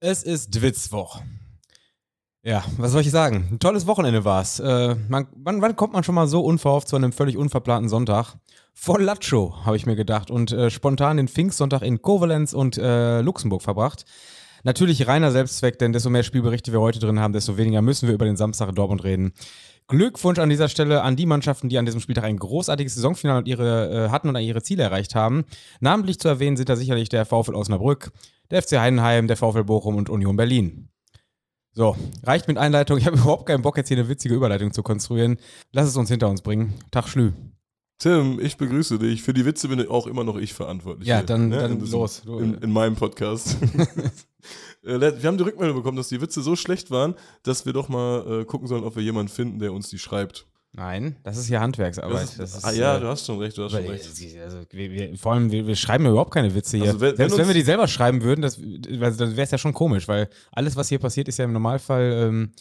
[0.00, 1.22] Es ist Dwitzwoch.
[2.42, 3.48] Ja, was soll ich sagen?
[3.52, 4.60] Ein tolles Wochenende war's.
[4.60, 8.34] Äh, man, wann, wann kommt man schon mal so unverhofft zu einem völlig unverplanten Sonntag?
[8.74, 10.30] Voll Latscho, habe ich mir gedacht.
[10.30, 14.04] Und äh, spontan den Pfingstsonntag in Kovalenz und äh, Luxemburg verbracht.
[14.64, 18.14] Natürlich reiner Selbstzweck, denn desto mehr Spielberichte wir heute drin haben, desto weniger müssen wir
[18.14, 19.32] über den Samstag in Dortmund reden.
[19.88, 23.48] Glückwunsch an dieser Stelle an die Mannschaften, die an diesem Spieltag ein großartiges Saisonfinale und
[23.48, 25.44] ihre, äh, hatten und ihre Ziele erreicht haben.
[25.80, 28.10] Namentlich zu erwähnen sind da sicherlich der VfL Osnabrück,
[28.50, 30.88] der FC Heidenheim, der VfL Bochum und Union Berlin.
[31.72, 31.94] So,
[32.24, 32.98] reicht mit Einleitung.
[32.98, 35.36] Ich habe überhaupt keinen Bock, jetzt hier eine witzige Überleitung zu konstruieren.
[35.72, 36.74] Lass es uns hinter uns bringen.
[36.90, 37.32] Tag Schlü.
[37.98, 39.22] Tim, ich begrüße dich.
[39.22, 41.08] Für die Witze bin auch immer noch ich verantwortlich.
[41.08, 41.58] Ja, dann, ne?
[41.58, 42.22] dann in diesem- los.
[42.26, 43.56] In, in meinem Podcast.
[44.84, 47.88] Äh, Wir haben die Rückmeldung bekommen, dass die Witze so schlecht waren, dass wir doch
[47.88, 50.46] mal äh, gucken sollen, ob wir jemanden finden, der uns die schreibt.
[50.72, 52.22] Nein, das ist hier Handwerksarbeit.
[52.22, 53.90] Das ist, Das ist, ah ja, äh, du hast schon recht, du hast schon äh,
[53.90, 54.04] recht.
[54.44, 56.86] Also, wir, wir, vor allem, wir, wir schreiben ja überhaupt keine Witze hier.
[56.86, 58.60] Also, wenn- wenn Selbst wenn uns- wir die selber schreiben würden, das,
[59.00, 61.52] also, dann wäre es ja schon komisch, weil alles, was hier passiert, ist ja im
[61.52, 62.52] Normalfall ähm,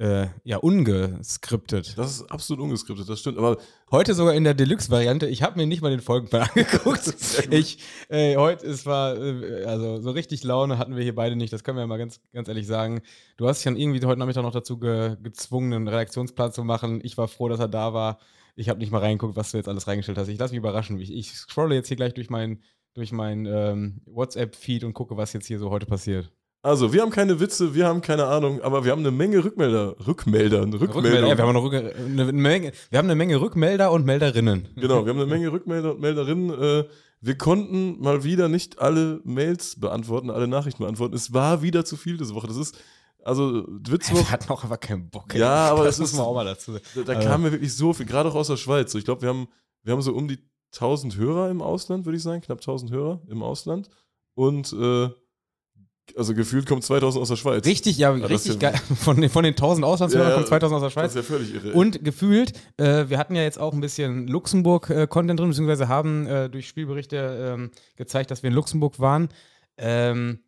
[0.00, 1.96] äh, ja ungeskriptet.
[1.98, 3.38] Das ist absolut ungeskriptet, das stimmt.
[3.38, 3.58] Aber
[3.92, 5.26] Heute sogar in der Deluxe-Variante.
[5.26, 7.12] Ich habe mir nicht mal den Folgenplan angeguckt.
[7.50, 11.52] Ich, äh, heute, es war, äh, also so richtig Laune hatten wir hier beide nicht,
[11.52, 13.02] das können wir ja mal ganz, ganz ehrlich sagen.
[13.36, 17.00] Du hast dich dann irgendwie heute Nachmittag noch dazu ge gezwungen, einen Redaktionsplan zu machen.
[17.02, 18.18] Ich war froh, dass er da war.
[18.54, 20.28] Ich habe nicht mal reingeguckt, was du jetzt alles reingestellt hast.
[20.28, 20.98] Ich lasse mich überraschen.
[21.00, 22.62] Ich, ich scrolle jetzt hier gleich durch mein,
[22.94, 26.30] durch mein ähm, WhatsApp-Feed und gucke, was jetzt hier so heute passiert.
[26.62, 29.96] Also, wir haben keine Witze, wir haben keine Ahnung, aber wir haben eine Menge Rückmelder.
[30.06, 34.68] Rückmelder, Rückmelder, ja, wir, haben eine, eine, Menge, wir haben eine Menge Rückmelder und Melderinnen.
[34.76, 36.50] Genau, wir haben eine Menge Rückmelder und Melderinnen.
[36.50, 36.84] Äh,
[37.22, 41.14] wir konnten mal wieder nicht alle Mails beantworten, alle Nachrichten beantworten.
[41.14, 42.46] Es war wieder zu viel diese Woche.
[42.48, 42.76] Das ist,
[43.24, 45.32] also, Witzwoche, Wir hatten auch aber keinen Bock.
[45.34, 45.40] ey.
[45.40, 46.84] Ja, aber das das muss ist- man auch mal dazu sagen.
[46.94, 48.92] da, da Also- kam mir wirklich so viel, gerade auch aus der Schweiz.
[48.92, 49.48] So, Ich glaube, wir haben,
[49.82, 50.38] wir haben so um die
[50.72, 53.88] 1000 Hörer im Ausland, würde ich sagen, knapp 1000 Hörer im Ausland.
[54.34, 55.08] Und, äh,
[56.16, 57.64] also gefühlt kommen 2000 aus der Schweiz.
[57.66, 58.80] Richtig, ja, das richtig ist ja- geil.
[58.96, 61.10] Von den, von den 1000 Auslandshörern Ja, kommen 2000 aus der Das Schweiz.
[61.10, 61.72] ist ja völlig irre.
[61.72, 66.48] Und gefühlt, äh, wir hatten ja jetzt auch ein bisschen Luxemburg-Content drin, beziehungsweise haben äh,
[66.48, 69.28] durch Spielberichte ähm, gezeigt, dass wir in Luxemburg waren.
[69.78, 70.40] Ähm,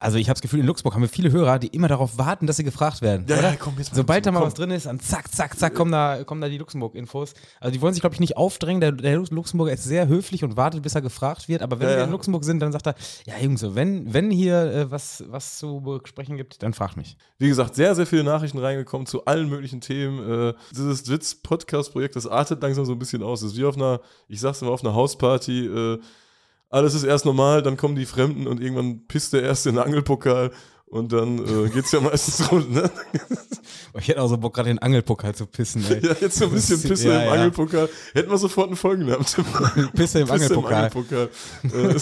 [0.00, 2.48] also ich habe das Gefühl, in Luxemburg haben wir viele Hörer, die immer darauf warten,
[2.48, 3.26] dass sie gefragt werden.
[3.28, 4.48] ja, ja, komm, jetzt Sobald da mal komm.
[4.48, 7.34] was drin ist, dann zack, zack, zack, kommen da, kommen da die Luxemburg-Infos.
[7.60, 8.80] Also die wollen sich, glaube ich, nicht aufdrängen.
[8.80, 11.62] Der, der Luxemburger ist sehr höflich und wartet, bis er gefragt wird.
[11.62, 14.56] Aber wenn Ja, wir in Luxemburg sind, dann sagt er, ja Jungs, wenn, wenn hier
[14.64, 17.16] äh, was, was zu besprechen gibt, dann fragt mich.
[17.38, 20.48] Wie gesagt, sehr, sehr viele Nachrichten reingekommen zu allen möglichen Themen.
[20.50, 23.40] Äh, dieses Witz-Podcast-Projekt, das artet langsam so ein bisschen aus.
[23.42, 25.66] Das ist wie auf einer, ich sag's immer, auf einer Hausparty.
[25.66, 25.98] Äh,
[26.72, 29.84] alles ist erst normal, dann kommen die Fremden und irgendwann pisst der Erste in den
[29.84, 30.50] Angelpokal
[30.92, 32.90] und dann äh, geht's ja meistens rund, ne?
[33.98, 36.06] Ich hätte auch so Bock, gerade den Angelpokal zu pissen, ey.
[36.06, 37.32] Ja, jetzt so ein bisschen Pisse Ja, im ja.
[37.32, 37.88] Angelpokal.
[38.12, 39.24] Hätten wir sofort einen Folgennamen.
[39.24, 39.44] Tim.
[39.94, 40.90] Pisse im Angelpokal.
[40.92, 41.30] Angelpokal.
[41.64, 41.94] Äh,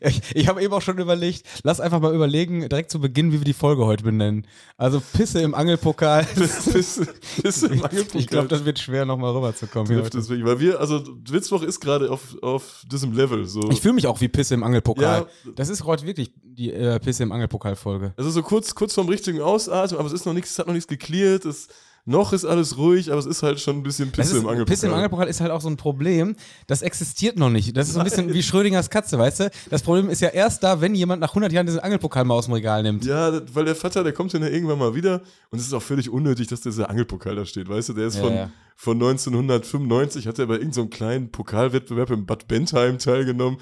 [0.08, 3.40] Ich, ich habe eben auch schon überlegt, lass einfach mal überlegen, direkt zu Beginn, wie
[3.40, 4.46] wir die Folge heute benennen.
[4.76, 6.24] Also Pisse im Angelpokal.
[6.24, 7.08] Pisse,
[7.42, 8.20] Pisse im Angelpokal.
[8.20, 9.88] ich glaube, das wird schwer, nochmal rüberzukommen.
[9.92, 10.18] Hier heute.
[10.18, 13.46] deswegen, weil wir, also Witzwoch ist gerade auf, auf diesem Level.
[13.46, 13.70] So.
[13.70, 15.26] Ich fühle mich auch wie Pisse im Angelpokal.
[15.44, 15.52] Ja.
[15.56, 18.12] Das ist heute wirklich die äh, Pisse im Angelpokal-Folge.
[18.16, 20.74] Also so kurz, kurz vorm richtigen Ausatmen, aber es ist noch nichts, es hat noch
[20.74, 21.44] nichts geklärt.
[21.44, 21.68] Es,
[22.04, 24.64] noch ist alles ruhig, aber es ist halt schon ein bisschen Pisse ist, im Angelpokal.
[24.64, 26.36] Pisse im Angelpokal ist halt auch so ein Problem,
[26.66, 27.76] das existiert noch nicht.
[27.76, 29.50] Das ist so ein bisschen wie Schrödingers Katze, weißt du?
[29.68, 32.46] Das Problem ist ja erst da, wenn jemand nach 100 Jahren diesen Angelpokal mal aus
[32.46, 33.04] dem Regal nimmt.
[33.04, 35.20] Ja, weil der Vater, der kommt dann ja irgendwann mal wieder
[35.50, 37.92] und es ist auch völlig unnötig, dass dieser Angelpokal da steht, weißt du?
[37.92, 38.50] Der ist Ja, von, ja.
[38.74, 43.58] von 1995, hat er bei irgendeinem so einem kleinen Pokalwettbewerb in Bad Bentheim teilgenommen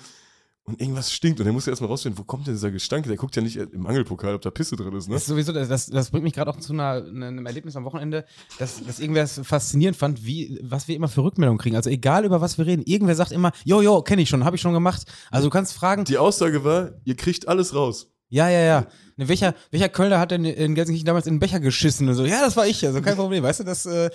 [0.67, 3.07] und irgendwas stinkt und er muss ja erstmal rausfinden, wo kommt denn dieser Gestank?
[3.07, 5.15] Der guckt ja nicht im Angelpokal, ob da Pisse drin ist, ne?
[5.15, 7.85] Das ist sowieso, das, das, bringt mich gerade auch zu einer, ne, einem Erlebnis am
[7.85, 8.25] Wochenende,
[8.59, 11.77] dass, dass irgendwer es faszinierend fand, wie, was wir immer für Rückmeldungen kriegen.
[11.77, 14.57] Also egal über was wir reden, irgendwer sagt immer, jo, jo, kenne ich schon, habe
[14.57, 15.05] ich schon gemacht.
[15.31, 18.09] Also du kannst fragen, Die Aussage war, ihr kriegt alles raus.
[18.29, 18.87] ja, ja, ja.
[19.17, 22.27] Ne, welcher, welcher Kölner hat denn in Gelsenkirchen damals in den Becher geschissen und so?
[22.27, 23.45] Ja, das war ich, also kein Problem.
[23.45, 24.11] Weißt du, das, äh,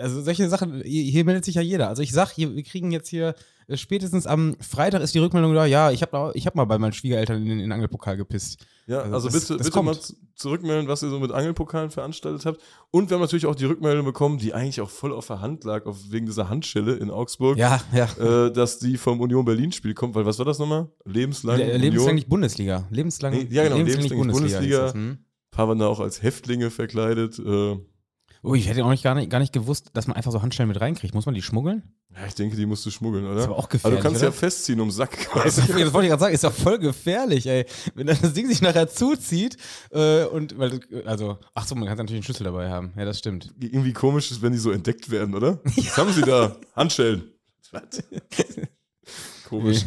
[0.00, 1.88] also solche Sachen, hier, hier meldet sich ja jeder.
[1.88, 3.34] Also ich sag, hier, wir kriegen jetzt hier
[3.74, 6.92] spätestens am Freitag ist die Rückmeldung da, ja, ich habe ich hab mal bei meinen
[6.92, 8.64] Schwiegereltern in den, in den Angelpokal gepisst.
[8.86, 10.16] Ja, Also also, das- bitte, das bitte mal kommt.
[10.34, 12.60] zurückmelden, was ihr so mit Angelpokalen veranstaltet habt.
[12.90, 15.64] Und wir haben natürlich auch die Rückmeldung bekommen, die eigentlich auch voll auf der Hand
[15.64, 18.46] lag, auf, wegen dieser Handschelle in Augsburg, Ja, ja.
[18.46, 20.14] äh, dass die vom Union Berlin-Spiel kommt.
[20.14, 20.88] Weil was war das nochmal?
[21.04, 21.58] Lebenslang.
[21.58, 21.80] Le- Union.
[21.80, 22.86] lebenslänglich Bundesliga.
[22.90, 24.60] Lebenslang, Nee, ja, genau, lebenslänglich Bundesliga.
[24.60, 25.10] hieß das, hm?
[25.10, 25.18] Ein
[25.56, 27.38] paar waren da auch als Häftlinge verkleidet.
[27.38, 27.76] Äh,
[28.44, 30.66] Oh, ich hätte auch nicht, gar, nicht, gar nicht gewusst, dass man einfach so Handschellen
[30.68, 31.14] mit reinkriegt.
[31.14, 31.84] Muss man die schmuggeln?
[32.14, 33.34] ja, ich denke, die musst du schmuggeln, oder?
[33.36, 34.26] Das ist aber auch also gefährlich, du kannst oder?
[34.28, 35.16] ja festziehen um Sack.
[35.34, 37.64] Ja, ist, das wollte ich gerade sagen, ist doch voll gefährlich, ey.
[37.94, 39.56] Wenn dann das Ding sich nachher zuzieht
[39.92, 42.92] äh, und, weil, du- also, ach so, man kann natürlich einen Schlüssel dabei haben.
[42.96, 43.54] Ja, das stimmt.
[43.60, 45.60] Irgendwie komisch ist, wenn die so entdeckt werden, oder?
[45.64, 46.56] Was haben sie da?
[46.74, 47.30] Handschellen.
[47.70, 48.02] Was?
[49.48, 49.84] Komisch.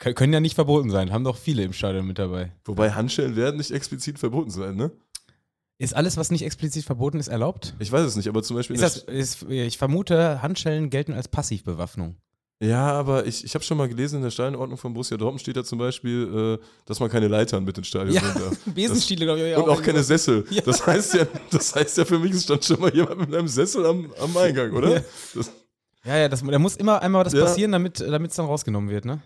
[0.00, 2.52] Kö- Können ja nicht verboten sein, haben doch viele im Stadion mit dabei.
[2.64, 4.90] Wobei Handschellen werden nicht explizit verboten sein, ne?
[5.82, 7.74] Ist alles, was nicht explizit verboten ist, erlaubt?
[7.80, 8.76] Ich weiß es nicht, aber zum Beispiel.
[8.76, 12.16] Ist das, ist, ich vermute, Handschellen gelten als Passivbewaffnung.
[12.60, 15.56] Ja, aber ich, ich habe schon mal gelesen, in der Stadionordnung von Borussia Dortmund steht
[15.56, 18.58] da zum Beispiel, äh, dass man keine Leitern mit ins Stadion Ja, nehmen darf.
[18.74, 19.56] Besenstiele, glaube ich.
[19.56, 20.44] Und auch keine Sessel.
[20.50, 20.62] Ja.
[20.62, 23.48] Das heißt ja, das heißt ja für mich, es stand schon mal jemand mit einem
[23.48, 24.94] Sessel am, am Eingang, oder?
[24.94, 25.00] Ja.
[25.34, 25.50] Das,
[26.04, 27.44] Ja, ja, das, da muss immer einmal was Ja.
[27.44, 29.20] passieren, damit es dann rausgenommen wird, ne?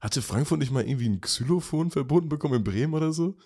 [0.00, 3.36] hatte Frankfurt nicht mal irgendwie ein Xylophon verboten bekommen in Bremen oder so?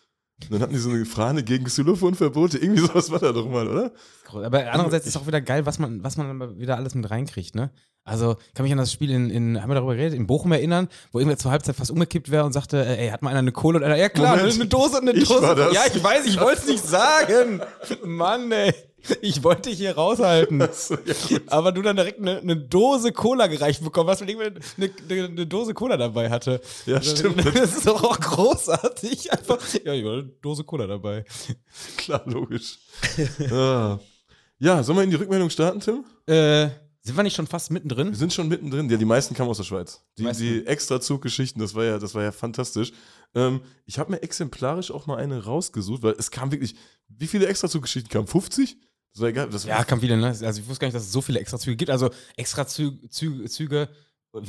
[0.43, 2.59] Und dann hatten die so eine Fahne gegen Xylophonverbote.
[2.59, 3.93] Irgendwie sowas war da doch mal, oder?
[4.33, 7.71] Aber andererseits ist auch wieder geil, was man, was man wieder alles mit reinkriegt, ne?
[8.07, 10.53] Also, ich kann mich an das Spiel in, in haben wir darüber geredet, in Bochum
[10.53, 13.39] erinnern, wo irgendwer zur Halbzeit fast umgekippt wäre und sagte, äh, ey, hat mal einer
[13.39, 14.55] eine Kohle und einer, ja klar, Moment.
[14.55, 15.41] eine Dose, eine Ich Dose.
[15.41, 15.73] war das.
[15.73, 17.63] Ja, ich weiß, ich wollte es nicht sagen.
[18.05, 18.75] Mann, ey.
[19.21, 20.67] Ich wollte dich hier raushalten.
[20.73, 21.39] So, ja.
[21.47, 25.47] Aber du dann direkt eine, eine Dose Cola gereicht bekommen hast, weil irgendwer eine, eine,
[25.47, 26.61] Dose Cola dabei hatte.
[26.87, 27.45] Ja, stimmt.
[27.55, 29.33] Das ist doch auch großartig.
[29.33, 31.25] Einfach, ja, ich war eine Dose Cola dabei.
[31.97, 32.79] Klar, logisch.
[33.51, 33.99] ah.
[34.59, 36.05] Ja, sollen wir in die Rückmeldung starten, Tim?
[36.27, 36.71] Äh,
[37.07, 38.09] sind wir nicht schon fast mittendrin?
[38.09, 38.89] Wir sind schon mittendrin.
[38.89, 40.03] Ja, die meisten kamen aus der Schweiz.
[40.17, 42.93] Die, die extra Zuggeschichten, das war ja, das war ja fantastisch.
[43.35, 46.77] Ähm, ich habe mir exemplarisch auch mal eine rausgesucht, weil es kam wirklich.
[47.09, 48.27] Wie viele extra Zuggeschichten kamen?
[48.27, 48.79] 50?
[49.16, 49.49] War egal.
[49.66, 50.26] Ja, kam viele, ne?
[50.26, 51.90] Also ich wusste gar nicht, dass es so viele Extrazüge gibt.
[51.90, 53.88] Also Extrazüge, Züge, Züge,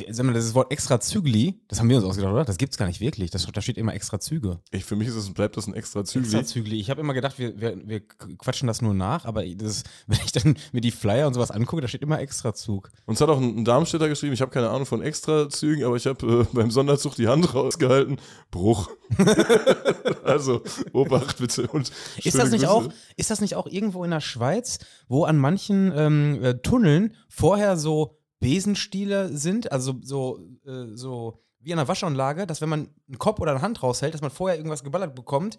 [0.09, 2.45] sag mal, das Wort Extrazügli, das haben wir uns ausgedacht, oder?
[2.45, 3.29] Das gibt's gar nicht wirklich.
[3.29, 4.59] Das, da steht immer Extrazüge.
[4.71, 6.25] ich, für mich ist es, bleibt das ein extra Zügel.
[6.25, 6.79] Extrazügli.
[6.79, 8.01] Ich habe immer gedacht, wir, wir, wir
[8.37, 11.81] quatschen das nur nach, aber das, wenn ich dann mir die Flyer und sowas angucke,
[11.81, 12.89] da steht immer Extrazug.
[13.05, 16.07] Uns hat auch ein, ein Darmstädter geschrieben, ich habe keine Ahnung von Extrazügen, aber ich
[16.07, 18.17] habe äh, beim Sonderzug die Hand rausgehalten.
[18.49, 18.89] Bruch.
[20.23, 20.61] also,
[20.93, 21.67] Obacht bitte.
[21.67, 21.91] Und
[22.23, 22.71] Ist das, nicht Grüße.
[22.71, 27.15] auch, ist das nicht auch irgendwo in der Schweiz, wo an manchen ähm, äh, Tunneln
[27.29, 32.89] vorher so Besenstiele sind, also so, äh, so wie an einer Waschanlage, dass wenn man
[33.07, 35.57] einen Kopf oder eine Hand raushält, dass man vorher irgendwas geballert bekommt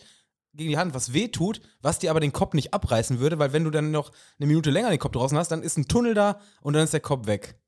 [0.54, 3.52] gegen die Hand, was weh tut, was dir aber den Kopf nicht abreißen würde, weil
[3.52, 6.14] wenn du dann noch eine Minute länger den Kopf draußen hast, dann ist ein Tunnel
[6.14, 7.58] da und dann ist der Kopf weg.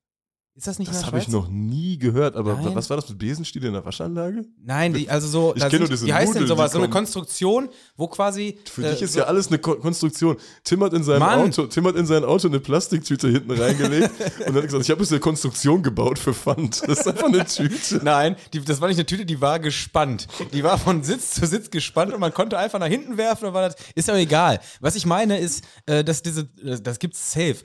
[0.55, 2.75] Ist das nicht Das habe ich noch nie gehört, aber Nein.
[2.75, 4.43] was war das mit Besenstiel in der Waschanlage?
[4.61, 6.71] Nein, die, also so, Ich da kenn nur diese wie heißt denn Nudeln, sowas?
[6.71, 6.93] die So eine kommen.
[7.05, 8.59] Konstruktion, wo quasi.
[8.69, 10.35] Für äh, dich ist so, ja alles eine Ko Konstruktion.
[10.65, 11.39] Tim hat in seinem Mann.
[11.47, 14.11] Auto, Tim hat in sein Auto eine Plastiktüte hinten reingelegt
[14.47, 16.81] und hat gesagt, ich habe jetzt eine Konstruktion gebaut für Pfand.
[16.89, 18.01] Das ist einfach eine Tüte.
[18.03, 20.27] Nein, die, das war nicht eine Tüte, die war gespannt.
[20.51, 23.45] Die war von Sitz zu Sitz gespannt und man konnte einfach nach hinten werfen.
[23.45, 24.59] Und war das, ist aber egal.
[24.81, 27.55] Was ich meine ist, äh, dass diese, äh, das gibt's safe.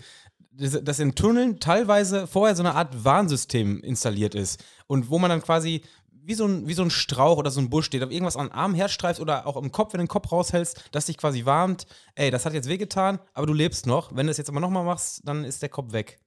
[0.57, 4.63] Dass in Tunneln teilweise vorher so eine Art Warnsystem installiert ist.
[4.87, 5.83] Und wo man dann quasi
[6.27, 8.47] wie so, ein, wie so ein Strauch oder so ein Busch steht, auf irgendwas an
[8.47, 11.45] den Arm herstreifst oder auch im Kopf, wenn du den Kopf raushältst, dass dich quasi
[11.45, 14.15] warnt, ey, das hat jetzt wehgetan, aber du lebst noch.
[14.17, 16.19] Wenn du es jetzt aber nochmal machst, dann ist der Kopf weg.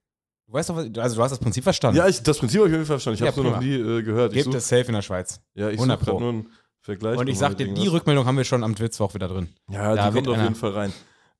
[0.46, 1.98] Du weißt doch, also du hast das Prinzip verstanden.
[1.98, 3.16] Ja, ich, das Prinzip habe ich auf jeden Fall verstanden.
[3.16, 4.34] Ich Ja, habe es nur noch nie äh, gehört.
[4.34, 5.42] Gibt es safe in der Schweiz.
[5.56, 6.20] ja, ich 100 suche Pro.
[6.20, 6.50] nur einen
[6.82, 7.18] Vergleich.
[7.18, 7.88] Und ich sag dir, die.
[7.88, 9.50] Rückmeldung haben wir schon am Mittwoch wieder drin.
[9.70, 10.94] Ja, Da die kommt auf jeden Fall rein.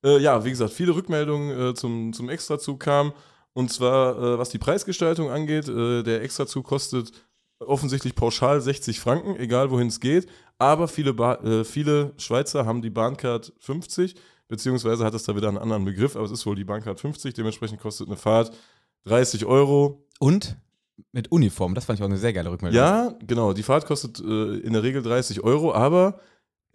[0.04, 3.14] Äh, ja, wie gesagt, viele Rückmeldungen äh, zum, zum Extrazug kamen.
[3.54, 7.12] Und zwar, äh, was die Preisgestaltung angeht, äh, der Extrazug kostet
[7.60, 10.28] offensichtlich pauschal 60 Franken, egal wohin es geht.
[10.60, 14.16] Aber viele, ba äh, viele Schweizer haben die Bahncard 50,
[14.48, 17.34] beziehungsweise hat es da wieder einen anderen Begriff, aber es ist wohl die Bahncard 50.
[17.34, 18.52] Dementsprechend kostet eine Fahrt
[19.06, 20.06] 30 Euro.
[20.20, 20.58] Und
[21.12, 22.78] mit Uniform, das fand ich auch eine sehr geile Rückmeldung.
[22.78, 26.20] Ja, genau, die Fahrt kostet äh, in der Regel 30 Euro, aber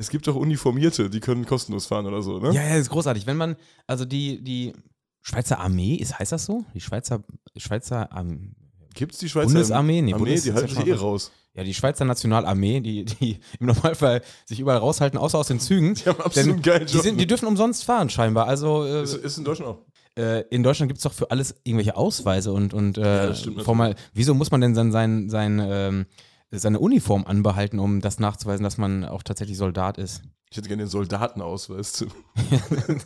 [0.02, 2.52] es gibt auch Uniformierte, die können kostenlos fahren oder so, ne?
[2.52, 3.26] Ja, ja, ist großartig.
[3.26, 3.56] Wenn man,
[3.86, 4.72] also die, die
[5.22, 6.64] Schweizer Armee, ist, heißt das so?
[6.74, 7.22] Die Schweizer,
[7.56, 8.50] Schweizer Armee.
[8.94, 10.02] Gibt es die Schweizer Bundesarmee?
[10.02, 11.30] Nee, Armee, Bundes- die halten sich eh raus.
[11.54, 15.94] Ja, die Schweizer Nationalarmee, die, die im Normalfall sich überall raushalten, außer aus den Zügen.
[15.94, 17.02] Die haben absolut geilen die, Job.
[17.02, 18.46] sind, die dürfen umsonst fahren, scheinbar.
[18.48, 19.78] Also äh, ist, ist in Deutschland auch.
[20.18, 23.94] äh, in Deutschland gibt es doch für alles irgendwelche Ausweise und, und äh, Ja, formal.
[24.14, 26.06] Wieso muss man denn dann sein, sein, ähm,
[26.60, 30.22] seine Uniform anbehalten, um das nachzuweisen, dass man auch tatsächlich Soldat ist?
[30.50, 31.92] Ich hätte gerne den Soldatenausweis.
[31.92, 32.10] Tim.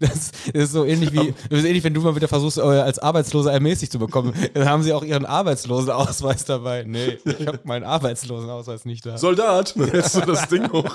[0.00, 2.98] Das ist so ähnlich wie, das ist ähnlich, wenn du mal wieder versuchst, äh, als
[2.98, 4.34] Arbeitsloser ermäßigt zu bekommen.
[4.52, 6.84] Dann haben sie auch ihren Arbeitslosenausweis dabei.
[6.86, 9.16] Nee, ich habe meinen Arbeitslosenausweis nicht da.
[9.16, 9.74] Soldat!
[9.78, 10.94] Dann hältst du das Ding hoch.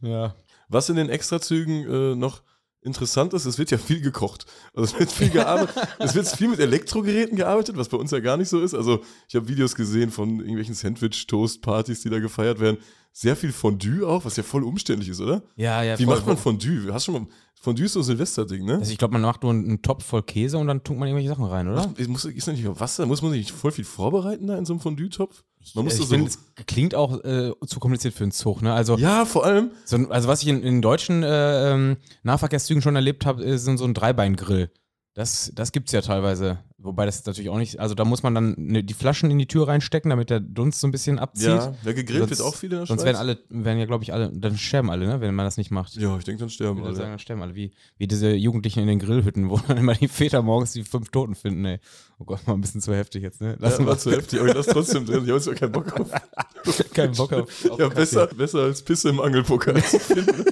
[0.00, 0.34] Ja.
[0.68, 2.40] Was in den Extrazügen äh, noch
[2.82, 4.46] interessant ist, es wird ja viel gekocht.
[4.74, 5.76] Also es wird viel gearbeitet.
[5.98, 8.74] es wird viel mit Elektrogeräten gearbeitet, was bei uns ja gar nicht so ist.
[8.74, 12.78] Also ich habe Videos gesehen von irgendwelchen Sandwich-Toast-Partys, die da gefeiert werden.
[13.12, 15.42] Sehr viel Fondue auch, was ja voll umständlich ist, oder?
[15.56, 15.98] Ja, ja.
[15.98, 16.16] Wie voll.
[16.16, 16.92] macht man Fondue?
[16.92, 17.26] Hast schon mal
[17.60, 18.78] Fondue ist so ein Silvesterding, ne?
[18.78, 21.28] Also ich glaube, man macht nur einen Topf voll Käse und dann tut man irgendwelche
[21.28, 21.86] Sachen rein, oder?
[21.86, 23.06] Macht- Muss, ist nicht Wasser?
[23.06, 25.44] Muss man nicht voll viel vorbereiten da in so einem Fondue-Topf?
[25.74, 26.14] Man muss ich da so.
[26.14, 28.72] finde, es klingt auch äh, zu kompliziert für einen Zug, ne?
[28.72, 32.96] Also, Ja, vor allem, so, also was ich in, in deutschen äh, ähm, Nahverkehrszügen schon
[32.96, 34.72] erlebt habe, ist sind so ein Dreibeingrill.
[35.14, 36.58] Das, das gibt es ja teilweise.
[36.78, 37.78] Wobei das natürlich auch nicht.
[37.78, 40.80] Also da muss man dann ne, die Flaschen in die Tür reinstecken, damit der Dunst
[40.80, 41.48] so ein bisschen abzieht.
[41.48, 43.06] Ja, ja gegrillt Sonst- wird auch viel in der Sonst Schweiz.
[43.06, 45.70] werden alle, werden ja, glaube ich, alle, dann sterben alle, ne, wenn man das nicht
[45.70, 45.94] macht.
[45.96, 46.96] ja, ich denke, dann Ich sterben würde alle.
[46.96, 47.54] sagen, dann sterben alle.
[47.54, 51.10] Wie, wie diese Jugendlichen in den Grillhütten, wo dann immer die Väter morgens die fünf
[51.10, 51.78] Toten finden, ey.
[52.18, 53.50] Oh Gott, mal ein bisschen zu heftig jetzt, ne?
[53.50, 55.24] Ja, Lassen war wir zu heftig, aber ich lass trotzdem drin.
[55.24, 56.10] Ich habe jetzt keinen Bock auf.
[56.94, 57.70] keinen Bock auf.
[57.70, 60.44] auf Ja, besser, besser als Pisse im Angelpokal zu finden.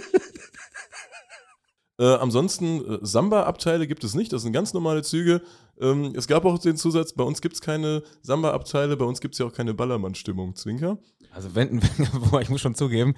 [2.00, 5.42] Äh, ansonsten, äh, Samba-Abteile gibt es nicht, das sind ganz normale Züge.
[5.78, 9.34] Ähm, es gab auch den Zusatz, bei uns gibt es keine Samba-Abteile, bei uns gibt
[9.34, 10.96] es ja auch keine Ballermann-Stimmung, Zwinker.
[11.30, 11.82] Also wenn,
[12.14, 13.14] wobei ich muss schon zugeben,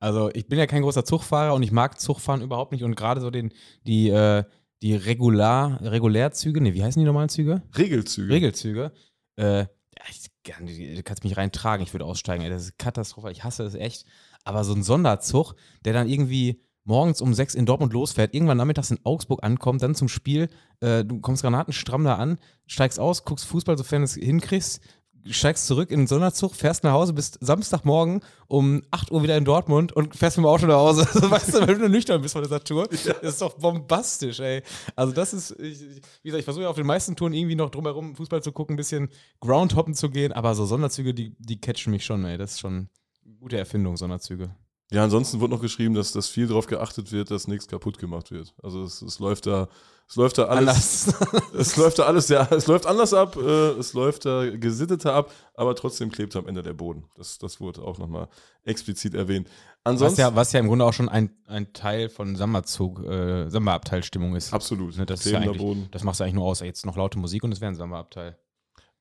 [0.00, 3.22] also ich bin ja kein großer Zugfahrer und ich mag Zugfahren überhaupt nicht und gerade
[3.22, 3.52] so den,
[3.86, 4.44] die, äh,
[4.82, 7.62] die Regular, Regulärzüge, ne, wie heißen die normalen Züge?
[7.78, 8.32] Regelzüge.
[8.34, 8.92] Regelzüge.
[9.36, 9.64] Äh,
[10.10, 13.74] ich, kann- du kannst mich reintragen, ich würde aussteigen, das ist katastrophal, ich hasse es
[13.74, 14.04] echt.
[14.44, 15.54] Aber so ein Sonderzug,
[15.86, 19.94] der dann irgendwie morgens um sechs in Dortmund losfährt, irgendwann nachmittags in Augsburg ankommt, dann
[19.94, 20.48] zum Spiel,
[20.80, 24.80] äh, du kommst granatenstramm da an, steigst aus, guckst Fußball, sofern du es hinkriegst,
[25.28, 29.44] steigst zurück in den Sonderzug, fährst nach Hause, bist Samstagmorgen um 8 Uhr wieder in
[29.44, 31.02] Dortmund und fährst mit dem Auto nach Hause.
[31.30, 34.62] Weißt du, wenn du nüchtern bist von dieser Tour, das ist doch bombastisch, ey.
[34.94, 37.56] Also das ist, ich, ich, wie gesagt, ich versuche ja auf den meisten Touren irgendwie
[37.56, 39.08] noch drumherum Fußball zu gucken, ein bisschen
[39.40, 42.38] Groundhoppen zu gehen, aber so Sonderzüge, die, die catchen mich schon, ey.
[42.38, 42.88] Das ist schon
[43.24, 44.54] eine gute Erfindung, Sonderzüge.
[44.92, 48.30] Ja, ansonsten wurde noch geschrieben, dass, dass viel darauf geachtet wird, dass nichts kaputt gemacht
[48.30, 48.54] wird.
[48.62, 49.68] Also es, es läuft da,
[50.08, 51.52] es läuft da alles, Anders.
[51.54, 55.32] es läuft da alles, ja, es läuft anders ab, äh, es läuft da gesitteter ab,
[55.54, 57.04] aber trotzdem klebt am Ende der Boden.
[57.16, 58.28] Das, das wurde auch nochmal
[58.62, 59.48] explizit erwähnt.
[59.48, 63.50] Was Ansonsten, ja, was ja im Grunde auch schon ein, ein Teil von Samba-Zug, äh,
[63.50, 64.52] Samba-Abteilstimmung ist.
[64.52, 65.88] absolut, Ne, das, ist ja Boden.
[65.90, 66.60] das machst du eigentlich nur aus.
[66.60, 68.38] Jetzt noch laute Musik und es wäre ein Samba-Abteil.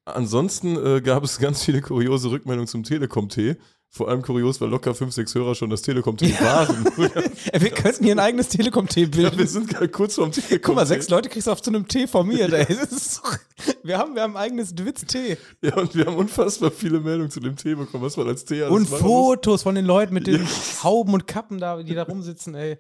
[0.06, 3.58] Ansonsten äh, gab es ganz viele kuriose Rückmeldungen zum Telekom-Tee.
[3.90, 6.86] Vor allem kurios, weil locker fünf, sechs Hörer schon das Telekom-Tee waren.
[7.54, 9.38] Ey, wir könnten hier ein eigenes Telekom-Tee ja, bilden.
[9.38, 10.60] wir sind gerade kurz vorm Telekom-Tee.
[10.60, 12.06] Guck mal, sechs Leute kriegst du auf zu einem Tee.
[12.06, 13.38] Das ist doch,
[13.84, 15.38] wir, haben, wir haben ein eigenes Dwitz-Tee.
[15.62, 18.64] Ja, und wir haben unfassbar viele Meldungen zu dem Tee bekommen, was man als Tee
[18.64, 19.00] alles Und muss.
[19.00, 20.84] Fotos von den Leuten mit den Ja.
[20.84, 22.78] Hauben und Kappen da, die da rumsitzen, ey.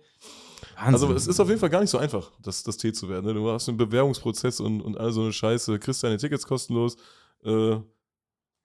[0.75, 0.93] Wahnsinn.
[0.93, 3.25] Also es ist auf jeden Fall gar nicht so einfach, das, das Tee zu werden.
[3.25, 3.33] Ne?
[3.33, 6.97] Du hast einen Bewerbungsprozess und, und all so eine Scheiße, kriegst deine Tickets kostenlos.
[7.43, 7.77] Äh,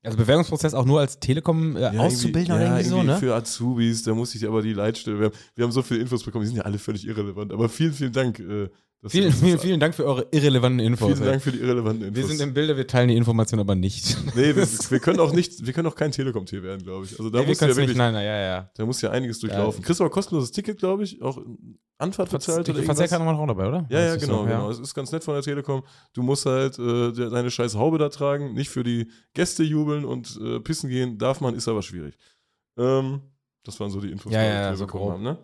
[0.03, 3.19] Also Bewerbungsprozess auch nur als Telekom äh, ja, Auszubildender oder ja, irgendwie so, ne?
[3.19, 5.19] Für Azubis, da muss ich aber die Leitstelle.
[5.19, 7.53] Wir haben, wir haben so viele Infos bekommen, die sind ja alle völlig irrelevant.
[7.53, 8.39] Aber vielen, vielen Dank.
[8.39, 8.71] Äh,
[9.03, 11.15] dass Vielen, du- vielen, vielen Dank für eure irrelevanten Infos.
[11.15, 11.25] vielen.
[11.31, 12.23] Dank für die irrelevanten Infos.
[12.23, 14.17] Wir sind im Bilde, wir teilen die Information aber nicht.
[14.37, 17.13] nee, wir, wir können auch nicht, wir können auch kein Telekom-Tee werden, glaube ich.
[17.13, 18.71] Also da Nee, muss ja wirklich, nicht, nein, nein, ja, ja.
[18.75, 19.83] da muss ja einiges durchlaufen.
[19.83, 21.41] Kriegst aber kostenloses Ticket, glaube ich, auch
[21.97, 22.99] Anfahrt bezahlt oder irgendwas.
[22.99, 23.87] Verzehrkarte noch dabei, oder?
[23.91, 24.71] Ja, ja, Das genau, so, genau.
[24.71, 25.83] Es ist ganz nett von der Telekom.
[26.15, 30.05] Du musst halt äh, de- deine scheiß Haube da tragen, nicht für die Gäste jubeln
[30.07, 32.17] und äh, pissen gehen darf man, ist aber schwierig.
[32.79, 33.21] Ähm,
[33.65, 35.13] das waren so die Infos, Ja, die ja, wir ja, so bekommen grob.
[35.15, 35.39] haben, ne?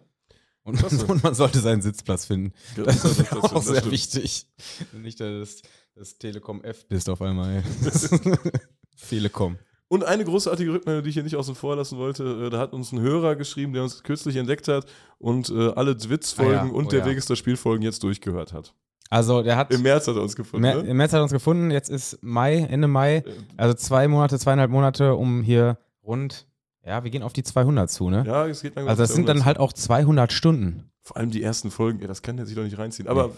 [0.66, 2.52] Und, und man sollte seinen Sitzplatz finden.
[2.76, 3.92] Ja, Das ist das- das- auch das sehr stimmt.
[3.92, 4.46] wichtig.
[4.92, 5.62] Nicht, dass
[5.94, 7.62] das Telekom F bist auf einmal.
[9.08, 9.58] Telekom.
[9.88, 12.72] Und eine großartige Rückmeldung, die ich hier nicht außen vor lassen wollte, äh, da hat
[12.72, 14.86] uns ein Hörer geschrieben, der uns kürzlich entdeckt hat
[15.18, 17.06] und äh, alle Dwitz-Folgen Ah ja, und oh der ja.
[17.06, 18.74] Weg ist das Spiel-Folgen jetzt durchgehört hat.
[19.08, 20.88] Also der hat Im März hat er uns gefunden, Mer ne?
[20.90, 23.22] im März hat er uns gefunden, jetzt ist Mai, Ende Mai,
[23.56, 26.48] also zwei Monate, zweieinhalb Monate, um hier rund,
[26.86, 28.24] ja, wir gehen auf die 200 zu, ne?
[28.26, 28.90] Ja, es geht langsam.
[28.90, 29.46] also das sind dann 200.
[29.46, 30.90] halt auch 200 Stunden.
[31.02, 33.08] Vor allem die ersten Folgen, ey, das kann der sich doch nicht reinziehen.
[33.08, 33.32] Aber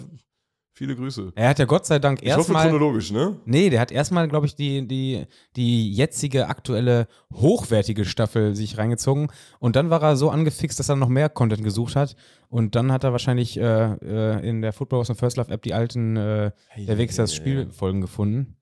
[0.74, 1.32] viele Grüße.
[1.34, 3.36] Er hat ja Gott sei Dank Ich hoffe erstmal chronologisch, ne?
[3.46, 5.26] Nee, der hat erstmal, glaube ich, die, die,
[5.56, 9.28] die jetzige aktuelle hochwertige Staffel sich reingezogen
[9.58, 12.16] und dann war er so angefixt, dass er noch mehr Content gesucht hat
[12.48, 15.62] und dann hat er wahrscheinlich äh, äh, in der Football aus der First Love App
[15.62, 18.56] die alten äh, Der Weg ist das Spielfolgen gefunden.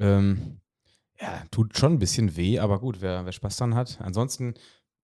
[0.00, 0.59] Ähm,
[1.20, 4.00] ja, tut schon ein bisschen weh, aber gut, wer, wer Spaß dran hat.
[4.00, 4.54] Ansonsten,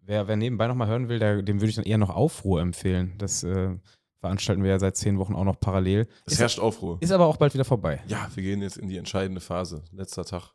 [0.01, 3.15] wer, wer nebenbei nochmal hören will, der, dem würde ich dann eher noch Aufruhr empfehlen.
[3.19, 3.77] Das äh,
[4.21, 6.09] veranstalten wir ja seit zehn Wochen auch noch parallel.
[6.25, 6.99] Es Ist, herrscht Aufruhr.
[7.01, 8.03] ist aber auch bald wieder vorbei.
[8.09, 9.85] Ja, wir gehen jetzt in die entscheidende Phase.
[9.93, 10.53] Letzter Tag.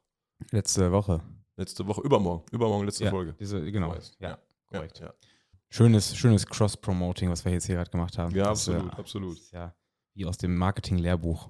[0.51, 1.21] Letzte Woche.
[1.57, 2.01] Letzte Woche.
[2.01, 2.43] Übermorgen.
[2.51, 3.35] Übermorgen letzte Ja, Folge.
[3.39, 3.93] Diese, genau.
[3.93, 4.37] Ja, Ja,
[4.67, 4.99] korrekt.
[4.99, 5.13] Ja,
[5.69, 8.35] Schönes, schönes Cross-Promoting, was wir jetzt hier gerade gemacht haben.
[8.35, 9.37] ja Das, absolut, äh, absolut.
[9.37, 9.73] ist ja
[10.15, 11.49] wie aus dem Marketing-Lehrbuch.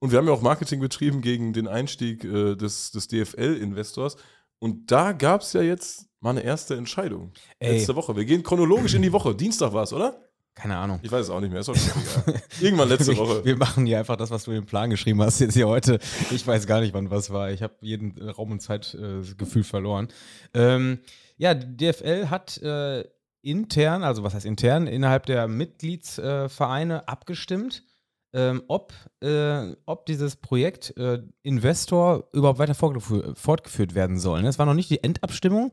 [0.00, 4.16] Und wir haben ja auch Marketing betrieben gegen den Einstieg äh, des, des DFL-Investors.
[4.58, 7.32] Und da gab es ja jetzt mal eine erste Entscheidung.
[7.58, 8.16] Ey, Letzte Woche.
[8.16, 9.34] Wir gehen chronologisch in die Woche.
[9.34, 10.28] Dienstag war es, oder?
[10.58, 10.98] keine Ahnung.
[11.02, 11.60] Ich weiß es auch nicht mehr.
[11.60, 12.42] Ist auch egal.
[12.60, 13.44] Irgendwann letzte Woche.
[13.44, 16.00] Wir machen hier einfach das, was du im Plan geschrieben hast, jetzt hier heute.
[16.32, 17.50] Ich weiß gar nicht, wann was war.
[17.52, 20.08] Ich habe jeden Raum und Zeitgefühl äh, verloren.
[20.54, 20.98] Ähm,
[21.36, 23.04] ja, die DFL hat äh,
[23.40, 27.84] intern, also was heißt intern, innerhalb der Mitgliedsvereine abgestimmt,
[28.32, 34.42] ähm, ob, äh, ob dieses Projekt äh, Investor überhaupt weiter fortgefü- fortgeführt werden soll.
[34.42, 34.48] ne?
[34.48, 35.70] Es war noch nicht die Endabstimmung,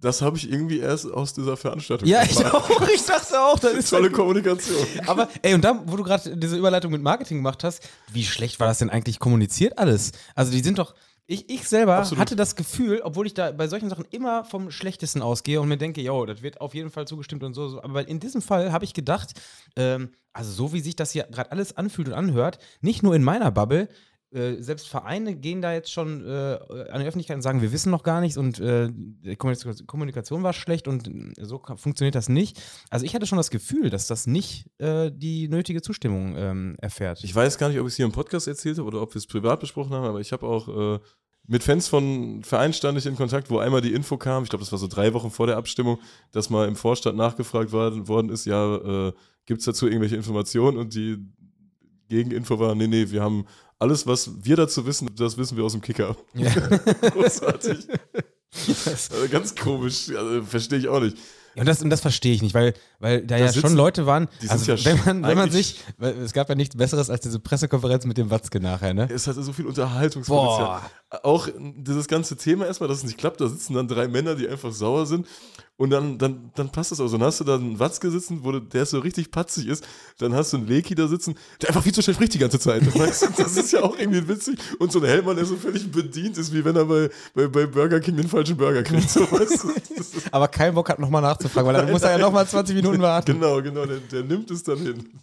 [0.00, 2.68] Das habe ich irgendwie erst aus dieser Veranstaltung Ja, ich auch.
[2.92, 4.84] Ich dachte auch, das ist Tolle Kommunikation.
[5.06, 8.58] Aber, ey, und dann, wo du gerade diese Überleitung mit Marketing gemacht hast, wie schlecht
[8.58, 10.10] war das denn eigentlich kommuniziert alles?
[10.34, 10.94] Also, die sind doch.
[11.32, 12.20] Ich, ich selber Absolut.
[12.20, 15.78] hatte das Gefühl, obwohl ich da bei solchen Sachen immer vom Schlechtesten ausgehe und mir
[15.78, 17.82] denke, yo, das wird auf jeden Fall zugestimmt und so, so.
[17.82, 19.32] Aber in diesem Fall habe ich gedacht,
[19.76, 23.22] ähm, also so wie sich das hier gerade alles anfühlt und anhört, nicht nur in
[23.22, 23.88] meiner Bubble,
[24.32, 26.58] äh, selbst Vereine gehen da jetzt schon äh,
[26.90, 30.52] an die Öffentlichkeit und sagen, wir wissen noch gar nichts und äh, die Kommunikation- war
[30.52, 32.60] schlecht und so funktioniert das nicht.
[32.90, 37.22] Also ich hatte schon das Gefühl, dass das nicht äh, die nötige Zustimmung ähm, erfährt.
[37.22, 39.18] Ich weiß gar nicht, ob ich es hier im Podcast erzählt habe oder ob wir
[39.18, 40.98] es privat besprochen haben, aber ich habe auch äh,
[41.46, 44.64] mit Fans von Vereinen stand ich in Kontakt, wo einmal die Info kam, ich glaube,
[44.64, 45.98] das war so drei Wochen vor der Abstimmung,
[46.30, 49.12] dass mal im Vorstand nachgefragt worden, worden ist, ja, äh,
[49.46, 50.78] gibt es dazu irgendwelche Informationen?
[50.78, 51.18] Und die
[52.08, 53.46] Gegeninfo war, nee, nee, wir haben
[53.78, 56.16] alles, was wir dazu wissen, das wissen wir aus dem Kicker.
[56.34, 56.50] Ja.
[57.10, 57.86] Großartig.
[58.68, 61.16] Also ganz komisch, also, verstehe ich auch nicht.
[61.54, 64.28] Und das, und das verstehe ich nicht, weil, weil da ja sitzen- schon Leute waren,
[64.48, 67.38] also ja wenn, man, wenn man sich, weil es gab ja nichts Besseres als diese
[67.40, 69.08] Pressekonferenz mit dem Watzke nachher, ne?
[69.12, 70.80] Es hatte so viel Unterhaltungspotenzial.
[71.10, 71.24] Boah.
[71.24, 74.48] Auch dieses ganze Thema erstmal, dass es nicht klappt, da sitzen dann drei Männer, die
[74.48, 75.26] einfach sauer sind.
[75.78, 77.16] Und dann, dann, dann passt das auch so.
[77.16, 79.84] Dann hast du da einen Watzke sitzen, wo der so richtig patzig ist.
[80.18, 82.60] Dann hast du einen Leki da sitzen, der einfach viel zu schnell spricht die ganze
[82.60, 82.82] Zeit.
[82.98, 83.26] Weißt du?
[83.36, 84.58] Das ist ja auch irgendwie witzig.
[84.78, 87.66] Und so ein Hellmann, der so völlig bedient ist, wie wenn er bei, bei, bei
[87.66, 89.10] Burger King den falschen Burger kriegt.
[89.10, 90.20] So, weißt du?
[90.30, 93.32] Aber kein Bock hat nochmal nachzufragen, weil dann muss er ja nochmal 20 Minuten warten.
[93.32, 95.20] genau, genau, der, der nimmt es dann hin.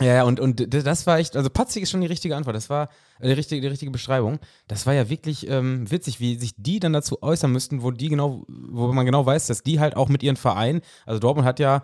[0.00, 2.56] Ja, ja, und, und das war echt, also patzig ist schon die richtige Antwort.
[2.56, 2.88] Das war
[3.20, 4.38] äh, die richtige, die richtige Beschreibung.
[4.68, 8.08] Das war ja wirklich ähm, witzig, wie sich die dann dazu äußern müssten, wo die
[8.08, 11.60] genau, wo man genau weiß, dass die halt auch mit ihren Verein, also Dortmund hat
[11.60, 11.82] ja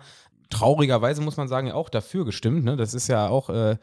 [0.49, 2.63] traurigerweise, muss man sagen, auch dafür gestimmt.
[2.63, 2.75] Ne?
[2.75, 3.77] Das ist ja auch äh,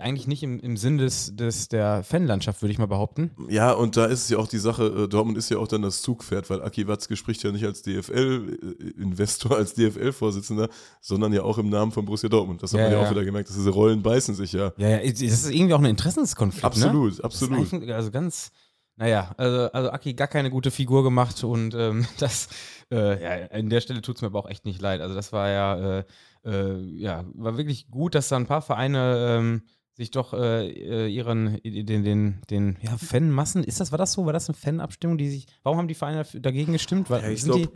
[0.00, 3.32] eigentlich nicht im, im Sinn des, des der Fanlandschaft, würde ich mal behaupten.
[3.48, 5.82] Ja, und da ist es ja auch die Sache, äh, Dortmund ist ja auch dann
[5.82, 10.68] das Zugpferd, weil Aki Watzke spricht ja nicht als DFL-Investor, als DFL-Vorsitzender,
[11.00, 12.62] sondern ja auch im Namen von Borussia Dortmund.
[12.62, 13.06] Das hat Ja, man ja, ja.
[13.06, 14.72] auch wieder gemerkt, dass diese Rollen beißen sich ja.
[14.76, 16.64] Ja, ja, das ist irgendwie auch ein Interessenskonflikt.
[16.64, 17.24] Absolut, ne?
[17.24, 17.72] absolut.
[17.90, 18.52] Also ganz,
[18.96, 22.48] naja, also, also Aki gar keine gute Figur gemacht und ähm, das,
[22.92, 25.00] äh, ja, an der Stelle tut es mir aber auch echt nicht leid.
[25.00, 26.04] Also das war ja, äh,
[26.44, 29.62] äh, ja, war wirklich gut, dass da ein paar Vereine ähm,
[29.94, 34.24] sich doch äh, äh, ihren, den, den, den, ja, Fanmassen, ist das, war das so?
[34.24, 37.10] War das eine Fanabstimmung, die sich, warum haben die Vereine dagegen gestimmt?
[37.10, 37.70] Weil, Ja, ich glaube,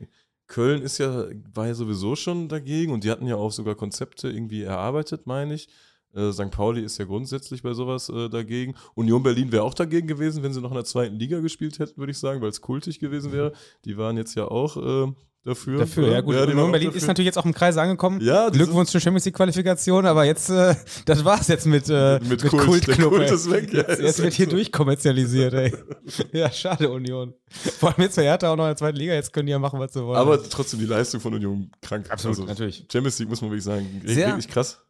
[0.46, 4.28] Köln ist ja, war ja sowieso schon dagegen und die hatten ja auch sogar Konzepte
[4.28, 5.68] irgendwie erarbeitet, meine ich.
[6.16, 6.50] Äh, St.
[6.50, 8.74] Pauli ist ja grundsätzlich bei sowas äh, dagegen.
[8.94, 11.98] Union Berlin wäre auch dagegen gewesen, wenn sie noch in der zweiten Liga gespielt hätten,
[11.98, 13.52] würde ich sagen, weil es kultig gewesen wäre.
[13.84, 15.12] Die waren jetzt ja auch äh,
[15.44, 15.78] dafür.
[15.80, 16.34] Dafür, ja gut.
[16.34, 17.00] waren Union Berlin dafür.
[17.02, 18.20] ist natürlich jetzt auch im Kreis angekommen.
[18.22, 20.74] Ja, Glückwunsch zur Champions League-Qualifikation, aber jetzt, äh,
[21.04, 22.64] das war's jetzt mit, äh, Mit mit, Kult.
[22.64, 22.88] Kult
[23.28, 23.34] ey.
[23.34, 24.52] ist weg, ja, jetzt jetzt wird hier so.
[24.52, 25.72] durchkommerzialisiert, ey.
[26.32, 27.34] Ja, schade, Union.
[27.78, 29.78] Vor allem jetzt Hertha auch noch in der zweiten Liga, jetzt können die ja machen,
[29.78, 30.18] was sie wollen.
[30.18, 32.06] Aber trotzdem die Leistung von Union krank.
[32.10, 32.86] Absolut, Also, natürlich.
[32.90, 34.80] Champions League muss man wirklich sagen, richtig, Sehr- wirklich krass.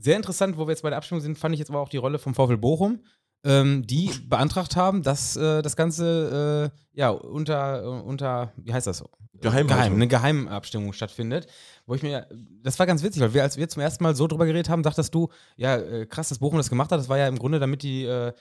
[0.00, 1.96] Sehr interessant, wo wir jetzt bei der Abstimmung sind, fand ich jetzt aber auch die
[1.96, 3.00] Rolle vom VfL Bochum,
[3.44, 8.86] ähm, die beantragt haben, dass äh, das Ganze äh, ja unter, äh, unter, wie heißt
[8.86, 9.04] das?
[9.40, 11.46] Geheim, eine Geheimabstimmung stattfindet.
[11.86, 12.26] Wo ich mir,
[12.62, 14.82] das war ganz witzig, weil wir, als wir zum ersten Mal so drüber geredet haben,
[14.82, 16.98] dachtest du, ja, äh, krass, dass Bochum das gemacht hat.
[16.98, 18.32] Das war ja im Grunde, damit die, äh,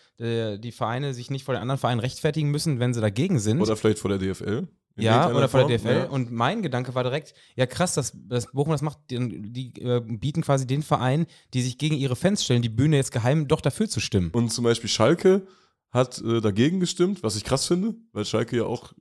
[0.58, 3.62] die Vereine sich nicht vor den anderen Vereinen rechtfertigen müssen, wenn sie dagegen sind.
[3.62, 4.68] Oder vielleicht vor der DFL.
[4.98, 5.88] Ja, oder von der DFL.
[5.88, 6.10] ja.
[6.10, 10.02] Und mein Gedanke war direkt, ja krass, dass, dass Bochum das macht, die, die äh,
[10.02, 13.62] bieten quasi den Verein, die sich gegen ihre Fans stellen, die Bühne jetzt geheim doch
[13.62, 14.32] dafür zu stimmen.
[14.32, 15.48] Und zum Beispiel Schalke
[15.92, 18.94] hat äh, dagegen gestimmt, was ich krass finde, weil Schalke ja auch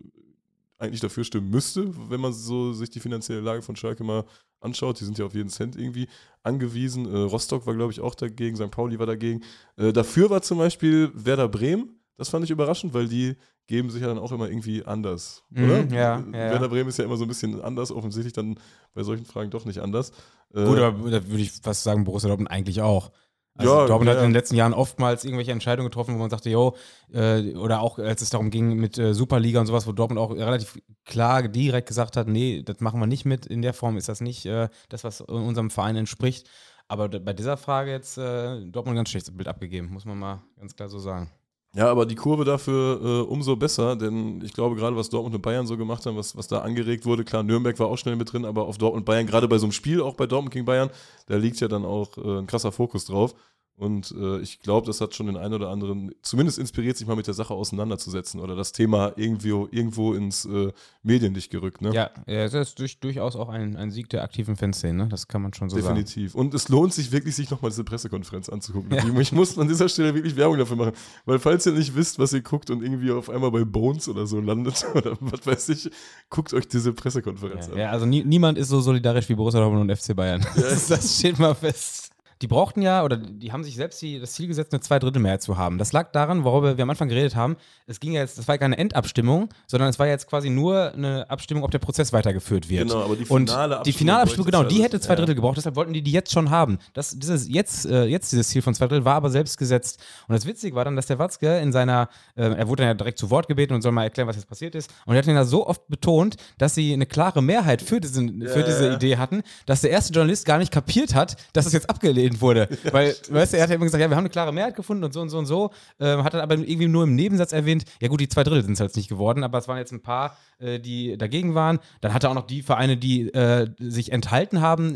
[0.78, 4.24] eigentlich dafür stimmen müsste, wenn man so sich die finanzielle Lage von Schalke mal
[4.60, 5.00] anschaut.
[5.00, 6.08] Die sind ja auf jeden Cent irgendwie
[6.42, 7.06] angewiesen.
[7.06, 8.70] Äh, Rostock war, glaube ich, auch dagegen, St.
[8.70, 9.42] Pauli war dagegen.
[9.76, 12.00] Äh, dafür war zum Beispiel Werder Bremen.
[12.16, 15.64] Das fand ich überraschend, weil die geben sich ja dann auch immer irgendwie anders, Mhm,
[15.64, 15.78] oder?
[15.86, 16.32] ja, ja, ja.
[16.32, 18.58] Werder Bremen ist ja immer so ein bisschen anders, offensichtlich dann
[18.94, 20.10] bei solchen Fragen doch nicht anders.
[20.54, 23.10] Äh, Gut, aber da würde ich fast sagen, Borussia Dortmund eigentlich auch.
[23.58, 24.22] Also Ja, Dortmund hat ja.
[24.22, 26.76] in den letzten Jahren oftmals irgendwelche Entscheidungen getroffen, wo man sagte, yo,
[27.12, 30.30] äh, oder auch als es darum ging mit äh, Superliga und sowas, wo Dortmund auch
[30.30, 34.08] relativ klar direkt gesagt hat, nee, das machen wir nicht mit, in der Form ist
[34.10, 36.48] das nicht äh, das, was unserem Verein entspricht.
[36.88, 40.42] Aber bei dieser Frage jetzt äh, Dortmund ein ganz schlechtes Bild abgegeben, muss man mal
[40.58, 41.30] ganz klar so sagen.
[41.76, 45.42] Ja, aber die Kurve dafür äh, umso besser, denn ich glaube, gerade was Dortmund und
[45.42, 48.32] Bayern so gemacht haben, was, was da angeregt wurde, klar, Nürnberg war auch schnell mit
[48.32, 50.64] drin, aber auf Dortmund und Bayern, gerade bei so einem Spiel, auch bei Dortmund gegen
[50.64, 50.88] Bayern,
[51.26, 53.34] da liegt ja dann auch äh, ein krasser Fokus drauf.
[53.78, 57.14] Und äh, ich glaube, das hat schon den einen oder anderen zumindest inspiriert, sich mal
[57.14, 61.82] mit der Sache auseinanderzusetzen oder das Thema irgendwo, irgendwo ins äh, Medienlicht gerückt.
[61.82, 61.92] Ne?
[61.92, 65.08] Ja, ja, das ist durch, durchaus auch ein, ein Sieg der aktiven Fanszene, ne?
[65.08, 66.32] das kann man schon so Definitiv.
[66.32, 66.46] sagen.
[66.46, 68.92] Und es lohnt sich wirklich, sich nochmal diese Pressekonferenz anzugucken.
[68.94, 69.20] Ja.
[69.20, 70.92] Ich muss an dieser Stelle wirklich Werbung dafür machen,
[71.26, 74.26] weil falls ihr nicht wisst, was ihr guckt und irgendwie auf einmal bei Bones oder
[74.26, 75.90] so landet oder was weiß ich,
[76.30, 77.78] guckt euch diese Pressekonferenz ja, an.
[77.78, 80.44] Ja, also nie, niemand ist so solidarisch wie Borussia Dortmund und FC Bayern.
[80.56, 82.05] Das, das steht mal fest
[82.42, 85.56] die brauchten ja, oder die haben sich selbst die, das Ziel gesetzt, eine Zweidrittelmehrheit zu
[85.56, 85.78] haben.
[85.78, 87.56] Das lag daran, worüber wir am Anfang geredet haben.
[87.86, 90.92] Es ging ja jetzt, das war ja keine Endabstimmung, sondern es war jetzt quasi nur
[90.92, 92.88] eine Abstimmung, ob der Prozess weitergeführt wird.
[92.88, 93.82] Genau, aber die finale Und Abstimmung.
[93.84, 95.34] Die finale Abstimmung, genau, die hätte zwei Drittel ja.
[95.36, 96.78] gebraucht, deshalb wollten die die jetzt schon haben.
[96.92, 100.02] Das, dieses, jetzt, äh, jetzt dieses Ziel von zwei Drittel war aber selbst gesetzt.
[100.28, 102.94] Und das Witzige war dann, dass der Watzke in seiner, äh, er wurde dann ja
[102.94, 104.92] direkt zu Wort gebeten und soll mal erklären, was jetzt passiert ist.
[105.06, 108.46] Und er hat ihn da so oft betont, dass sie eine klare Mehrheit für, diesen,
[108.46, 111.88] für diese Idee hatten, dass der erste Journalist gar nicht kapiert hat, dass es jetzt
[111.88, 112.68] abgelehnt wurde.
[112.92, 115.04] Weil weißt du, er hat ja immer gesagt, ja, wir haben eine klare Mehrheit gefunden
[115.04, 115.70] und so und so und so.
[116.00, 118.74] Ähm, hat dann aber irgendwie nur im Nebensatz erwähnt, ja gut, die zwei Drittel sind
[118.74, 121.78] es halt nicht geworden, aber es waren jetzt ein paar, äh, die dagegen waren.
[122.00, 124.94] Dann hat er auch noch die Vereine, die äh, sich enthalten haben,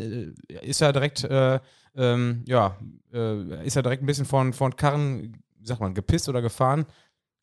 [0.49, 1.59] äh, ist ja direkt, äh,
[1.95, 2.77] ähm, ja,
[3.13, 6.85] äh, ist ja direkt ein bisschen von, von Karren, wie sagt man, gepisst oder gefahren.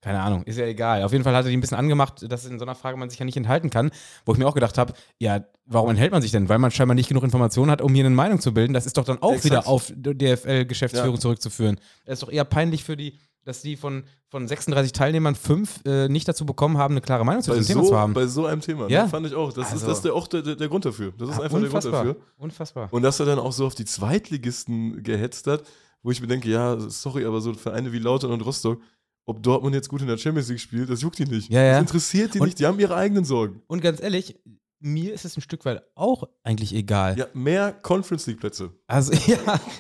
[0.01, 1.03] Keine Ahnung, ist ja egal.
[1.03, 3.11] Auf jeden Fall hat er die ein bisschen angemacht, dass in so einer Frage man
[3.11, 3.91] sich ja nicht enthalten kann.
[4.25, 6.49] Wo ich mir auch gedacht habe, ja, warum enthält man sich denn?
[6.49, 8.75] Weil man scheinbar nicht genug Informationen hat, um hier eine Meinung zu bilden.
[8.75, 9.45] Das ist doch dann auch Exakt.
[9.45, 11.21] wieder auf DFL-Geschäftsführung ja.
[11.21, 11.81] zurückzuführen.
[12.05, 16.09] Es ist doch eher peinlich für die, dass die von, von 36 Teilnehmern fünf äh,
[16.09, 18.15] nicht dazu bekommen haben, eine klare Meinung zu diesem so, Thema zu haben.
[18.15, 19.05] Bei so einem Thema, ja?
[19.05, 19.09] ne?
[19.09, 19.53] fand ich auch.
[19.53, 21.13] Das also, ist, das ist der, auch der, der, Grund dafür.
[21.19, 22.05] Das ist ja, einfach unfassbar.
[22.05, 22.35] der Grund dafür.
[22.37, 22.89] Unfassbar.
[22.93, 25.65] Und dass er dann auch so auf die Zweitligisten gehetzt hat,
[26.03, 28.81] wo ich mir denke, ja, sorry, aber so Vereine wie Lautern und Rostock,
[29.29, 31.53] ob Dortmund jetzt gut in der Champions League spielt, das juckt die nicht.
[31.53, 31.73] Ja, ja.
[31.73, 32.59] Das interessiert die und, nicht.
[32.59, 33.61] Die haben ihre eigenen Sorgen.
[33.67, 34.37] Und ganz ehrlich,
[34.81, 37.19] mir ist es ein Stück weit auch eigentlich egal.
[37.19, 38.71] Ja, mehr Conference League Plätze.
[38.87, 39.37] Also ja,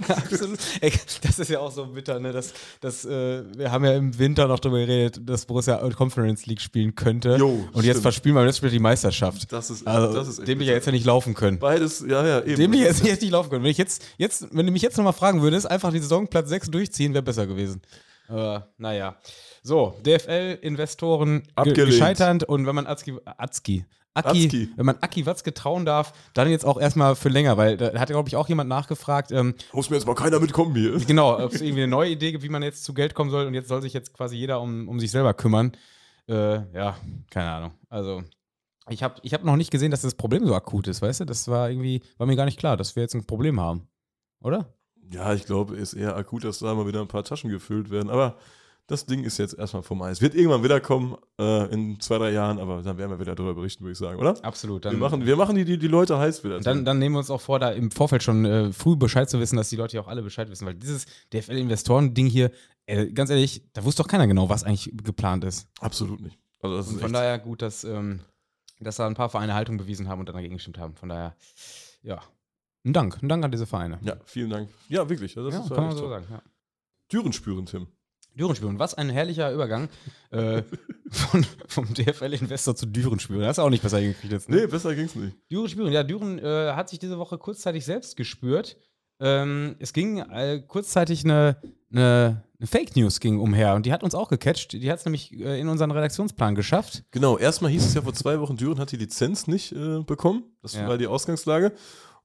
[0.08, 0.58] absolut.
[0.80, 2.32] Ey, das ist ja auch so bitter, ne?
[2.32, 6.60] Das, das, äh, wir haben ja im Winter noch darüber geredet, dass Borussia Conference League
[6.60, 7.36] spielen könnte.
[7.36, 7.84] Jo, und stimmt.
[7.84, 9.50] jetzt verspielen wir letztes Spiel die Meisterschaft.
[9.52, 11.58] Das ist, also, das ist dem ich ja jetzt ja nicht laufen können.
[11.58, 12.56] Beides, ja, ja, eben.
[12.56, 13.62] Dem ich jetzt, jetzt nicht laufen können.
[13.62, 16.48] Wenn ich jetzt, jetzt, wenn du mich jetzt nochmal fragen würdest, einfach die Saison Platz
[16.48, 17.80] 6 durchziehen, wäre besser gewesen.
[18.28, 19.16] Aber naja.
[19.62, 24.68] So, DFL-Investoren ge gescheitert und wenn man Azki, Azki, Aki, Azki.
[24.76, 28.08] wenn man Aki Watzke trauen darf, dann jetzt auch erstmal für länger, weil da hat,
[28.08, 29.30] glaube ich, auch jemand nachgefragt.
[29.32, 30.98] Ähm, Muss mir jetzt mal keiner mitkommen hier.
[31.06, 33.46] Genau, ob es irgendwie eine neue Idee gibt, wie man jetzt zu Geld kommen soll
[33.46, 35.72] und jetzt soll sich jetzt quasi jeder um, um sich selber kümmern.
[36.28, 36.96] Äh, ja,
[37.30, 37.72] keine Ahnung.
[37.88, 38.22] Also,
[38.90, 41.24] ich habe ich hab noch nicht gesehen, dass das Problem so akut ist, weißt du?
[41.24, 43.88] Das war irgendwie, war mir gar nicht klar, dass wir jetzt ein Problem haben.
[44.40, 44.74] Oder?
[45.10, 48.10] Ja, ich glaube, ist eher akut, dass da mal wieder ein paar Taschen gefüllt werden.
[48.10, 48.36] Aber
[48.88, 50.22] das Ding ist jetzt erstmal vom Eis.
[50.22, 53.84] Wird irgendwann wiederkommen, äh, in zwei, drei Jahren, aber dann werden wir wieder darüber berichten,
[53.84, 54.42] würde ich sagen, oder?
[54.42, 54.86] Absolut.
[54.86, 56.58] Dann, wir machen, wir machen die, die, die Leute heiß wieder.
[56.60, 59.38] Dann, dann nehmen wir uns auch vor, da im Vorfeld schon äh, früh Bescheid zu
[59.40, 62.50] wissen, dass die Leute ja auch alle Bescheid wissen, weil dieses DFL-Investoren-Ding hier,
[62.86, 65.68] äh, ganz ehrlich, da wusste doch keiner genau, was eigentlich geplant ist.
[65.80, 66.38] Absolut nicht.
[66.60, 68.20] Also von daher gut, dass, ähm,
[68.80, 70.94] dass da ein paar Vereine Haltung bewiesen haben und dann dagegen gestimmt haben.
[70.94, 71.36] Von daher,
[72.02, 72.22] ja.
[72.84, 73.98] Ein Dank, ein Dank an diese Vereine.
[74.02, 74.68] Ja, vielen Dank.
[74.88, 75.34] Ja, wirklich.
[75.34, 76.26] Das ja, ist kann man so sagen.
[76.30, 76.42] Ja.
[77.12, 77.88] Düren spüren, Tim.
[78.38, 78.78] Düren spüren.
[78.78, 79.88] Was ein herrlicher Übergang
[80.30, 80.62] äh,
[81.10, 83.40] von, vom DFL-Investor zu Düren spüren.
[83.40, 84.48] Das ist auch nicht besser hingekriegt jetzt.
[84.48, 84.56] Ne?
[84.56, 85.36] Nee, besser ging's nicht.
[85.50, 85.92] Düren spüren.
[85.92, 88.76] Ja, Düren äh, hat sich diese Woche kurzzeitig selbst gespürt.
[89.20, 91.56] Ähm, es ging äh, kurzzeitig eine,
[91.90, 94.74] eine, eine, Fake News ging umher und die hat uns auch gecatcht.
[94.74, 97.02] Die hat es nämlich äh, in unseren Redaktionsplan geschafft.
[97.10, 100.44] Genau, erstmal hieß es ja vor zwei Wochen, Düren hat die Lizenz nicht äh, bekommen.
[100.62, 100.86] Das ja.
[100.86, 101.72] war die Ausgangslage.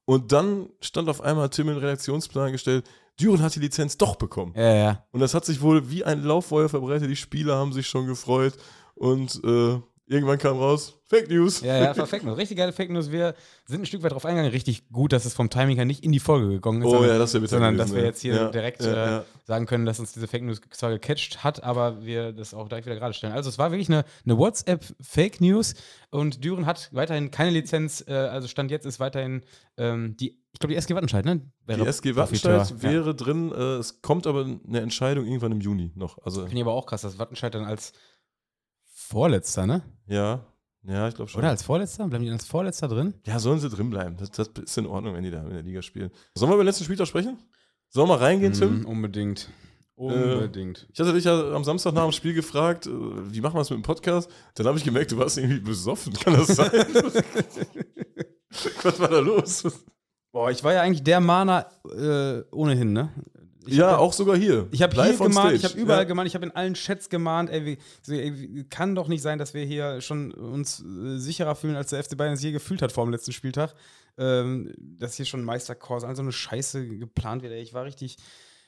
[0.05, 2.85] Und dann stand auf einmal Tim in den Redaktionsplan gestellt,
[3.19, 4.53] Düren hat die Lizenz doch bekommen.
[4.55, 5.05] Ja, ja.
[5.11, 7.09] Und das hat sich wohl wie ein Lauffeuer verbreitet.
[7.09, 8.55] Die Spieler haben sich schon gefreut.
[8.95, 11.61] Und äh, irgendwann kam raus, Fake News.
[11.61, 12.37] Ja, ja, war Fake News.
[12.37, 13.11] Richtig geile Fake News.
[13.11, 13.35] Wir
[13.67, 14.51] sind ein Stück weit drauf eingegangen.
[14.51, 16.87] Richtig gut, dass es vom Timing her nicht in die Folge gegangen ist.
[16.87, 19.23] Oh sondern, ja, das wäre Sondern, gewesen, dass wir jetzt hier ja, direkt ja, äh,
[19.45, 22.87] sagen können, dass uns diese Fake News zwar gecatcht hat, aber wir das auch direkt
[22.87, 23.33] wieder gerade stellen.
[23.33, 25.75] Also es war wirklich eine, eine WhatsApp-Fake News
[26.09, 28.03] und Düren hat weiterhin keine Lizenz.
[28.07, 29.43] Äh, also Stand jetzt ist weiterhin
[29.77, 31.41] ähm, die ich glaube, die SG Wattenscheid, ne?
[31.65, 33.13] Wäre die SG Wattenscheid wäre ja.
[33.13, 33.51] drin.
[33.51, 36.19] Äh, es kommt aber eine Entscheidung irgendwann im Juni noch.
[36.23, 37.91] Also Finde ich aber auch krass, dass Wattenscheid dann als
[39.13, 39.83] Vorletzter, ne?
[40.07, 40.43] Ja,
[40.85, 41.39] ja, ich glaube schon.
[41.39, 42.07] Oder als Vorletzter?
[42.07, 43.13] Bleiben die als Vorletzter drin?
[43.25, 44.17] Ja, sollen sie drin bleiben.
[44.17, 46.11] Das, das, ist in Ordnung, wenn die da in der Liga spielen.
[46.35, 47.37] Sollen wir über den letzten Spieltag sprechen?
[47.89, 48.85] Sollen wir reingehen, mm, Tim?
[48.85, 49.49] Unbedingt.
[49.95, 50.79] Unbedingt.
[50.79, 53.59] Äh, ich hatte dich ja am Samstag nach dem Spiel gefragt, äh, wie machen wir
[53.59, 54.29] das mit dem Podcast?
[54.55, 56.13] Dann habe ich gemerkt, du warst irgendwie besoffen.
[56.13, 56.71] Kann das sein?
[58.83, 59.63] Was war da los?
[60.31, 63.11] Boah, ich war ja eigentlich der Mahner äh, ohnehin, ne?
[63.67, 64.67] Ja, hab, auch sogar hier.
[64.71, 66.03] Ich habe hier gemahnt, ich habe überall ja.
[66.05, 69.65] gemahnt, ich habe in allen Chats gemahnt, ey, wie, kann doch nicht sein, dass wir
[69.65, 73.05] hier schon uns äh, sicherer fühlen, als der FC Bayern es je gefühlt hat vor
[73.05, 73.73] dem letzten Spieltag.
[74.17, 77.53] Ähm, dass hier schon Meisterkurs, all so eine Scheiße geplant wird.
[77.53, 77.61] Ey.
[77.61, 78.17] Ich war richtig,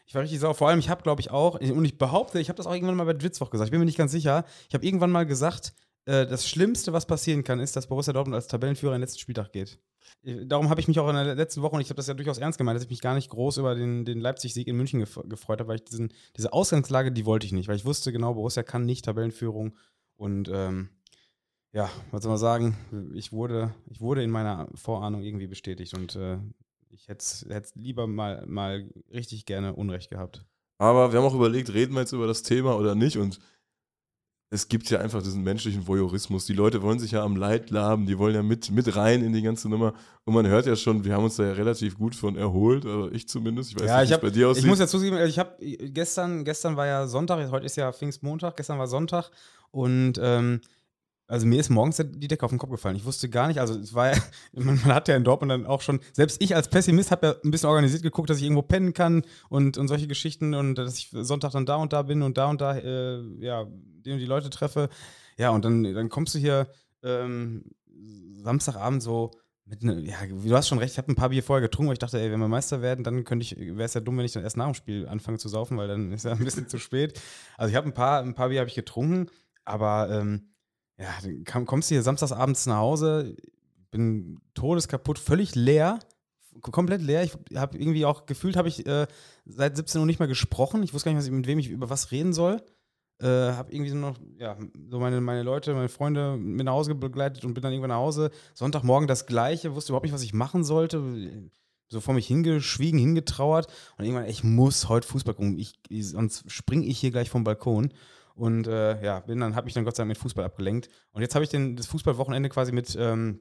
[0.08, 0.56] Ich war richtig sauer.
[0.56, 2.96] Vor allem, ich habe, glaube ich, auch, und ich behaupte, ich habe das auch irgendwann
[2.96, 4.46] mal bei Dwitzwoch gesagt, ich bin mir nicht ganz sicher.
[4.70, 5.74] Ich habe irgendwann mal gesagt,
[6.06, 9.20] äh, das Schlimmste, was passieren kann, ist, dass Borussia Dortmund als Tabellenführer in den letzten
[9.20, 9.80] Spieltag geht.
[10.24, 12.38] Darum habe ich mich auch in der letzten Woche, und ich habe das ja durchaus
[12.38, 15.20] ernst gemeint, dass ich mich gar nicht groß über den, den Leipzig-Sieg in München gef
[15.26, 18.34] gefreut habe, weil ich diesen, diese Ausgangslage, die wollte ich nicht, weil ich wusste genau,
[18.34, 19.78] Borussia kann nicht Tabellenführung.
[20.16, 20.90] Und ähm,
[21.74, 22.78] ja, was soll man sagen,
[23.14, 26.38] ich wurde, ich wurde in meiner Vorahnung irgendwie bestätigt und äh,
[26.90, 30.46] ich hätte es lieber mal, mal richtig gerne Unrecht gehabt.
[30.78, 33.40] Aber wir haben auch überlegt, reden wir jetzt über das Thema oder nicht und
[34.52, 36.46] es gibt ja einfach diesen menschlichen Voyeurismus.
[36.46, 39.34] Die Leute wollen sich ja am Leid laben, die wollen ja mit, mit rein in
[39.34, 39.94] die ganze Nummer.
[40.24, 43.12] Und man hört ja schon, wir haben uns da ja relativ gut von erholt, also
[43.12, 43.72] ich zumindest.
[43.72, 44.64] Ich weiß ja, nicht, wie es bei dir aussieht.
[44.64, 48.56] Ich muss ja zugeben, ich habe gestern, gestern war ja Sonntag, heute ist ja Pfingstmontag,
[48.56, 49.32] gestern war Sonntag
[49.72, 50.62] und ähm,
[51.28, 52.96] also mir ist morgens die Decke auf den Kopf gefallen.
[52.96, 54.22] Ich wusste gar nicht, also es war ja,
[54.54, 57.52] man, hat ja in Dortmund dann auch schon, selbst ich als Pessimist habe ja ein
[57.52, 61.10] bisschen organisiert geguckt, dass ich irgendwo pennen kann und, und solche Geschichten und dass ich
[61.12, 64.26] Sonntag dann da und da bin und da und da, äh, ja, die und die
[64.26, 64.90] Leute treffe.
[65.38, 66.68] Ja, und dann, dann kommst du hier
[67.04, 67.64] ähm,
[68.44, 69.32] Samstagabend so
[69.66, 71.94] mit ne, ja, du hast schon recht, ich habe ein paar Bier vorher getrunken, weil
[71.94, 74.26] ich dachte, ey, wenn wir Meister werden, dann könnte ich, wäre es ja dumm, wenn
[74.26, 76.68] ich dann erst nach dem Spiel anfange zu saufen, weil dann ist ja ein bisschen
[76.68, 77.20] zu spät.
[77.58, 79.26] Also ich habe ein paar, ein paar Bier habe ich getrunken,
[79.64, 80.50] aber ähm,
[80.98, 83.36] ja, dann kommst du hier samstagsabends nach Hause,
[83.92, 86.00] bin todeskaputt, völlig leer,
[86.62, 87.24] komplett leer.
[87.24, 89.08] Ich habe irgendwie auch gefühlt, habe ich äh,
[89.46, 90.84] seit 17 Uhr nicht mehr gesprochen.
[90.84, 92.62] Ich wusste gar nicht, mit wem ich über was reden soll.
[93.22, 94.58] Äh, habe irgendwie so noch, ja,
[94.90, 97.98] so meine, meine Leute, meine Freunde mit nach Hause begleitet und bin dann irgendwann nach
[97.98, 98.32] Hause.
[98.54, 101.50] Sonntagmorgen das Gleiche, wusste überhaupt nicht, was ich machen sollte.
[101.88, 106.86] So vor mich hingeschwiegen, hingetrauert und irgendwann, ich muss heute Fußball gucken, ich, sonst springe
[106.86, 107.94] ich hier gleich vom Balkon.
[108.36, 110.90] Und äh, ja, bin dann, habe mich dann Gott sei Dank mit Fußball abgelenkt.
[111.14, 113.40] Und jetzt habe ich den, das Fußballwochenende quasi mit, ähm,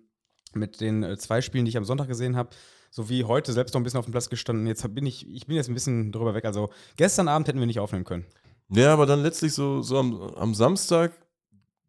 [0.55, 2.51] mit den äh, zwei Spielen, die ich am Sonntag gesehen habe,
[2.91, 4.69] sowie heute selbst noch ein bisschen auf dem Platz gestanden.
[4.69, 6.45] Jetzt bin ich, ich bin jetzt ein bisschen drüber weg.
[6.45, 8.25] Also gestern Abend hätten wir nicht aufnehmen können.
[8.69, 11.13] Ja, aber dann letztlich so, so am, am Samstag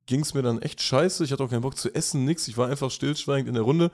[0.07, 1.23] ging es mir dann echt scheiße.
[1.23, 2.47] Ich hatte auch keinen Bock zu essen, nix.
[2.47, 3.91] Ich war einfach stillschweigend in der Runde.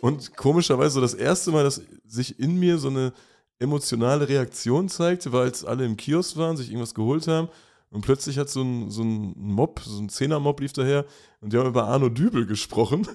[0.00, 3.12] Und komischerweise so das erste Mal, dass sich in mir so eine
[3.58, 7.48] emotionale Reaktion zeigte, war, als alle im Kiosk waren, sich irgendwas geholt haben
[7.90, 11.06] und plötzlich hat so ein, so ein Mob, so ein Zehner-Mob lief daher
[11.40, 13.06] und die haben über Arno Dübel gesprochen.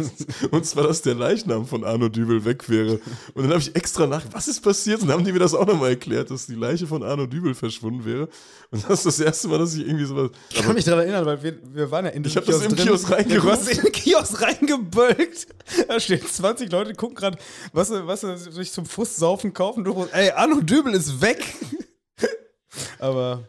[0.50, 2.94] und zwar, dass der Leichnam von Arno Dübel weg wäre.
[3.34, 5.00] Und dann habe ich extra nach, was ist passiert?
[5.00, 7.54] Und dann haben die mir das auch nochmal erklärt, dass die Leiche von Arno Dübel
[7.54, 8.28] verschwunden wäre.
[8.72, 10.30] Und das ist das erste Mal, dass ich irgendwie sowas.
[10.50, 12.62] Ich kann mich daran erinnern, weil wir, wir waren ja in dem ich habe das
[12.62, 13.46] im Kiosk reingerufen.
[13.46, 15.46] Du hast in den Kiosk reingebölkt.
[15.86, 17.38] Da stehen 20 Leute, gucken gerade,
[17.72, 19.84] was sie, was sie sich zum Frustsaufen kaufen.
[19.84, 21.44] Du, ey, Arno Dübel ist weg.
[22.98, 23.48] Aber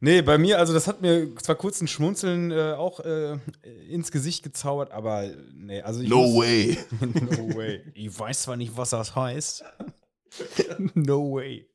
[0.00, 3.38] Nee, bei mir, also das hat mir zwar kurz ein Schmunzeln äh, auch äh,
[3.88, 6.78] ins Gesicht gezaubert, aber nee, also No muss, way.
[7.00, 7.82] no way.
[7.94, 9.64] Ich weiß zwar nicht, was das heißt.
[10.94, 11.68] no way.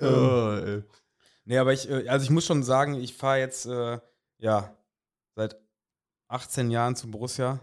[0.00, 0.84] Oh, ähm,
[1.44, 3.98] nee, aber ich, äh, also ich muss schon sagen, ich fahre jetzt, äh,
[4.38, 4.74] ja,
[5.36, 5.56] seit
[6.28, 7.60] 18 Jahren zu Borussia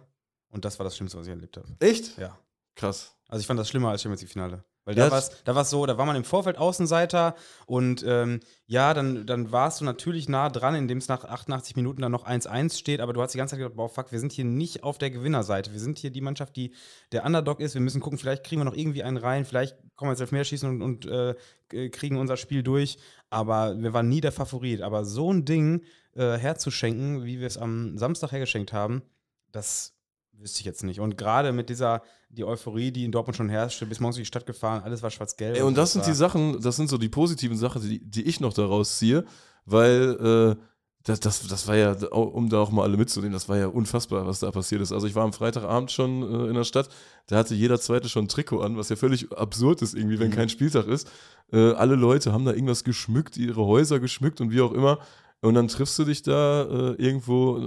[0.49, 1.67] und das war das Schlimmste, was ich erlebt habe.
[1.79, 2.17] Echt?
[2.17, 2.37] Ja.
[2.75, 3.15] Krass.
[3.27, 4.63] Also ich fand das schlimmer als Champions League-Finale.
[4.83, 7.35] Weil da war da war's so, da war man im Vorfeld Außenseiter
[7.67, 12.01] und ähm, ja, dann, dann warst du natürlich nah dran, indem es nach 88 Minuten
[12.01, 14.31] dann noch 1-1 steht, aber du hast die ganze Zeit gedacht, boah, fuck, wir sind
[14.31, 15.71] hier nicht auf der Gewinnerseite.
[15.71, 16.73] Wir sind hier die Mannschaft, die
[17.11, 17.75] der Underdog ist.
[17.75, 20.31] Wir müssen gucken, vielleicht kriegen wir noch irgendwie einen rein, vielleicht kommen wir jetzt auf
[20.31, 22.97] mehr schießen und, und äh, kriegen unser Spiel durch.
[23.29, 24.81] Aber wir waren nie der Favorit.
[24.81, 25.83] Aber so ein Ding
[26.15, 29.03] äh, herzuschenken, wie wir es am Samstag hergeschenkt haben,
[29.51, 29.93] das
[30.41, 30.99] Wüsste ich jetzt nicht.
[30.99, 34.27] Und gerade mit dieser, die Euphorie, die in Dortmund schon herrschte, bis morgens in die
[34.27, 35.57] Stadt gefahren, alles war schwarz-gelb.
[35.57, 38.39] Und, und das sind die Sachen, das sind so die positiven Sachen, die, die ich
[38.39, 39.23] noch daraus ziehe,
[39.65, 40.63] weil äh,
[41.03, 44.25] das, das, das war ja, um da auch mal alle mitzunehmen, das war ja unfassbar,
[44.27, 44.91] was da passiert ist.
[44.91, 46.89] Also ich war am Freitagabend schon äh, in der Stadt,
[47.27, 50.29] da hatte jeder Zweite schon ein Trikot an, was ja völlig absurd ist irgendwie, wenn
[50.29, 50.35] mhm.
[50.35, 51.09] kein Spieltag ist.
[51.51, 54.99] Äh, alle Leute haben da irgendwas geschmückt, ihre Häuser geschmückt und wie auch immer.
[55.41, 57.57] Und dann triffst du dich da äh, irgendwo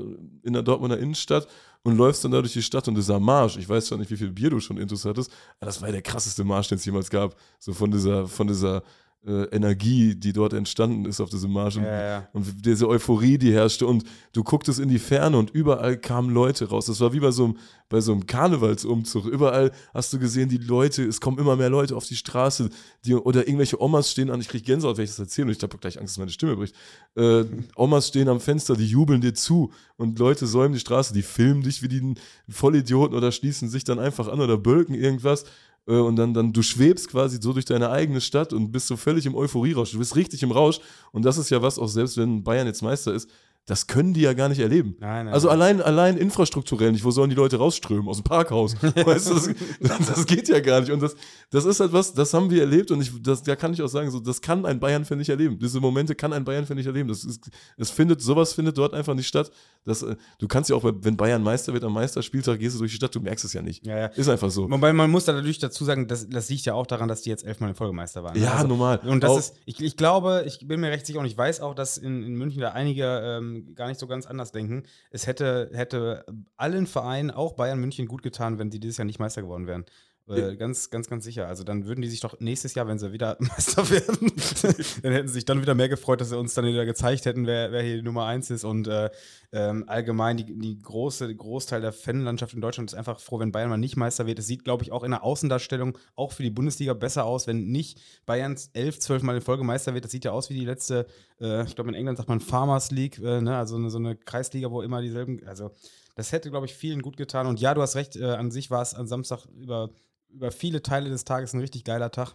[0.43, 1.49] in der Dortmunder Innenstadt
[1.83, 4.17] und läufst dann da durch die Stadt und dieser Marsch, ich weiß zwar nicht, wie
[4.17, 6.85] viel Bier du schon intus hattest, aber das war ja der krasseste Marsch, den es
[6.85, 7.37] jemals gab.
[7.59, 8.83] So von dieser, von dieser
[9.27, 11.77] äh, Energie, die dort entstanden ist auf diesem Marsch.
[11.77, 12.29] Und, ja, ja.
[12.33, 13.87] und diese Euphorie, die herrschte.
[13.87, 16.87] Und du gucktest in die Ferne und überall kamen Leute raus.
[16.87, 17.57] Das war wie bei so einem,
[17.89, 19.27] bei so einem Karnevalsumzug.
[19.27, 22.69] Überall hast du gesehen, die Leute, es kommen immer mehr Leute auf die Straße.
[23.05, 25.47] Die, oder irgendwelche Omas stehen an, ich kriege Gänsehaut, wenn ich das erzähle.
[25.47, 26.75] Und ich habe gleich Angst, dass meine Stimme bricht.
[27.17, 27.45] Äh,
[27.77, 29.73] Omas stehen am Fenster, die jubeln dir zu.
[29.97, 32.15] Und Leute säumen die Straße, die filmen dich wie die
[32.49, 35.45] Vollidioten oder schließen sich dann einfach an oder bölken irgendwas.
[35.87, 38.97] Äh, und dann, dann du schwebst quasi so durch deine eigene Stadt und bist so
[38.97, 39.93] völlig im Euphorierausch.
[39.93, 40.81] Du bist richtig im Rausch.
[41.13, 43.29] Und das ist ja was, auch selbst wenn Bayern jetzt Meister ist,
[43.67, 44.95] das können die ja gar nicht erleben.
[45.01, 48.07] Nein, nein, also allein, allein infrastrukturell nicht, wo sollen die Leute rausströmen?
[48.09, 48.75] Aus dem Parkhaus.
[48.83, 49.35] weißt du,
[49.81, 50.93] das, das geht ja gar nicht.
[50.93, 51.17] Und das,
[51.51, 54.11] das ist etwas, das haben wir erlebt und ich, das, da kann ich auch sagen,
[54.11, 55.59] so, das kann ein Bayern-Fan nicht erleben.
[55.59, 57.09] Diese Momente kann ein Bayern-Fan nicht erleben.
[57.09, 59.51] Das ist, es findet, sowas findet dort einfach nicht statt.
[59.87, 62.91] Das, äh, du kannst ja auch, wenn Bayern Meister wird am Meisterspieltag, gehst du durch
[62.93, 63.87] die Stadt, du merkst es ja nicht.
[63.87, 64.07] Ja, ja.
[64.09, 64.71] Ist einfach so.
[64.71, 67.31] Wobei man muss da natürlich dazu sagen, das, das liegt ja auch daran, dass die
[67.31, 68.39] jetzt elfmal in Folgemeister waren.
[68.39, 68.99] Ja, Also, normal.
[69.07, 71.61] Und das Auch- ist, ich, ich glaube, ich bin mir recht sicher und ich weiß
[71.61, 74.85] auch, dass in, in München da einige ähm, gar nicht so ganz anders denken.
[75.11, 76.25] Es hätte, hätte
[76.57, 79.85] allen Vereinen, auch Bayern München, gut getan, wenn die dieses Jahr nicht Meister geworden wären.
[80.27, 81.49] Äh, ganz, ganz, ganz sicher.
[81.49, 84.33] Also dann würden die sich doch nächstes Jahr, wenn sie wieder Meister werden,
[85.03, 87.47] dann hätten sie sich dann wieder mehr gefreut, dass sie uns dann wieder gezeigt hätten,
[87.47, 88.65] wer, wer hier Nummer eins ist.
[88.65, 89.11] Und äh,
[89.53, 93.53] ähm, allgemein die, die große die Großteil der Fanlandschaft in Deutschland ist einfach froh, wenn
[93.53, 94.39] Bayern mal nicht Meister wird.
[94.39, 97.67] Es sieht, glaube ich, auch in der Außendarstellung auch für die Bundesliga besser aus, wenn
[97.67, 100.05] nicht Bayern elf, zwölf Mal in Folge Meister wird.
[100.05, 101.07] Das sieht ja aus wie die letzte,
[101.39, 103.59] äh, ich glaube in England sagt man Farmers League, äh, ne?
[103.59, 105.73] also eine, so eine Kreisliga, wo immer dieselben, also
[106.17, 107.47] das hätte, glaube ich, vielen gut getan.
[107.47, 109.91] Und ja, du hast recht, äh, an sich war es am Samstag über,
[110.35, 112.35] über viele Teile des Tages ein richtig geiler Tag.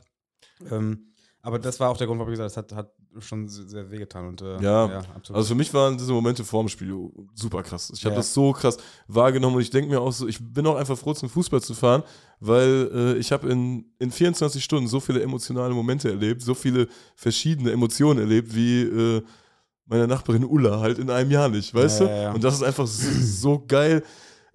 [0.71, 1.05] Ähm,
[1.41, 2.85] aber das war auch der Grund, warum ich gesagt habe, das hat,
[3.17, 4.27] hat schon sehr, wehgetan.
[4.27, 4.85] Und, äh, Ja,
[5.15, 5.29] absolut.
[5.37, 6.93] Also für mich waren diese Momente vorm Spiel
[7.33, 7.91] super krass.
[7.95, 8.17] Ich habe Ja.
[8.19, 11.13] das so krass wahrgenommen und ich denke mir auch so, ich bin auch einfach froh
[11.13, 12.03] zum Fußball zu fahren,
[12.39, 16.87] weil äh, ich habe in, in 24 Stunden so viele emotionale Momente erlebt, so viele
[17.15, 19.23] verschiedene Emotionen erlebt, wie äh,
[19.85, 22.11] meine Nachbarin Ulla halt in einem Jahr nicht, weißt Ja, du?
[22.11, 22.31] ja, ja.
[22.33, 24.03] Und das ist einfach so, so geil.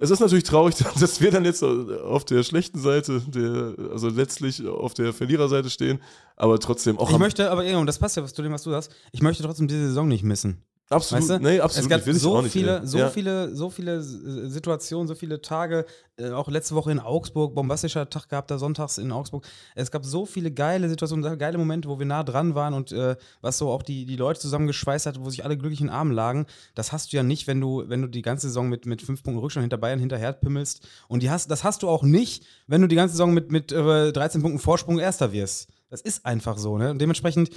[0.05, 4.67] Es ist natürlich traurig, dass wir dann jetzt auf der schlechten Seite, der, also letztlich
[4.67, 5.99] auf der Verliererseite stehen,
[6.37, 8.90] aber trotzdem auch ich möchte, aber Egon, das passt ja zu dem, was du sagst.
[9.12, 10.62] Ich möchte trotzdem diese Saison nicht missen.
[10.90, 11.42] Absolut, Weißt du?
[11.49, 12.87] nee, absolut, es gab nicht, so nicht, viele, ey.
[12.87, 13.11] so Ja.
[13.11, 15.87] viele, so viele äh, Situationen, so viele Tage.
[16.16, 19.44] Äh, auch letzte Woche in Augsburg, bombastischer Tag gehabt, da sonntags in Augsburg.
[19.75, 23.16] Es gab so viele geile Situationen, geile Momente, wo wir nah dran waren und äh,
[23.40, 26.12] was so auch die, die Leute zusammengeschweißt hat, wo sich alle glücklich in den Armen
[26.12, 26.47] lagen.
[26.75, 29.23] Das hast du ja nicht, wenn du, wenn du die ganze Saison mit, mit fünf
[29.23, 30.87] Punkten Rückstand hinter Bayern hinterher pimmelst.
[31.09, 33.73] Und die hast, das hast du auch nicht, wenn du die ganze Saison mit, mit
[33.73, 35.68] äh, 13 Punkten Vorsprung Erster wirst.
[35.94, 36.90] Das ist einfach so, ne?
[36.90, 37.50] Und dementsprechend,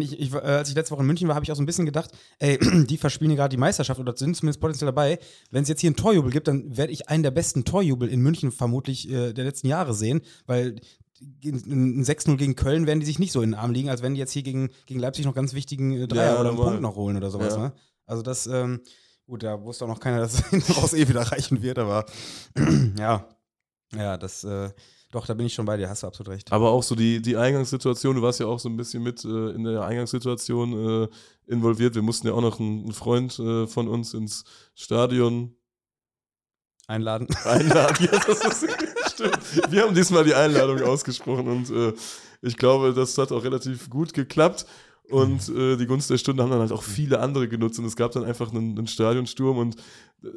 [0.00, 1.66] ich, ich, äh, als ich letzte Woche in München war, habe ich auch so ein
[1.66, 5.20] bisschen gedacht, ey, die verspielen hier gerade die Meisterschaft oder sind zumindest potenziell dabei.
[5.52, 8.20] Wenn es jetzt hier einen Torjubel gibt, dann werde ich einen der besten Torjubel in
[8.20, 10.74] München vermutlich äh, der letzten Jahre sehen, weil
[11.44, 14.14] ein 6-0 gegen Köln werden die sich nicht so in den Arm liegen, als wenn
[14.14, 16.58] die jetzt hier gegen, gegen Leipzig noch ganz wichtigen äh, Dreier Ja, oder einen.
[16.58, 17.60] Punkt noch holen oder sowas, Ja.
[17.68, 17.72] ne?
[18.06, 18.80] Also das, ähm,
[19.24, 22.06] gut, da wusste auch noch keiner, dass es raus eh wieder reichen wird, aber
[22.98, 23.28] ja.
[23.96, 24.70] Ja, das, äh,
[25.14, 26.50] doch, da bin ich schon bei dir, hast du absolut recht.
[26.52, 29.50] Aber auch so die, die Eingangssituation, du warst ja auch so ein bisschen mit äh,
[29.50, 31.08] in der Eingangssituation äh,
[31.46, 31.94] involviert.
[31.94, 35.54] Wir mussten ja auch noch einen, einen Freund äh, von uns ins Stadion
[36.88, 37.28] Einladen.
[37.44, 38.08] einladen.
[38.10, 38.66] ja, das ist,
[39.12, 39.72] stimmt.
[39.72, 41.92] Wir haben diesmal die Einladung ausgesprochen und äh,
[42.42, 44.66] ich glaube, das hat auch relativ gut geklappt.
[45.10, 47.94] Und äh, die Gunst der Stunde haben dann halt auch viele andere genutzt und es
[47.94, 49.76] gab dann einfach einen, einen Stadionsturm und
[50.24, 50.28] äh,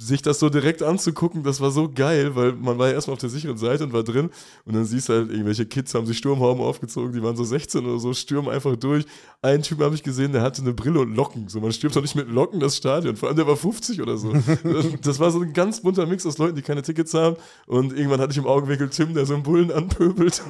[0.00, 3.20] sich das so direkt anzugucken, das war so geil, weil man war ja erstmal auf
[3.20, 4.30] der sicheren Seite und war drin
[4.64, 7.84] und dann siehst du halt, irgendwelche Kids haben sich Sturmhauben aufgezogen, die waren so 16
[7.84, 9.04] oder so, stürmen einfach durch.
[9.42, 11.48] Einen Typ habe ich gesehen, der hatte eine Brille und Locken.
[11.48, 14.16] So, man stürmt doch nicht mit Locken das Stadion, vor allem der war 50 oder
[14.16, 14.32] so.
[15.02, 17.36] das war so ein ganz bunter Mix aus Leuten, die keine Tickets haben
[17.66, 20.42] und irgendwann hatte ich im Augenwinkel Tim, der so einen Bullen anpöbelt.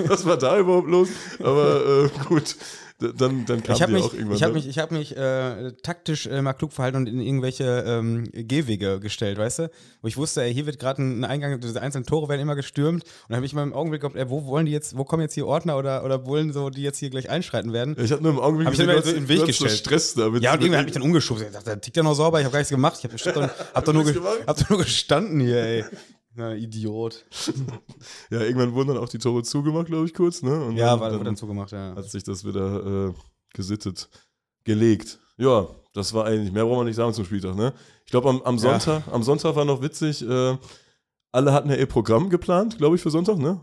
[0.08, 1.08] Was war da überhaupt los?
[1.38, 2.56] Aber äh, gut,
[3.00, 4.36] dann, dann kam Ich habe die mich, auch irgendwann.
[4.36, 4.54] ich hab ne?
[4.54, 9.00] mich, ich hab mich äh, taktisch äh, mal klug verhalten und in irgendwelche ähm, Gehwege
[9.00, 9.70] gestellt, weißt du?
[10.02, 13.04] Wo ich wusste, ey, hier wird gerade ein Eingang, diese einzelnen Tore werden immer gestürmt.
[13.04, 15.22] Und dann habe ich mal im Augenblick gedacht, ey, wo wollen die jetzt, wo kommen
[15.22, 17.96] jetzt hier Ordner oder, oder wollen so, die jetzt hier gleich einschreiten werden?
[17.98, 19.72] ich hatte nur im Augenblick Hab ich gesehen, so in den Weg hast so gestellt.
[19.72, 20.42] Stress damit.
[20.42, 21.44] Ja, und irgendwer hat mich dann umgeschubst.
[21.44, 22.98] Ich dachte, der tickt ja noch sauber, ich habe gar nichts gemacht.
[23.02, 24.04] Ich habe hab doch, nur
[24.46, 25.84] hab doch nur gestanden hier, ey.
[26.40, 27.26] Na, Idiot.
[28.30, 30.42] Ja, irgendwann wurden dann auch die Tore zugemacht, glaube ich, kurz.
[30.42, 30.64] Ne?
[30.64, 31.94] Und Ja, dann, war, dann dann zugemacht, ja.
[31.94, 33.12] hat sich das wieder äh,
[33.52, 34.08] gesittet
[34.64, 35.18] gelegt.
[35.36, 37.56] Ja, das war eigentlich, mehr brauchen wir nicht sagen zum Spieltag.
[37.56, 37.72] Ne?
[38.04, 38.78] Ich glaube, am, am, Ja.
[38.80, 40.56] Sonntag, am Sonntag war noch witzig, äh,
[41.32, 43.38] alle hatten ja ihr Programm geplant, glaube ich, für Sonntag.
[43.38, 43.60] Ne?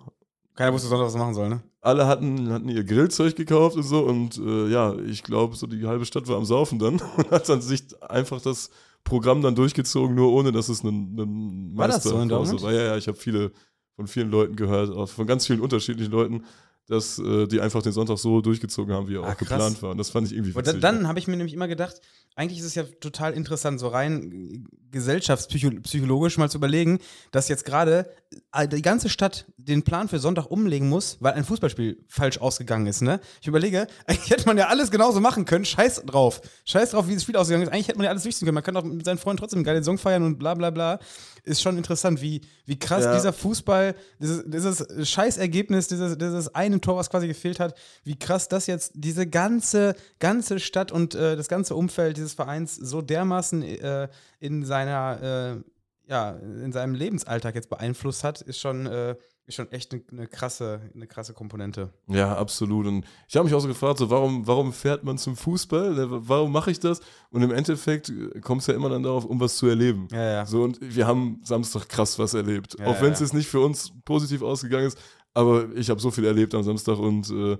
[0.55, 1.61] Keiner wusste sonst, was machen soll, ne?
[1.81, 4.01] Alle hatten, hatten ihr Grillzeug gekauft und so.
[4.01, 7.47] Und äh, ja, ich glaube, so die halbe Stadt war am Saufen dann und hat
[7.49, 8.69] dann sich einfach das
[9.07, 12.73] Programm dann durchgezogen, nur ohne dass es einen, einen War das so war.
[12.73, 13.51] Ja, ja, ich habe viele
[13.95, 16.43] von vielen Leuten gehört, von ganz vielen unterschiedlichen Leuten,
[16.87, 19.49] dass äh, die einfach den Sonntag so durchgezogen haben, wie er Ah, auch krass.
[19.49, 19.91] geplant war.
[19.91, 21.07] Und das fand ich irgendwie Und dann, witzig.
[21.07, 21.99] habe ich mir nämlich immer gedacht,
[22.35, 26.99] eigentlich ist es ja total interessant, so rein gesellschaftspsychologisch mal zu überlegen,
[27.31, 28.09] dass jetzt gerade
[28.53, 32.87] äh, die ganze Stadt den Plan für Sonntag umlegen muss, weil ein Fußballspiel falsch ausgegangen
[32.87, 33.01] ist.
[33.01, 33.19] Ne?
[33.41, 35.65] Ich überlege, eigentlich hätte man ja alles genauso machen können.
[35.65, 36.41] Scheiß drauf.
[36.65, 37.73] Scheiß drauf, wie das Spiel ausgegangen ist.
[37.73, 38.55] Eigentlich hätte man ja alles durchziehen können.
[38.55, 40.99] Man kann doch mit seinen Freunden trotzdem eine geile Saison feiern und bla bla bla.
[41.47, 43.15] Ist schon interessant, wie, wie krass Ja.
[43.15, 48.47] dieser Fußball, dieses, dieses Scheißergebnis, dieses, dieses eine Tor, was quasi gefehlt hat, wie krass
[48.47, 53.63] das jetzt diese ganze, ganze Stadt und äh, das ganze Umfeld dieses Vereins so dermaßen
[53.63, 54.07] äh,
[54.39, 59.15] in seiner, äh, ja, in seinem Lebensalltag jetzt beeinflusst hat, ist schon, äh,
[59.49, 61.89] schon echt eine, eine krasse, eine krasse Komponente.
[62.07, 62.85] Ja, absolut.
[62.85, 65.93] Und ich habe mich auch so gefragt, so, warum, warum fährt man zum Fußball?
[65.93, 66.99] Ne, Warum mache ich das?
[67.31, 70.07] Und im Endeffekt kommt es ja immer dann darauf, um was zu erleben.
[70.11, 70.45] Ja, ja.
[70.45, 72.77] So, und wir haben Samstag krass was erlebt.
[72.79, 74.97] Ja, auch wenn es jetzt nicht für uns positiv ausgegangen ist,
[75.33, 77.57] aber ich habe so viel erlebt am Samstag und äh,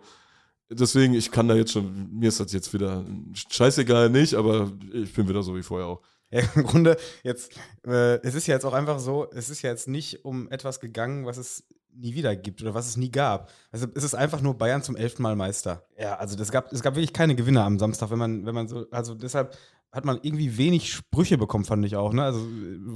[0.69, 3.05] deswegen, ich kann da jetzt schon, mir ist das jetzt wieder
[3.49, 6.01] scheißegal nicht, aber ich bin wieder so wie vorher auch.
[6.29, 7.53] Ja, im Grunde jetzt,
[7.85, 10.79] äh, es ist ja jetzt auch einfach so, es ist ja jetzt nicht um etwas
[10.79, 11.63] gegangen, was es
[11.97, 13.49] nie wieder gibt oder was es nie gab.
[13.71, 15.83] Also es ist einfach nur Bayern zum elften Mal Meister.
[15.99, 18.67] Ja, also das gab, es gab wirklich keine Gewinner am Samstag, wenn man, wenn man
[18.67, 19.55] so, also deshalb
[19.91, 22.11] hat man irgendwie wenig Sprüche bekommen, fand ich auch.
[22.13, 22.21] Ne?
[22.21, 22.45] Also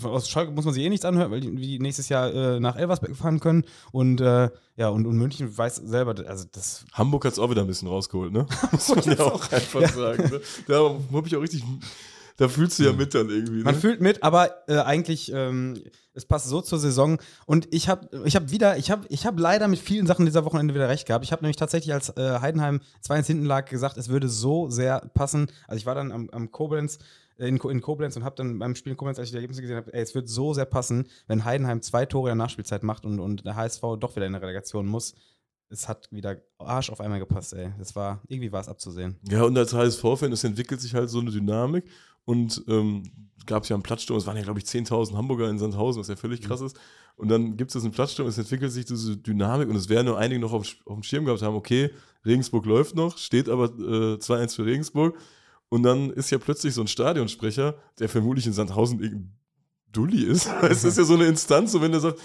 [0.04, 3.16] aus Schalke muss man sich eh nichts anhören, weil die, nächstes Jahr äh, nach Elversberg
[3.16, 3.64] fahren können.
[3.92, 7.62] Und äh, ja, und, und München weiß selber, also das Hamburg hat es auch wieder
[7.62, 8.46] ein bisschen rausgeholt, ne?
[8.72, 10.30] Muss man ja auch einfach sagen.
[10.30, 10.42] Ne?
[10.68, 10.80] Da
[11.14, 11.64] habe ich auch richtig,
[12.38, 13.64] da fühlst du ja mit dann irgendwie.
[13.64, 13.80] Man Ne?
[13.82, 15.82] fühlt mit, aber äh, eigentlich, ähm,
[16.14, 17.18] es passt so zur Saison.
[17.46, 20.46] Und ich habe ich hab wieder, ich habe ich hab leider mit vielen Sachen dieser
[20.46, 21.24] Wochenende wieder recht gehabt.
[21.24, 25.00] Ich habe nämlich tatsächlich, als äh, Heidenheim 2-1 hinten lag, gesagt, es würde so sehr
[25.14, 25.48] passen.
[25.68, 27.00] Also ich war dann am, am Koblenz,
[27.38, 29.62] äh, in, in Koblenz und habe dann beim Spiel in Koblenz, als ich die Ergebnisse
[29.62, 33.06] gesehen habe, es wird so sehr passen, wenn Heidenheim zwei Tore in der Nachspielzeit macht
[33.06, 35.16] und, und der HSV doch wieder in der Relegation muss.
[35.70, 37.72] Es hat wieder Arsch auf einmal gepasst, ey.
[37.80, 39.18] Das war, irgendwie war es abzusehen.
[39.30, 41.86] Ja, und als HSV-Fan, es entwickelt sich halt so eine Dynamik.
[42.32, 43.04] Und ähm,
[43.46, 46.08] gab es ja einen Platzsturm, es waren ja, glaube ich, 10.000 Hamburger in Sandhausen, was
[46.08, 46.80] ja völlig krass ist.
[47.18, 50.18] Und dann gibt es einen Platzsturm, es entwickelt sich diese Dynamik und es werden nur
[50.18, 51.90] einige noch auf, auf dem Schirm gehabt haben, okay,
[52.26, 55.18] Regensburg läuft noch, steht aber äh, 2-1 für Regensburg.
[55.68, 59.34] Und dann ist ja plötzlich so ein Stadionsprecher, der vermutlich in Sandhausen irgendein
[59.92, 60.50] Dulli ist.
[60.64, 62.20] Es ist ja so eine Instanz, so wenn der sagt,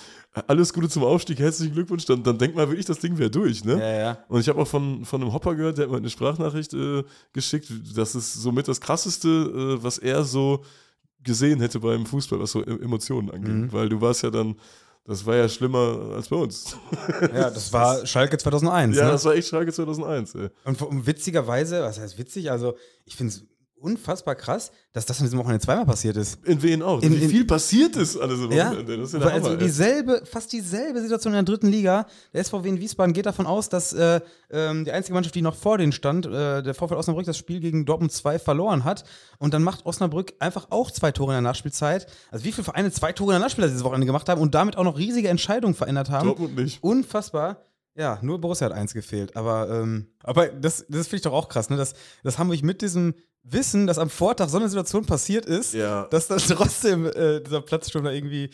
[0.46, 3.64] alles Gute zum Aufstieg, herzlichen Glückwunsch, dann, dann denkt man wirklich, das Ding wäre durch,
[3.64, 3.78] ne?
[3.78, 4.18] Ja, ja.
[4.28, 7.04] Und ich habe auch von, von einem Hopper gehört, der hat mir eine Sprachnachricht äh,
[7.32, 7.72] geschickt.
[7.94, 10.62] Das ist somit das Krasseste, äh, was er so
[11.22, 13.54] gesehen hätte beim Fußball, was so E- Emotionen angeht.
[13.54, 13.72] Mhm.
[13.72, 14.56] Weil du warst ja dann,
[15.06, 16.76] das war ja schlimmer als bei uns.
[17.20, 18.96] Ja, das war Schalke 2001.
[18.96, 19.10] ja, ne?
[19.12, 20.34] das war echt Schalke 2001.
[20.34, 20.48] Ey.
[20.64, 22.50] Und, und witzigerweise, was heißt witzig?
[22.50, 23.44] Also, ich finde es
[23.86, 26.44] unfassbar krass, dass das an diesem Wochenende zweimal passiert ist.
[26.44, 27.00] In wen auch?
[27.02, 28.96] In- Wie in- viel passiert ist an diesem Ja, Wochenende?
[28.98, 32.06] Das ist ja der also Hammer, dieselbe, fast dieselbe Situation in der dritten Liga.
[32.34, 34.20] Der SVW in Wiesbaden geht davon aus, dass äh,
[34.50, 37.60] ähm, die einzige Mannschaft, die noch vor denen stand, äh, der VfL Osnabrück, das Spiel
[37.60, 39.04] gegen Dortmund 2 verloren hat.
[39.38, 42.06] Und dann macht Osnabrück einfach auch zwei Tore in der Nachspielzeit.
[42.30, 44.76] Also wie viele Vereine zwei Tore in der Nachspielzeit dieses Wochenende gemacht haben und damit
[44.76, 46.26] auch noch riesige Entscheidungen verändert haben.
[46.28, 46.82] Dortmund nicht.
[46.82, 47.62] Unfassbar.
[47.96, 49.34] Ja, nur Borussia hat eins gefehlt.
[49.36, 51.76] Aber, ähm, aber das, das finde ich doch auch krass, ne?
[51.76, 56.04] dass, dass Hamburg mit diesem Wissen, dass am Vortag so eine Situation passiert ist, Ja.
[56.10, 58.50] dass dann trotzdem äh, dieser Platzsturm da irgendwie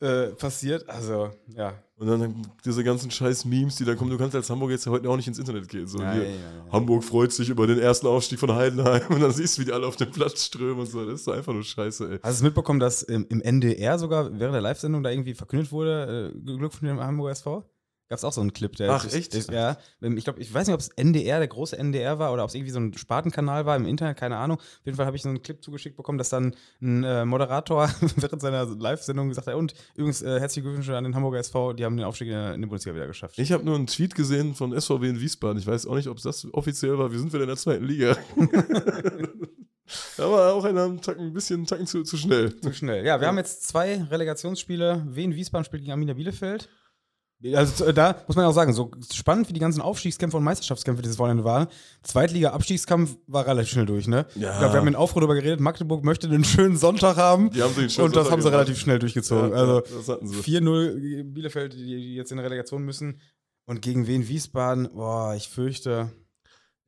[0.00, 0.88] äh, passiert.
[0.88, 1.74] Also, ja.
[1.96, 2.34] Und dann
[2.64, 4.08] diese ganzen scheiß Memes, die da kommen.
[4.10, 5.86] Du kannst als Hamburg jetzt ja heute auch nicht ins Internet gehen.
[5.86, 6.36] So, Ja, hier, ja.
[6.72, 9.72] Hamburg freut sich über den ersten Aufstieg von Heidenheim und dann siehst du, wie die
[9.74, 11.04] alle auf den Platz strömen und so.
[11.04, 12.18] Das ist doch einfach nur scheiße, ey.
[12.22, 15.70] Hast du es mitbekommen, dass im, im NDR sogar während der Live-Sendung da irgendwie verkündet
[15.70, 17.69] wurde, äh, Glückwunsch dem Hamburger SV?
[18.10, 18.90] Gab es auch so einen Clip, der.
[18.90, 19.34] Ach, das- echt?
[19.36, 19.76] Das, ja.
[20.02, 22.48] Ähm, Ich glaube, ich weiß nicht, ob es NDR, der große NDR war oder ob
[22.48, 24.58] es irgendwie so ein Spartenkanal war im Internet, keine Ahnung.
[24.58, 27.88] Auf jeden Fall habe ich so einen Clip zugeschickt bekommen, dass dann ein äh, Moderator
[28.16, 31.84] während seiner Live-Sendung gesagt hat: Und übrigens, äh, herzliche Glückwünsche an den Hamburger SV, die
[31.84, 33.38] haben den Aufstieg in der, in der Bundesliga wieder geschafft.
[33.38, 35.58] Ich habe nur einen Tweet gesehen von SVW in Wiesbaden.
[35.60, 37.12] Ich weiß auch nicht, ob das offiziell war.
[37.12, 38.16] Wir sind wieder in der zweiten Liga.
[40.16, 42.58] da war auch einer einen Tacken, ein bisschen einen Tacken zu, zu schnell.
[42.60, 43.04] Zu schnell.
[43.06, 45.06] Ja, wir haben jetzt zwei Relegationsspiele.
[45.10, 46.68] Wien Wiesbaden spielt gegen Arminia Bielefeld.
[47.54, 51.02] Also äh, da muss man auch sagen, so spannend wie die ganzen Aufstiegskämpfe und Meisterschaftskämpfe
[51.02, 51.68] dieses Wochenende waren,
[52.02, 54.26] Zweitliga-Abstiegskampf war relativ schnell durch, ne?
[54.34, 54.52] Ja.
[54.52, 57.50] Ich glaube, wir haben in Aufruhr darüber geredet, Magdeburg möchte einen schönen Sonntag haben.
[57.50, 58.54] Die haben sich schönen und das Sonntag haben sie gemacht.
[58.66, 59.50] relativ schnell durchgezogen.
[59.52, 60.36] Ja, also das hatten sie.
[60.36, 63.20] 4-0 Bielefeld, die, jetzt in der Relegation müssen.
[63.66, 66.10] Und gegen Wien Wiesbaden, boah, ich fürchte,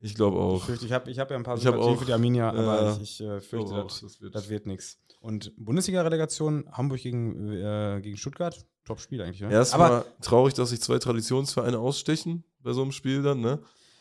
[0.01, 0.65] Ich glaube ich auch.
[0.65, 3.19] fürchte, ich habe ich hab ja ein paar Ich Sympathien für die Arminia, aber ich,
[3.19, 4.35] ich äh, Ich fürchte, das, das wird.
[4.35, 4.99] das wird nichts.
[5.23, 9.53] Und Bundesliga-Relegation, Hamburg gegen, äh, gegen Stuttgart, Top-Spiel eigentlich, ne?
[9.53, 13.59] Erstmal traurig, dass sich zwei Traditionsvereine ausstechen bei so einem Spiel dann, ne?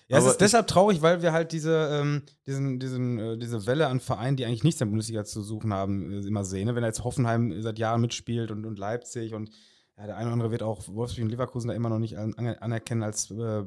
[0.08, 3.66] ja, es aber ist deshalb traurig, weil wir halt diese, ähm, diesen, diesen, äh, diese
[3.66, 6.66] Welle an Vereinen, die eigentlich nichts in der Bundesliga zu suchen haben, äh, immer sehen.
[6.66, 6.74] Ne?
[6.74, 9.50] Wenn jetzt Hoffenheim seit Jahren mitspielt und, und Leipzig und
[9.96, 12.34] ja, der eine oder andere wird auch Wolfsburg und Leverkusen da immer noch nicht an,
[12.34, 13.62] anerkennen als äh,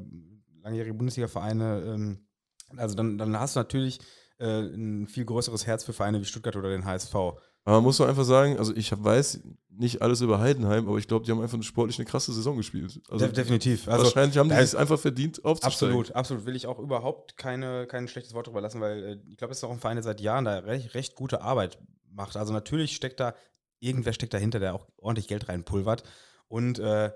[0.62, 1.84] langjährige Bundesliga-Vereine.
[1.86, 2.26] Ähm,
[2.76, 3.98] also dann, dann hast du natürlich
[4.38, 7.14] äh, ein viel größeres Herz für Vereine wie Stuttgart oder den HSV.
[7.14, 11.08] Aber man muss doch einfach sagen, also ich weiß nicht alles über Heidenheim, aber ich
[11.08, 13.00] glaube, die haben einfach sportlich eine krasse Saison gespielt.
[13.10, 13.88] Also De- definitiv.
[13.88, 15.96] Also, wahrscheinlich haben die es einfach verdient aufzusteigen.
[15.96, 16.46] Absolut, absolut.
[16.46, 19.58] Will ich auch überhaupt keine, kein schlechtes Wort drüber lassen, weil äh, ich glaube, es
[19.58, 21.78] ist auch ein Verein, der seit Jahren da recht, recht gute Arbeit
[22.12, 22.36] macht.
[22.36, 23.34] Also natürlich steckt da
[23.80, 26.04] irgendwer steckt dahinter, der auch ordentlich Geld reinpulvert.
[26.48, 27.10] Und äh,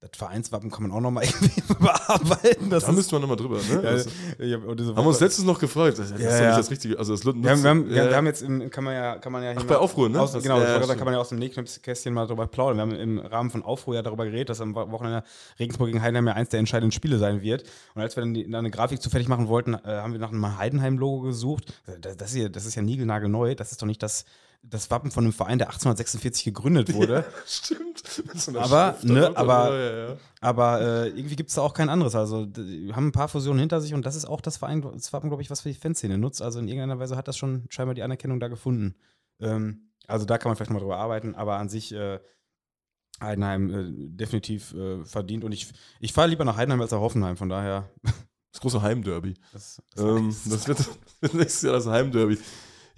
[0.00, 2.68] das Vereinswappen kann man auch nochmal irgendwie bearbeiten.
[2.68, 4.04] Das da müssten wir nochmal drüber, ne?
[4.38, 5.98] ja, diese haben wir uns letztens noch gefragt.
[5.98, 6.98] Das, das Ja, ist doch nicht das Richtige.
[6.98, 9.32] Also das wir haben, wir, haben, ja, wir haben jetzt, im, kann man ja, kann
[9.32, 10.20] man ja Ach, bei Aufruhr, ne?
[10.20, 12.76] Aus, Das- genau, da kann man ja aus dem Nähkästchen mal drüber plaudern.
[12.76, 15.24] Wir haben im Rahmen von Aufruhr ja darüber geredet, dass am Wochenende
[15.58, 17.64] Regensburg gegen Heidenheim ja eins der entscheidenden Spiele sein wird.
[17.94, 20.20] Und als wir dann, die, dann eine Grafik zu fertig machen wollten, äh, haben wir
[20.20, 21.72] nach einem Heidenheim-Logo gesucht.
[22.02, 23.54] Das, das, hier, das ist ja niegelnagelneu.
[23.54, 24.26] Das ist doch nicht das,
[24.68, 27.24] das Wappen von einem Verein, der 1846 gegründet wurde.
[27.46, 28.02] Stimmt.
[28.26, 30.16] Mit so Aber, ne, aber- Ja, ja, ja.
[30.40, 32.14] Aber äh, irgendwie gibt es da auch kein anderes.
[32.14, 32.46] Also,
[32.92, 35.42] haben ein paar Fusionen hinter sich und das ist auch das Verein, das Wappen, glaube
[35.42, 36.42] ich, was für die Fanszene nutzt.
[36.42, 38.94] Also in irgendeiner Weise hat das schon scheinbar die Anerkennung da gefunden.
[39.40, 42.20] Ähm, also da kann man vielleicht mal drüber arbeiten, aber an sich äh,
[43.20, 43.84] Heidenheim äh,
[44.16, 45.42] definitiv äh, verdient.
[45.44, 47.88] Und ich, ich fahre lieber nach Heidenheim als nach Hoffenheim, von daher.
[48.52, 49.34] Das große Heimderby.
[49.52, 50.78] Das, das Ähm, das wird
[51.20, 52.38] wird nächstes Jahr das Heimderby.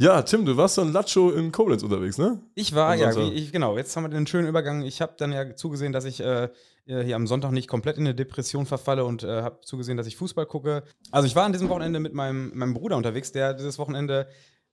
[0.01, 2.41] Ja, Tim, du warst dann Lacho in Koblenz unterwegs, ne?
[2.55, 4.83] Ich war, ja, wie, ich, genau, jetzt haben wir den schönen Übergang.
[4.83, 6.51] Ich habe dann ja zugesehen, dass ich äh,
[6.87, 10.17] hier am Sonntag nicht komplett in eine Depression verfalle und äh, habe zugesehen, dass ich
[10.17, 10.85] Fußball gucke.
[11.11, 14.29] Also ich war an diesem Wochenende mit meinem, meinem Bruder unterwegs, der dieses Wochenende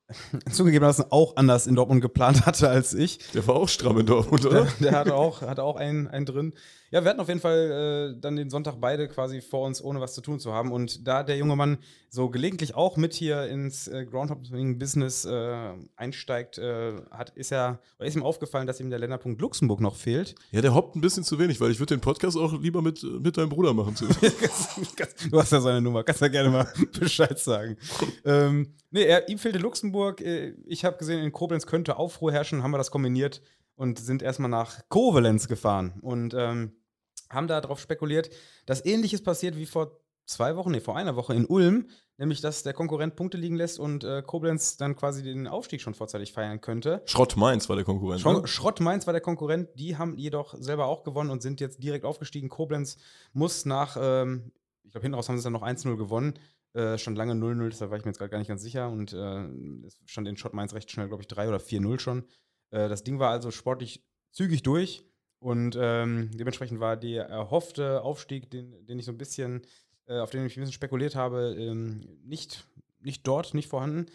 [0.52, 3.18] zugegebenermaßen auch anders in Dortmund geplant hatte als ich.
[3.34, 4.68] Der war auch stramm in Dortmund, Der, oder?
[4.80, 6.54] der hatte auch, hatte auch einen, einen drin.
[6.96, 10.00] Ja, wir hatten auf jeden Fall äh, dann den Sonntag beide quasi vor uns, ohne
[10.00, 10.72] was zu tun zu haben.
[10.72, 11.78] Und da der junge Mann
[12.10, 18.16] so gelegentlich auch mit hier ins äh, Groundhopping-Business äh, einsteigt, äh, hat, ist, oder ist
[18.16, 20.36] ihm aufgefallen, dass ihm der Länderpunkt Luxemburg noch fehlt.
[20.52, 23.04] Ja, der hoppt ein bisschen zu wenig, weil ich würde den Podcast auch lieber mit,
[23.04, 23.94] mit deinem Bruder machen.
[25.30, 27.76] Du hast ja seine Nummer, kannst ja gerne mal Bescheid sagen.
[28.24, 30.22] ähm, nee, er, ihm fehlte Luxemburg.
[30.22, 33.42] Äh, Ich habe gesehen, in Koblenz könnte Aufruhr herrschen, haben wir das kombiniert
[33.76, 36.72] und sind erstmal nach Koblenz gefahren und ähm,
[37.36, 38.30] haben da darauf spekuliert,
[38.66, 42.64] dass ähnliches passiert wie vor zwei Wochen, nee, vor einer Woche in Ulm, nämlich dass
[42.64, 46.62] der Konkurrent Punkte liegen lässt und äh, Koblenz dann quasi den Aufstieg schon vorzeitig feiern
[46.62, 47.02] könnte.
[47.06, 48.22] Schrott Mainz war der Konkurrent.
[48.22, 48.48] Schro Ne?
[48.48, 52.06] Schrott Mainz war der Konkurrent, die haben jedoch selber auch gewonnen und sind jetzt direkt
[52.06, 52.50] aufgestiegen.
[52.50, 52.98] Koblenz
[53.34, 54.52] muss nach, ähm,
[54.84, 56.34] ich glaube, hinten raus haben sie dann noch 1-0 gewonnen.
[56.74, 58.90] Äh, stand lange 0-0, deshalb war ich mir jetzt gerade gar nicht ganz sicher.
[58.90, 62.26] Und äh, es stand in Schott Mainz recht schnell, glaube ich, 3 oder 4-0 schon.
[62.72, 65.06] Äh, das Ding war also sportlich zügig durch.
[65.40, 69.62] Und ähm, dementsprechend war der erhoffte Aufstieg, den, den ich so ein bisschen,
[70.08, 72.66] äh, auf den ich ein bisschen spekuliert habe, ähm, nicht,
[73.00, 74.08] nicht dort, nicht vorhanden.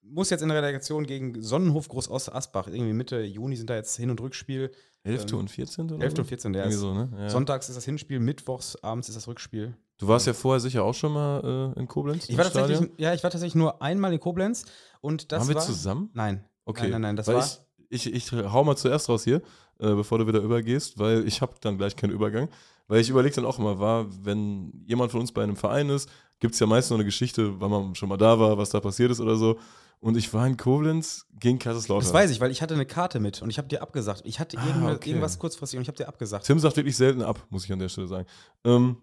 [0.00, 2.68] Muss jetzt in der Relegation gegen Sonnenhof Groß Asbach.
[2.68, 4.70] Irgendwie Mitte Juni sind da jetzt Hin- und Rückspiel.
[5.04, 5.26] 11.
[5.32, 5.90] Ähm, und 14.
[5.92, 6.14] oder 11.
[6.14, 6.22] so?
[6.22, 6.52] und 14.
[6.52, 7.10] Der so, ne?
[7.18, 7.30] Ja.
[7.30, 9.76] Sonntags ist das Hinspiel, mittwochs abends ist das Rückspiel.
[9.98, 12.28] Du warst ja vorher sicher auch schon mal äh, in Koblenz.
[12.28, 12.96] Ich war tatsächlich, Stadion?
[12.98, 14.64] ja, ich war tatsächlich nur einmal in Koblenz
[15.00, 15.62] und das Waren wir war.
[15.62, 16.10] zusammen?
[16.14, 16.44] Nein.
[16.64, 16.82] Okay.
[16.82, 17.48] Nein, nein, nein, das weil war.
[17.88, 19.36] Ich, ich, hau mal zuerst raus hier,
[19.78, 22.48] äh, bevor du wieder übergehst, weil ich habe dann gleich keinen Übergang.
[22.86, 26.08] Weil ich überlege dann auch immer, war, wenn jemand von uns bei einem Verein ist,
[26.40, 28.80] gibt es ja meist noch eine Geschichte, wann man schon mal da war, was da
[28.80, 29.58] passiert ist oder so.
[30.00, 32.04] Und ich war in Koblenz gegen Kaiserslautern.
[32.04, 34.22] das weiß ich, weil ich hatte eine Karte mit und ich habe dir abgesagt.
[34.24, 35.10] Ich hatte Ah, irgendwas, okay.
[35.10, 36.46] irgendwas kurzfristig und ich habe dir abgesagt.
[36.46, 38.26] Tim sagt wirklich selten ab, muss ich an der Stelle sagen.
[38.64, 38.96] Ähm,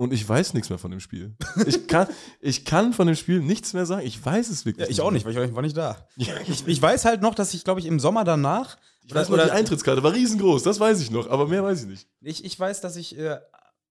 [0.00, 1.36] und ich weiß nichts mehr von dem Spiel.
[1.66, 2.08] Ich kann,
[2.40, 4.06] ich kann von dem Spiel nichts mehr sagen.
[4.06, 6.06] Ich weiß es wirklich Ja, ich auch nicht, weil ich war nicht da.
[6.16, 8.78] Ich, ich weiß halt noch, dass ich, glaube ich, im Sommer danach.
[9.04, 11.86] ich weiß nur, die Eintrittskarte war riesengroß, das weiß ich noch, aber mehr weiß ich
[11.88, 12.08] nicht.
[12.22, 13.38] Ich, ich weiß, dass ich äh,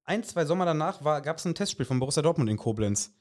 [0.03, 3.11] ein, zwei Sommer danach gab es ein Testspiel von Borussia Dortmund in Koblenz.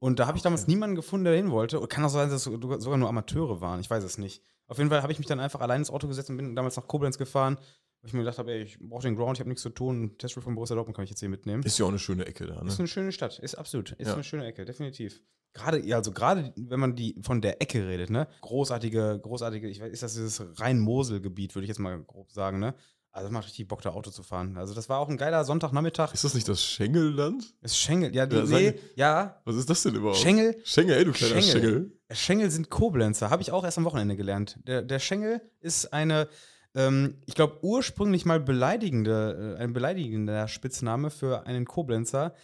[0.00, 1.78] Und da habe ich damals niemanden gefunden, der hin wollte.
[1.78, 3.78] Und kann auch sein, dass es so- sogar nur Amateure waren.
[3.78, 4.42] Ich weiß es nicht.
[4.66, 6.74] Auf jeden Fall habe ich mich dann einfach allein ins Auto gesetzt und bin damals
[6.76, 7.56] nach Koblenz gefahren.
[8.02, 10.16] Weil ich mir gedacht habe, ey, ich brauche den Ground, ich habe nichts zu tun.
[10.18, 11.62] Testspiel von Borussia Dortmund kann ich jetzt hier mitnehmen.
[11.62, 12.68] Ist ja auch eine schöne Ecke da, ne?
[12.68, 14.14] Ist eine schöne Stadt, ist absolut, ist Ja.
[14.14, 15.22] eine schöne Ecke, definitiv.
[15.54, 18.26] Gerade, ja, also gerade, wenn man die von der Ecke redet, ne?
[18.40, 22.74] Großartige, großartige, ich weiß, ist das dieses Rhein-Mosel-Gebiet, würde ich jetzt mal grob sagen, ne?
[23.14, 24.56] Also das macht richtig Bock, da Auto zu fahren.
[24.56, 26.14] Also das war auch ein geiler Sonntagnachmittag.
[26.14, 27.54] Ist das nicht das Schengelland?
[27.60, 30.16] Ist Schengel, ja, die, Ja, nee, ja, Was ist das denn überhaupt?
[30.16, 31.60] Schengel, Schengel, ey, du kleiner Schengel.
[31.62, 31.92] Schengel.
[32.10, 34.58] Schengel sind Koblenzer, habe ich auch erst am Wochenende gelernt.
[34.66, 36.26] Der, der Schengel ist eine,
[36.74, 42.34] ähm, ich glaube, ursprünglich mal beleidigende, äh, ein beleidigender Spitzname für einen Koblenzer.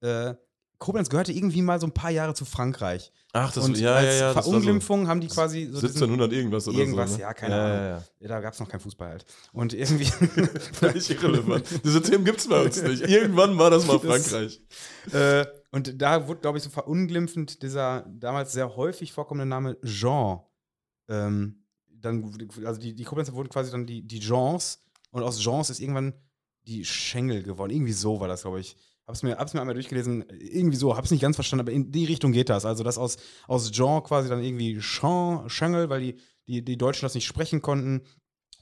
[0.00, 0.34] Äh,
[0.78, 3.12] Koblenz gehörte irgendwie mal so ein paar Jahre zu Frankreich.
[3.32, 4.26] Ach, das und ja, als ja, ja.
[4.26, 7.16] das war so Verunglimpfung haben die quasi so diesen, 1700 irgendwas oder irgendwas, so.
[7.16, 7.22] ne?
[7.22, 8.02] ja, keine ja, Ahnung.
[8.20, 9.24] Ja, da gab es noch keinen Fußball halt.
[9.52, 10.04] Und irgendwie.
[10.72, 11.66] Völlig irrelevant.
[11.84, 13.02] Diese Themen gibt es bei uns nicht.
[13.08, 14.60] Irgendwann war das mal Das- Frankreich.
[15.12, 20.40] äh, und da wurde, glaube ich, so verunglimpfend dieser damals sehr häufig vorkommende Name Jean.
[21.08, 21.63] Ähm,
[22.04, 22.32] dann,
[22.64, 24.80] also die, die Koblenzer wurden quasi dann die, die Jeans
[25.10, 26.14] und aus Jeans ist irgendwann
[26.66, 27.70] die Schengel geworden.
[27.70, 28.76] Irgendwie so war das, glaube ich.
[29.06, 32.06] Hab's mir, hab's mir einmal durchgelesen, irgendwie so, hab's nicht ganz verstanden, aber in die
[32.06, 32.64] Richtung geht das.
[32.64, 37.14] Also, dass aus, aus Jean quasi dann irgendwie Schengel, weil die, die, die Deutschen das
[37.14, 38.02] nicht sprechen konnten.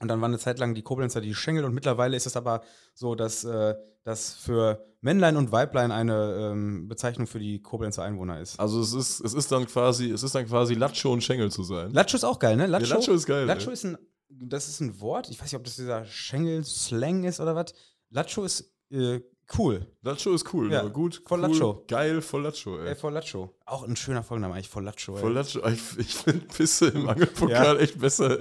[0.03, 2.63] Und dann waren eine Zeit lang die Koblenzer die Schengel und mittlerweile ist es aber
[2.93, 8.41] so, dass äh, das für Männlein und Weiblein eine ähm, Bezeichnung für die Koblenzer Einwohner
[8.41, 8.59] ist.
[8.59, 11.63] Also es ist, es ist dann quasi, es ist dann quasi Lacho und Schengel zu
[11.63, 11.93] sein.
[11.93, 12.67] Lacho ist auch geil, ne?
[12.67, 13.75] Lacho, Ja, Lacho ist geil, Lacho ey.
[13.75, 13.97] ist ein
[14.29, 17.75] das ist ein Wort, ich weiß nicht, ob das dieser Schengel-Slang ist oder was.
[18.11, 19.21] Lacho ist äh,
[19.57, 19.87] cool.
[20.03, 20.91] Lacho ist cool, Ja, ne?
[20.91, 21.23] gut.
[21.27, 21.85] voll cool, Lacho.
[21.87, 22.89] Geil, voll Lacho, ey.
[22.89, 23.55] Ey, voll Lacho.
[23.67, 25.15] Auch ein schöner Folgenname eigentlich, voll Lacho.
[25.15, 25.21] Ey.
[25.21, 25.61] Voll Lacho.
[25.69, 28.39] Ich, ich finde Pisse im Angelpokal echt besser.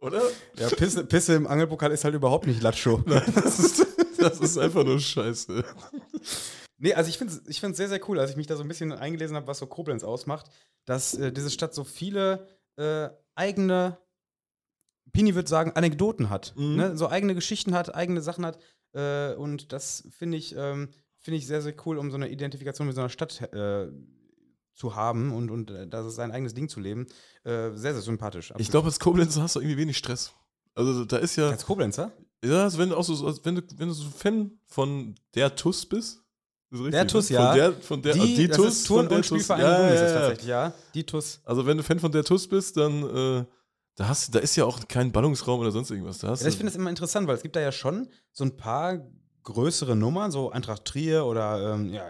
[0.00, 0.22] Oder?
[0.56, 3.02] Ja, Pisse, Pisse im Angelpokal ist halt überhaupt nicht Lacho.
[3.06, 3.86] Das ist,
[4.18, 5.64] das ist einfach nur Scheiße.
[6.78, 8.62] Nee, also ich finde es ich find's sehr, sehr cool, als ich mich da so
[8.62, 10.50] ein bisschen eingelesen habe, was so Koblenz ausmacht,
[10.84, 13.98] dass äh, diese Stadt so viele äh, eigene,
[15.12, 16.54] Pini würde sagen, Anekdoten hat.
[16.56, 16.76] Mhm.
[16.76, 16.96] Ne?
[16.96, 18.58] So eigene Geschichten hat, eigene Sachen hat.
[18.92, 22.86] Äh, und das finde ich, ähm, finde ich sehr, sehr cool, um so eine Identifikation
[22.86, 23.88] mit so einer Stadt äh,
[24.76, 27.06] zu haben und, und äh, das ist sein eigenes Ding zu leben.
[27.44, 28.52] Äh, sehr, sehr sympathisch.
[28.58, 30.32] Ich glaube, als Koblenz hast du irgendwie wenig Stress.
[30.74, 32.12] Also da ist ja, Als Koblenzer?
[32.44, 35.56] ja, also wenn du auch so, also wenn du, wenn du so Fan von der
[35.56, 36.20] TUS bist,
[36.70, 37.36] ist richtig, Der TUS, ne?
[37.36, 37.46] ja.
[37.46, 39.26] Von der, von der, Die, die das TUS, ist Turn- und TUS.
[39.26, 40.74] Spielvereinigung Ja, ja, tatsächlich, ja.
[40.94, 41.40] Die TUS.
[41.44, 43.44] Also wenn du Fan von der TUS bist, dann äh,
[43.94, 46.18] da, hast, da ist ja auch kein Ballungsraum oder sonst irgendwas.
[46.18, 48.44] Da hast Ja, ich finde das immer interessant, weil es gibt da ja schon so
[48.44, 49.00] ein paar
[49.44, 52.04] größere Nummern, so Eintracht Trier oder ähm, ja,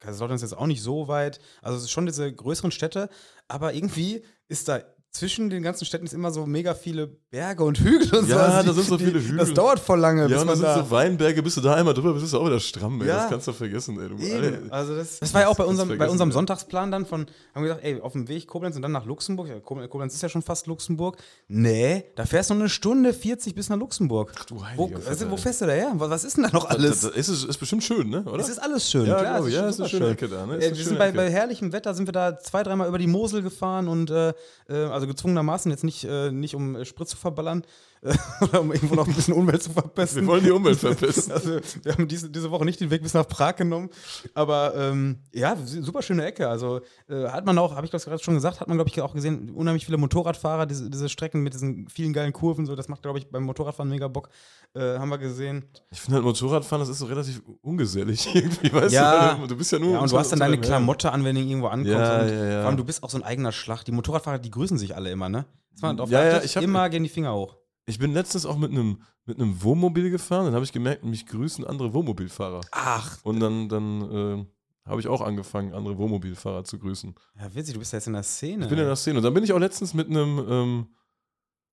[0.00, 1.40] Kaiserslautern ist jetzt auch nicht so weit.
[1.62, 3.08] Also es ist schon diese größeren Städte,
[3.48, 4.80] aber irgendwie ist da
[5.18, 8.32] zwischen den ganzen Städten ist immer so mega viele Berge und Hügel und so.
[8.34, 9.54] Ja, Also da sind so viele Das Hügel.
[9.54, 10.74] dauert voll lange, ja, und man das da.
[10.74, 13.08] sind so Weinberge, bist du da einmal drüber, bist du auch wieder stramm, ey.
[13.08, 13.16] Ja.
[13.18, 14.08] Das kannst du vergessen, ey.
[14.08, 14.34] Du.
[14.36, 14.58] Alter.
[14.72, 16.32] Also das, das war ja auch bei Das unserem, bei unserem.
[16.32, 19.48] Sonntagsplan dann von, haben wir gesagt, ey, auf dem Weg Koblenz und dann nach Luxemburg.
[19.48, 21.16] Ja, Koblenz, ist ja schon fast Luxemburg.
[21.48, 24.32] Nee, da fährst du noch eine Stunde 40 bis nach Luxemburg.
[24.38, 25.92] Ach du wo, heiliger also, Vater, wo fährst du da her?
[25.94, 27.00] Was was ist denn da noch alles?
[27.00, 28.22] Das, das ist, ist bestimmt schön, ne?
[28.24, 28.40] Oder?
[28.42, 29.46] Es ist alles schön, Ja, klar.
[29.46, 29.54] ich.
[29.54, 30.56] Ja, ist eine super schöne Ecke da, ne?
[30.56, 32.98] Ist Äh, eine wir sind bei, bei herrlichem Wetter sind wir da zwei, dreimal über
[32.98, 34.32] die Mosel gefahren und äh,
[34.68, 37.64] äh, also gezwungenermaßen jetzt nicht, äh, nicht um äh, Sprit zu verballern
[38.02, 40.22] äh, oder um irgendwo noch ein bisschen Umwelt zu verpesten.
[40.22, 41.32] Wir wollen die Umwelt verpesten.
[41.38, 43.88] Also, wir haben diese, diese Woche nicht den Weg bis nach Prag genommen.
[44.34, 46.48] Aber ähm, ja, super schöne Ecke.
[46.48, 49.00] Also äh, hat man auch, habe ich das gerade schon gesagt, hat man, glaube ich,
[49.00, 52.66] auch gesehen, unheimlich viele Motorradfahrer, diese, diese Strecken mit diesen vielen geilen Kurven.
[52.66, 54.28] So, das macht, glaube ich, beim Motorradfahren mega Bock.
[54.74, 55.64] Äh, haben wir gesehen.
[55.90, 59.34] Ich finde halt Motorradfahren, das ist so relativ ungesellig irgendwie, weißt Ja.
[59.34, 59.46] du?
[59.46, 59.92] Du bist ja nur.
[59.94, 61.90] Ja, und du hast dann deine Klamotte an, wenn du irgendwo ankommst.
[61.92, 62.60] Ja, und ja, ja.
[62.60, 63.84] Vor allem, du bist auch so ein eigener Schlag.
[63.84, 65.46] Die Motorradfahrer, die grüßen sich alle immer, ne?
[65.72, 67.56] Das war drauf Ja, ja, ich hab- immer gehen die Finger hoch.
[67.86, 71.26] Ich bin letztens auch mit einem mit einem Wohnmobil gefahren, dann habe ich gemerkt, mich
[71.26, 72.62] grüßen andere Wohnmobilfahrer.
[72.72, 74.46] Ach, Und dann, dann äh,
[74.88, 77.14] habe ich auch angefangen, andere Wohnmobilfahrer zu grüßen.
[77.38, 78.64] ja, witzig, du bist ja jetzt in der Szene.
[78.64, 79.18] Ich bin in der Szene.
[79.18, 80.86] Und dann bin ich auch letztens mit einem, ähm,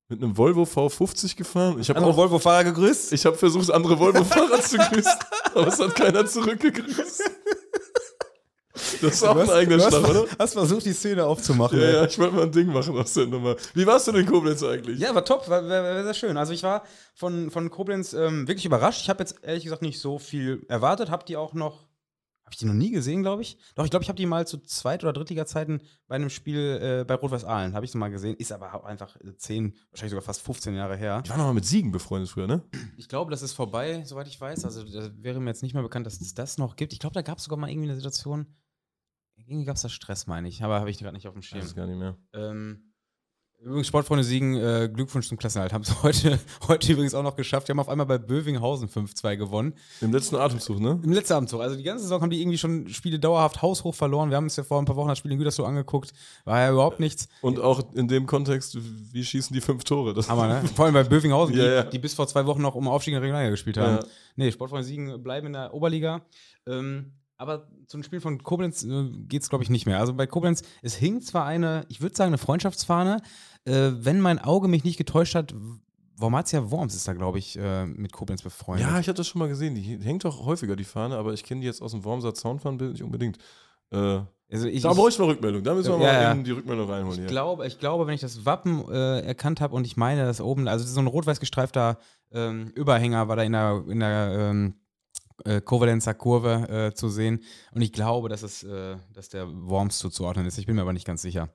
[0.09, 1.79] mit einem Volvo V50 gefahren.
[1.79, 3.13] Ich habe andere Volvo-Fahrer gegrüßt.
[3.13, 5.11] ich habe versucht, andere Volvo-Fahrer zu grüßen,
[5.55, 7.23] aber es hat keiner zurückgegrüßt.
[9.01, 10.25] Das ist auch Du ein hast- eigener hast, Schlag, oder?
[10.39, 11.79] hast versucht, die Szene aufzumachen.
[11.79, 13.55] Ja, ja, ich wollte mal ein Ding machen aus der Nummer.
[13.73, 14.99] Wie warst du denn in Koblenz eigentlich?
[14.99, 16.37] Ja, war top, war, war, war sehr schön.
[16.37, 16.83] Also ich war
[17.13, 19.01] von, von Koblenz ähm, wirklich überrascht.
[19.01, 21.09] Ich habe jetzt ehrlich gesagt nicht so viel erwartet.
[21.09, 21.83] Hab die auch noch,
[22.43, 23.57] habe ich die noch nie gesehen, glaube ich.
[23.73, 27.03] Doch, ich glaube, ich habe die mal zu Zweit- oder Drittliga-Zeiten bei einem Spiel äh,
[27.03, 28.35] bei Rot-Weiß Aalen, habe ich sie mal gesehen.
[28.37, 31.21] Ist aber auch einfach äh, 10, wahrscheinlich sogar fast 15 Jahre her.
[31.23, 32.61] Ich war noch mal mit Siegen befreundet früher, ne?
[32.97, 34.63] Ich glaube, das ist vorbei, soweit ich weiß.
[34.63, 36.93] Also da wäre mir jetzt nicht mehr bekannt, dass es das noch gibt.
[36.93, 38.45] Ich glaube, da gab es sogar mal irgendwie eine Situation,
[39.47, 40.63] irgendwie gab es da Stress, meine ich.
[40.63, 41.61] Aber habe ich gerade nicht auf dem Ich Schirm.
[41.61, 42.17] weiß gar nicht mehr.
[42.33, 42.91] Ähm,
[43.61, 45.73] übrigens, Sportfreunde Siegen, äh, Glückwunsch zum Klassenerhalt.
[45.73, 47.67] Haben es heute, heute übrigens auch noch geschafft.
[47.67, 49.73] Die haben auf einmal bei Bövinghausen 5-2 gewonnen.
[50.01, 50.99] Im letzten Atemzug, ne?
[51.03, 51.61] Im letzten Abendzug.
[51.61, 54.29] Also die ganze Saison haben die irgendwie schon Spiele dauerhaft haushoch verloren.
[54.29, 56.13] Wir haben uns ja vor ein paar Wochen das Spiel in Gütersloh angeguckt.
[56.43, 57.27] War ja überhaupt nichts.
[57.41, 58.77] Und auch in dem Kontext,
[59.13, 60.13] wie schießen die fünf Tore?
[60.13, 60.67] Das Hammer, ne?
[60.75, 61.83] Vor allem bei Bövinghausen, die, Ja, ja.
[61.83, 63.95] die bis vor zwei Wochen noch um Aufstieg in der Regionalliga gespielt haben.
[63.97, 64.05] Ja.
[64.35, 66.25] Nee, Sportfreunde Siegen bleiben in der Oberliga.
[66.67, 69.99] Ähm, aber zum Spiel von Koblenz äh, geht es, glaube ich, nicht mehr.
[69.99, 73.21] Also bei Koblenz, es hing zwar eine, ich würde sagen, eine Freundschaftsfahne.
[73.65, 75.53] Äh, wenn mein Auge mich nicht getäuscht hat,
[76.17, 78.87] Wormatia Worms ist da, glaube ich, äh, mit Koblenz befreundet.
[78.87, 79.75] Ja, ich habe das schon mal gesehen.
[79.75, 82.93] Die hängt doch häufiger, die Fahne, aber ich kenne die jetzt aus dem Wormser Zaunfahnenbild
[82.93, 83.37] nicht unbedingt.
[83.91, 84.21] Äh,
[84.51, 85.63] also ich, da brauche ich mal Rückmeldung.
[85.63, 86.33] Da müssen wir Ja, mal ja.
[86.35, 87.19] die Rückmeldung reinholen.
[87.19, 90.39] Ich glaube, ich glaube, wenn ich das Wappen äh, erkannt habe und ich meine, dass
[90.39, 91.97] oben, also so ein rot-weiß gestreifter
[92.31, 94.75] ähm, Überhänger war da in der, in der ähm,
[95.43, 97.41] äh, Kovalenzer Kurve äh, zu sehen.
[97.73, 100.57] Und ich glaube, dass es, äh, dass der Worms zuzuordnen ist.
[100.57, 101.49] Ich bin mir aber nicht ganz sicher.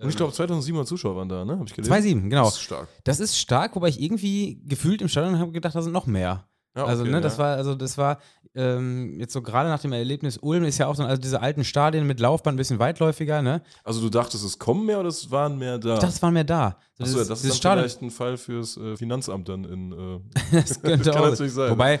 [0.00, 1.58] Und ich glaube, 2700 Zuschauer waren da, ne?
[1.58, 1.92] Hab ich gelesen.
[1.92, 2.44] 2-7, genau.
[2.44, 2.88] Das ist stark.
[3.04, 6.46] Das ist stark, wobei ich irgendwie gefühlt im Stadion habe gedacht, da sind noch mehr.
[6.74, 7.20] Ja, also, okay, ne, ja.
[7.20, 8.18] das war, also das war
[8.54, 11.64] ähm, jetzt so gerade nach dem Erlebnis Ulm ist ja auch so, also diese alten
[11.64, 13.62] Stadien mit Laufbahn ein bisschen weitläufiger, ne?
[13.82, 15.94] Also du dachtest, es kommen mehr oder es waren mehr da?
[15.94, 16.76] Ich dachte, es waren mehr da.
[16.96, 19.92] So Achso, dieses- das ist dann vielleicht ein Fall fürs äh, Finanzamt dann in.
[19.92, 20.20] Äh,
[20.52, 21.70] Das könnte Kann auch natürlich sein.
[21.72, 22.00] Wobei,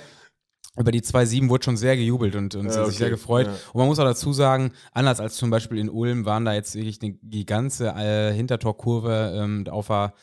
[0.76, 3.04] über die 2-7 wurde schon sehr gejubelt und, und Ja, sind sich okay.
[3.04, 3.46] sehr gefreut.
[3.46, 3.52] Ja.
[3.72, 6.74] Und man muss auch dazu sagen, anders als zum Beispiel in Ulm, waren da jetzt
[6.74, 10.14] wirklich die, die ganze äh, Hintertorkurve ähm, auf der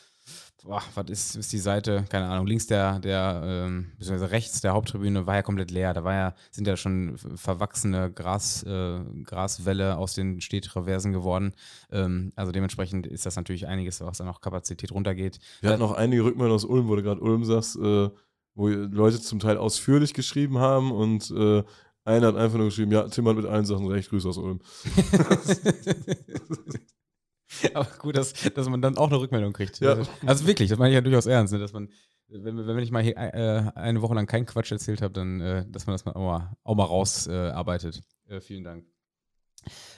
[0.67, 4.73] boah, was ist, ist die Seite, keine Ahnung, links der, der, ähm, beziehungsweise rechts der
[4.73, 5.93] Haupttribüne war ja komplett leer.
[5.93, 11.53] Da war ja, sind ja schon verwachsene Gras, äh, Graswälle aus den Stehtraversen geworden.
[11.91, 15.39] Ähm, also dementsprechend ist das natürlich einiges, was dann auch Kapazität runtergeht.
[15.61, 18.09] Wir hatten auch einige Rückmeldungen aus Ulm, wo du gerade Ulm sagst, äh,
[18.57, 21.63] wo Leute zum Teil ausführlich geschrieben haben und äh,
[22.03, 24.59] einer hat einfach nur geschrieben, ja, Tim hat mit allen Sachen recht, Grüße aus Ulm.
[27.73, 29.79] Aber gut, dass, dass man dann auch eine Rückmeldung kriegt.
[29.79, 29.99] Ja.
[30.25, 31.59] Also wirklich, das meine ich ja durchaus ernst, ne?
[31.59, 31.89] dass man,
[32.29, 35.65] wenn, wenn ich mal hier, äh, eine Woche lang keinen Quatsch erzählt habe, dann, äh,
[35.69, 38.01] dass man das mal auch mal, auch mal rausarbeitet.
[38.27, 38.85] Äh, vielen Dank.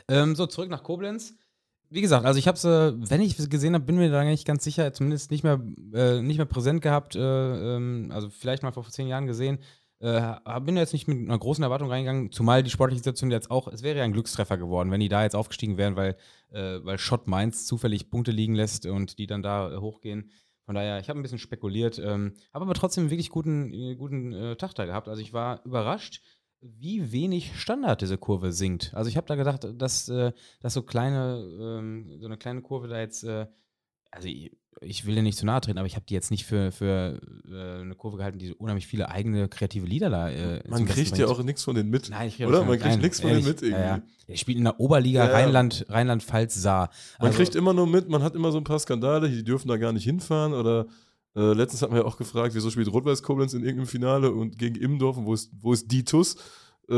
[0.07, 1.35] Ähm, so, zurück nach Koblenz.
[1.91, 4.23] Wie gesagt, also ich habe es, äh, wenn ich es gesehen habe, bin mir da
[4.23, 5.59] nicht ganz sicher, zumindest nicht mehr,
[5.93, 9.57] äh, nicht mehr präsent gehabt, äh, ähm, also vielleicht mal vor zehn Jahren gesehen.
[9.99, 13.67] Äh, bin jetzt nicht mit einer großen Erwartung reingegangen, zumal die sportliche Situation jetzt auch,
[13.67, 16.15] es wäre ja ein Glückstreffer geworden, wenn die da jetzt aufgestiegen wären, weil,
[16.51, 20.29] äh, weil Schott Mainz zufällig Punkte liegen lässt und die dann da äh, hochgehen.
[20.65, 23.95] Von daher, ich habe ein bisschen spekuliert, ähm, habe aber trotzdem einen wirklich guten, äh,
[23.95, 25.07] guten Tag da gehabt.
[25.07, 26.21] Also ich war überrascht,
[26.61, 28.93] wie wenig Standard diese Kurve sinkt.
[28.93, 32.87] Also ich habe da gedacht, dass, äh, dass so kleine, ähm, so eine kleine Kurve
[32.87, 33.47] da jetzt, äh,
[34.11, 34.51] also ich,
[34.81, 37.19] ich will dir nicht zu nahe treten, aber ich habe die jetzt nicht für, für
[37.49, 40.29] äh, eine Kurve gehalten, die unheimlich viele eigene kreative Lieder da.
[40.29, 42.09] Äh, Man kriegt ja auch nichts von denen mit.
[42.09, 42.59] Nein, ich Oder?
[42.61, 43.91] Man kriegt nein, nichts von denen mit Ja, ja.
[43.95, 44.11] irgendwie.
[44.27, 45.35] Er spielt in der Oberliga Ja, ja.
[45.37, 46.89] Rheinland, Rheinland-Pfalz Saar.
[47.19, 49.67] Man Also- kriegt immer nur mit, man hat immer so ein paar Skandale, die dürfen
[49.69, 50.53] da gar nicht hinfahren.
[50.53, 50.87] Oder
[51.35, 54.57] äh, letztens hat man ja auch gefragt, wieso spielt Rot-Weiß Koblenz in irgendeinem Finale und
[54.57, 56.37] gegen Immendorf und wo ist, wo ist Ditus?
[56.89, 56.93] Äh,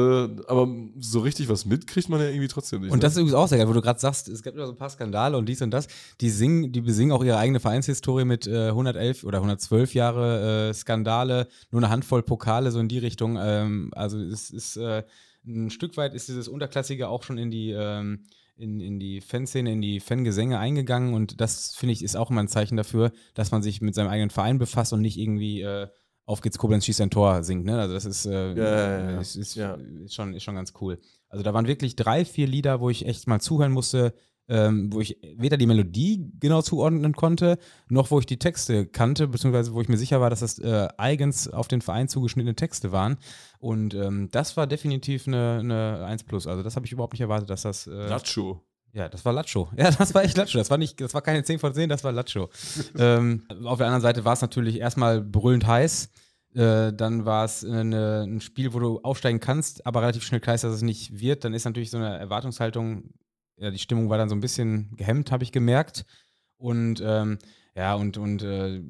[0.48, 0.70] aber
[1.00, 2.92] so richtig was mit kriegt man ja irgendwie trotzdem nicht.
[2.92, 3.02] Und ne?
[3.02, 4.78] das ist übrigens auch sehr geil, wo du gerade sagst, es gibt immer so ein
[4.78, 5.88] paar Skandale und dies und das.
[6.22, 10.74] Die singen, die besingen auch ihre eigene Vereinshistorie mit äh, 111 oder 112 Jahre äh,
[10.74, 13.38] Skandale, nur eine Handvoll Pokale, so in die Richtung.
[13.38, 15.04] Ähm, also es ist äh,
[15.46, 18.24] ein Stück weit ist dieses Unterklassige auch schon in die ähm,
[18.62, 22.42] in, in die Fanszene, in die Fangesänge eingegangen und das finde ich ist auch immer
[22.42, 25.88] ein Zeichen dafür, dass man sich mit seinem eigenen Verein befasst und nicht irgendwie äh,
[26.26, 27.66] auf geht's Koblenz schießt ein Tor singt.
[27.66, 27.80] Ne?
[27.80, 29.20] Also das ist, äh, Ja, ja.
[29.20, 29.74] Ist, ist, Ja.
[30.06, 31.00] ist, schon, ist schon ganz cool.
[31.28, 34.14] Also da waren wirklich drei, vier Lieder, wo ich echt mal zuhören musste,
[34.52, 39.30] ähm, wo ich weder die Melodie genau zuordnen konnte, noch wo ich die Texte kannte,
[39.30, 42.92] beziehungsweise wo ich mir sicher war, dass das äh, eigens auf den Verein zugeschnittene Texte
[42.92, 43.18] waren.
[43.60, 46.48] Und ähm, das war definitiv eine, eine 1 Plus.
[46.48, 47.88] Also das habe ich überhaupt nicht erwartet, dass das.
[47.88, 48.62] Äh, Lacho.
[48.92, 49.70] ja, das war Lacho.
[49.78, 50.58] Ja, das war echt Lacho.
[50.58, 52.50] Das war nicht, das war keine 10 von 10, das war Lacho.
[52.98, 56.10] ähm, auf der anderen Seite war es natürlich erstmal brüllend heiß.
[56.56, 60.66] Äh, dann war es ein Spiel, wo du aufsteigen kannst, aber relativ schnell klar ist,
[60.66, 61.46] dass es nicht wird.
[61.46, 63.14] Dann ist natürlich so eine Erwartungshaltung,
[63.58, 66.06] ja, die Stimmung war dann so ein bisschen gehemmt, habe ich gemerkt.
[66.58, 67.38] Und ähm,
[67.76, 68.82] ja, und, und äh,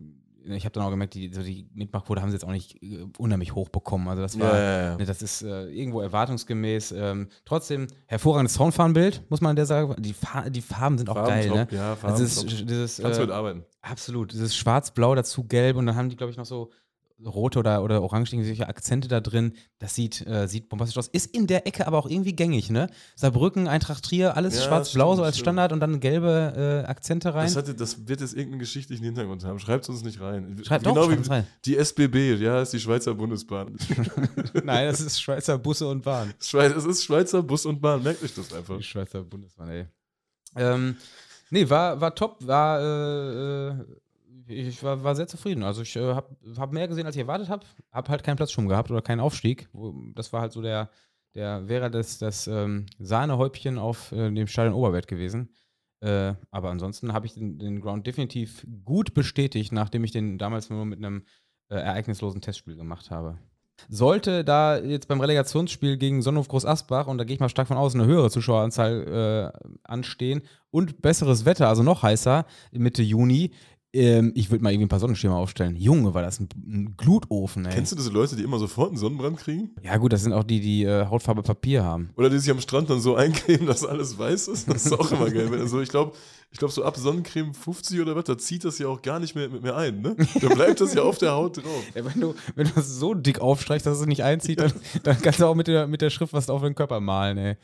[0.43, 3.05] ich habe dann auch gemerkt, die, so die Mitmachquote haben sie jetzt auch nicht äh,
[3.19, 4.07] unheimlich hoch bekommen.
[4.07, 4.97] Also das war, Ja, ja, ja.
[4.97, 6.93] Ne, Das ist äh, irgendwo erwartungsgemäß.
[6.93, 9.95] Ähm, trotzdem hervorragendes Soundfarbenbild, muss man an der sagen.
[10.01, 11.67] Die, Fa die Farben sind auch Farben geil, ne?
[11.67, 13.65] top, Ja, Farben Also dieses, dieses Kannst du äh, mitarbeiten.
[13.81, 16.71] absolut, dieses Schwarz-Blau dazu gelb und dann haben die, glaube ich, noch so
[17.25, 19.53] rote oder, oder orange irgendwelche Akzente da drin.
[19.79, 21.07] Das sieht, äh, sieht bombastisch aus.
[21.07, 22.89] Ist in der Ecke aber auch irgendwie gängig, ne?
[23.15, 25.45] Saarbrücken, Eintracht Trier, alles Ja, schwarz-blau so als stimmt.
[25.45, 27.45] Standard und dann gelbe äh, Akzente rein.
[27.45, 29.59] Das, hatte, das wird jetzt irgendeinen geschichtlichen Hintergrund haben.
[29.59, 30.61] Schreibt uns nicht rein.
[30.63, 31.47] Schreibt genau doch, wie rein.
[31.65, 33.75] die SBB, ja, ist die Schweizer Bundesbahn.
[34.63, 36.33] Nein, das ist Schweizer Busse und Bahn.
[36.39, 38.77] Es ist Schweizer Bus und Bahn, merkt euch das einfach.
[38.77, 39.85] Die Schweizer Bundesbahn, ey.
[40.55, 40.97] Ähm,
[41.49, 43.75] nee, war, war top, war, äh, äh,
[44.51, 45.63] ich war, war sehr zufrieden.
[45.63, 47.65] Also ich äh, habe hab mehr gesehen, als ich erwartet habe.
[47.91, 49.69] Habe halt keinen Platzschwung gehabt oder keinen Aufstieg.
[50.15, 50.89] Das war halt so der,
[51.35, 55.53] der wäre das, das ähm, Sahnehäubchen auf äh, dem Stadion Oberwert gewesen.
[56.01, 60.69] Äh, aber ansonsten habe ich den, den Ground definitiv gut bestätigt, nachdem ich den damals
[60.69, 61.25] nur mit einem
[61.69, 63.37] äh, ereignislosen Testspiel gemacht habe.
[63.89, 67.67] Sollte da jetzt beim Relegationsspiel gegen Sonnenhof Groß Asbach, und da gehe ich mal stark
[67.67, 73.51] von aus, eine höhere Zuschaueranzahl äh, anstehen und besseres Wetter, also noch heißer, Mitte Juni,
[73.93, 75.75] ähm, ich würde mal irgendwie ein paar Sonnenschirme aufstellen.
[75.75, 77.73] Junge, war das ein, ein Glutofen, ey.
[77.73, 79.71] Kennst du diese Leute, die immer sofort einen Sonnenbrand kriegen?
[79.81, 82.09] ja, gut, das sind auch die, die äh, Hautfarbe Papier haben.
[82.15, 84.69] Oder die sich am Strand dann so eincremen, dass alles weiß ist?
[84.69, 85.49] Das ist auch immer geil.
[85.59, 86.13] Also ich glaube,
[86.53, 89.35] ich glaube, so ab Sonnencreme 50 oder was, da zieht das ja auch gar nicht
[89.35, 90.15] mehr mit mir ein, ne?
[90.41, 91.65] Da bleibt das ja auf der Haut drauf.
[91.95, 94.73] Ja, wenn, du, wenn du das so dick aufstreichst, dass es nicht einzieht, dann,
[95.03, 97.57] dann kannst du auch mit der, mit der Schrift was auf den Körper malen, ey.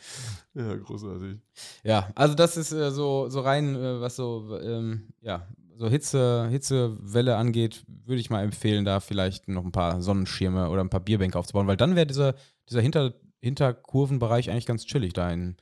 [0.53, 1.37] Ja, großartig.
[1.83, 5.47] Ja, also das ist äh, so, so rein, äh, was so, ähm, ja,
[5.77, 10.81] so Hitze, Hitzewelle angeht, würde ich mal empfehlen, da vielleicht noch ein paar Sonnenschirme oder
[10.83, 12.35] ein paar Bierbänke aufzubauen, weil dann wäre dieser,
[12.69, 15.57] dieser Hinter, Hinterkurvenbereich eigentlich ganz chillig da in,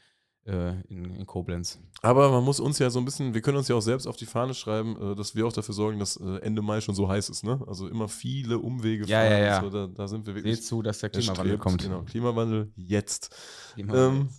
[0.45, 1.79] äh, in, in Koblenz.
[2.01, 4.15] Aber man muss uns ja so ein bisschen, wir können uns ja auch selbst auf
[4.15, 7.09] die Fahne schreiben, äh, dass wir auch dafür sorgen, dass äh, Ende Mai schon so
[7.09, 7.59] heiß ist, ne?
[7.67, 9.31] Also immer viele Umwege Ja, fahren.
[9.31, 9.61] ja, ja.
[9.61, 10.55] So, da, da sind wir wirklich.
[10.57, 11.61] Seht zu, dass der Klimawandel erstrebt.
[11.63, 11.81] kommt.
[11.83, 13.35] Genau, Klimawandel jetzt.
[13.73, 14.21] Klimawandel.
[14.21, 14.29] Ähm,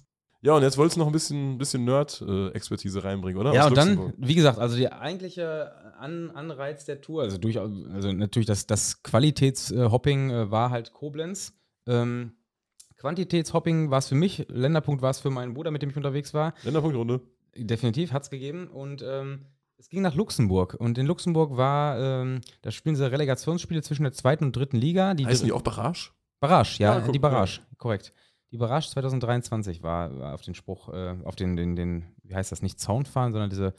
[0.46, 3.52] Ja, und jetzt wolltest du noch ein bisschen, bisschen Nerd-Expertise reinbringen, oder?
[3.52, 7.68] Ja, Aus und dann, wie gesagt, also der eigentliche An Anreiz der Tour, also durchaus,
[7.92, 11.52] also natürlich das, das Qualitätshopping äh, war halt Koblenz.
[11.88, 12.32] Ähm,
[12.98, 16.32] Quantitätshopping war es für mich, Länderpunkt war es für meinen Bruder, mit dem ich unterwegs
[16.32, 16.54] war.
[16.62, 17.20] Länderpunktrunde.
[17.56, 18.68] Definitiv hat es gegeben.
[18.68, 19.46] Und ähm,
[19.78, 20.76] es ging nach Luxemburg.
[20.78, 25.14] Und in Luxemburg war, ähm, da spielen sie Relegationsspiele zwischen der zweiten und dritten Liga.
[25.14, 26.10] Die Heißen die auch Barrage?
[26.38, 28.12] Barrage, ja, Ah, guck, die Barrage, korrekt.
[28.56, 32.80] Barrage 2023 war, auf den Spruch, äh, auf den, den, den, wie heißt das, nicht
[32.80, 33.74] Zaun fahren, sondern diese,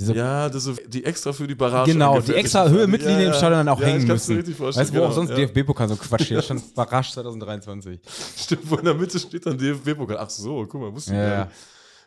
[0.00, 1.92] diese Ja, ist die extra für die Barrage.
[1.92, 2.68] Genau, die extra.
[2.68, 4.36] Höhe Mittellinie im Stadion dann auch ja, hängen müssen.
[4.36, 4.86] richtig vorstellen.
[4.86, 5.46] Weißt du, wo auch genau, sonst ja.
[5.46, 6.30] DFB-Pokal so Quatsch?
[6.30, 8.00] Da stand Barrage 2023.
[8.36, 10.18] Stimmt, wo in der Mitte steht dann DFB-Pokal.
[10.18, 11.44] Ach so, guck mal, wusste ich Ja, ja.
[11.46, 11.56] nicht,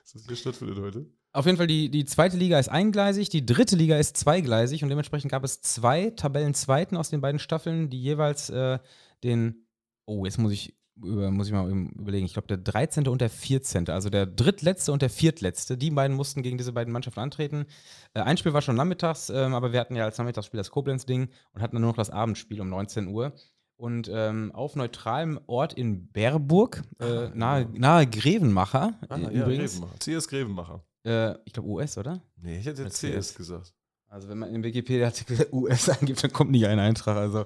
[0.04, 1.06] dass das hier stattfindet heute.
[1.34, 4.90] Auf jeden Fall, die, die zweite Liga ist eingleisig, die dritte Liga ist zweigleisig und
[4.90, 8.80] dementsprechend gab es zwei Tabellenzweiten aus den beiden Staffeln, die jeweils äh,
[9.24, 9.66] den,
[10.06, 13.08] oh, jetzt muss ich, muss ich mal überlegen, ich glaube der 13.
[13.08, 16.92] und der 14., also der drittletzte und der viertletzte, die beiden mussten gegen diese beiden
[16.94, 17.66] Mannschaften antreten.
[18.14, 21.30] Äh, ein Spiel war schon nachmittags, ähm, aber wir hatten ja als Nachmittagsspiel das Koblenz-Ding
[21.54, 23.34] und hatten dann nur noch das Abendspiel um 19 Uhr.
[23.78, 29.80] Und ähm, auf neutralem Ort in Berburg, äh, nahe, nahe Grevenmacher, Ah, äh, ja, übrigens.
[29.80, 29.98] Grevenmacher.
[30.00, 30.84] CS Grevenmacher.
[31.04, 32.22] Äh, ich glaube US, oder?
[32.36, 33.34] Nee, ich hätte CS CS.
[33.36, 33.74] gesagt.
[34.12, 37.16] Also wenn man im Wikipedia-Artikel US eingibt, dann kommt nicht ein Eintrag.
[37.16, 37.46] Also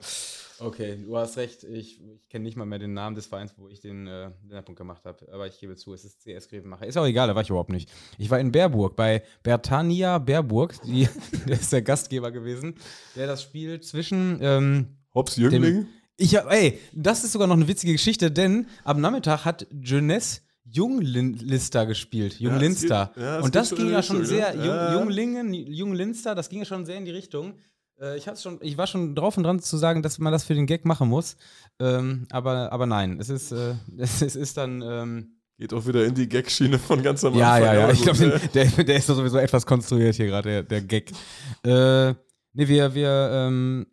[0.57, 1.63] okay, du hast recht.
[1.63, 4.79] Ich, ich kenne nicht mal mehr den Namen des Vereins, wo ich den äh, Länderpunkt
[4.79, 5.31] gemacht habe.
[5.31, 6.87] Aber ich gebe zu, es ist CS Grevenmacher.
[6.87, 7.91] Ist auch egal, da war ich überhaupt nicht.
[8.17, 10.73] Ich war in Berburg bei Bertania Berburg.
[10.81, 11.07] Die,
[11.47, 12.73] der ist der Gastgeber gewesen,
[13.15, 15.85] der das Spiel zwischen ähm, Hops Jüngling?
[16.17, 20.41] ich hab, ey, das ist sogar noch eine witzige Geschichte, denn am Nachmittag hat Jeunesse
[20.65, 23.11] Junglister gespielt, Ja, Junglinster.
[23.15, 24.55] ja, es und das ging in ja schon Richtung, sehr?
[24.55, 24.99] Jung, Ja, ja.
[24.99, 27.53] Junglingen, Junglinster, das ging ja schon sehr in die Richtung.
[28.01, 30.53] Äh, ich, schon, ich war schon drauf und dran zu sagen, dass man das für
[30.55, 31.37] den Gag machen muss.
[31.79, 34.81] Ähm, aber, aber nein, es ist, äh, es, ist- es ist dann.
[34.81, 37.65] Ähm, Geht auch wieder in die Gag-Schiene von ganz am ja, Anfang.
[37.67, 37.83] ja, ja.
[37.85, 38.41] aber Ich glaube, ne?
[38.53, 41.11] der, der ist doch sowieso etwas konstruiert hier gerade, der, der Gag.
[41.63, 41.69] Äh,
[42.09, 42.15] ne,
[42.53, 43.85] wir, wir, ähm,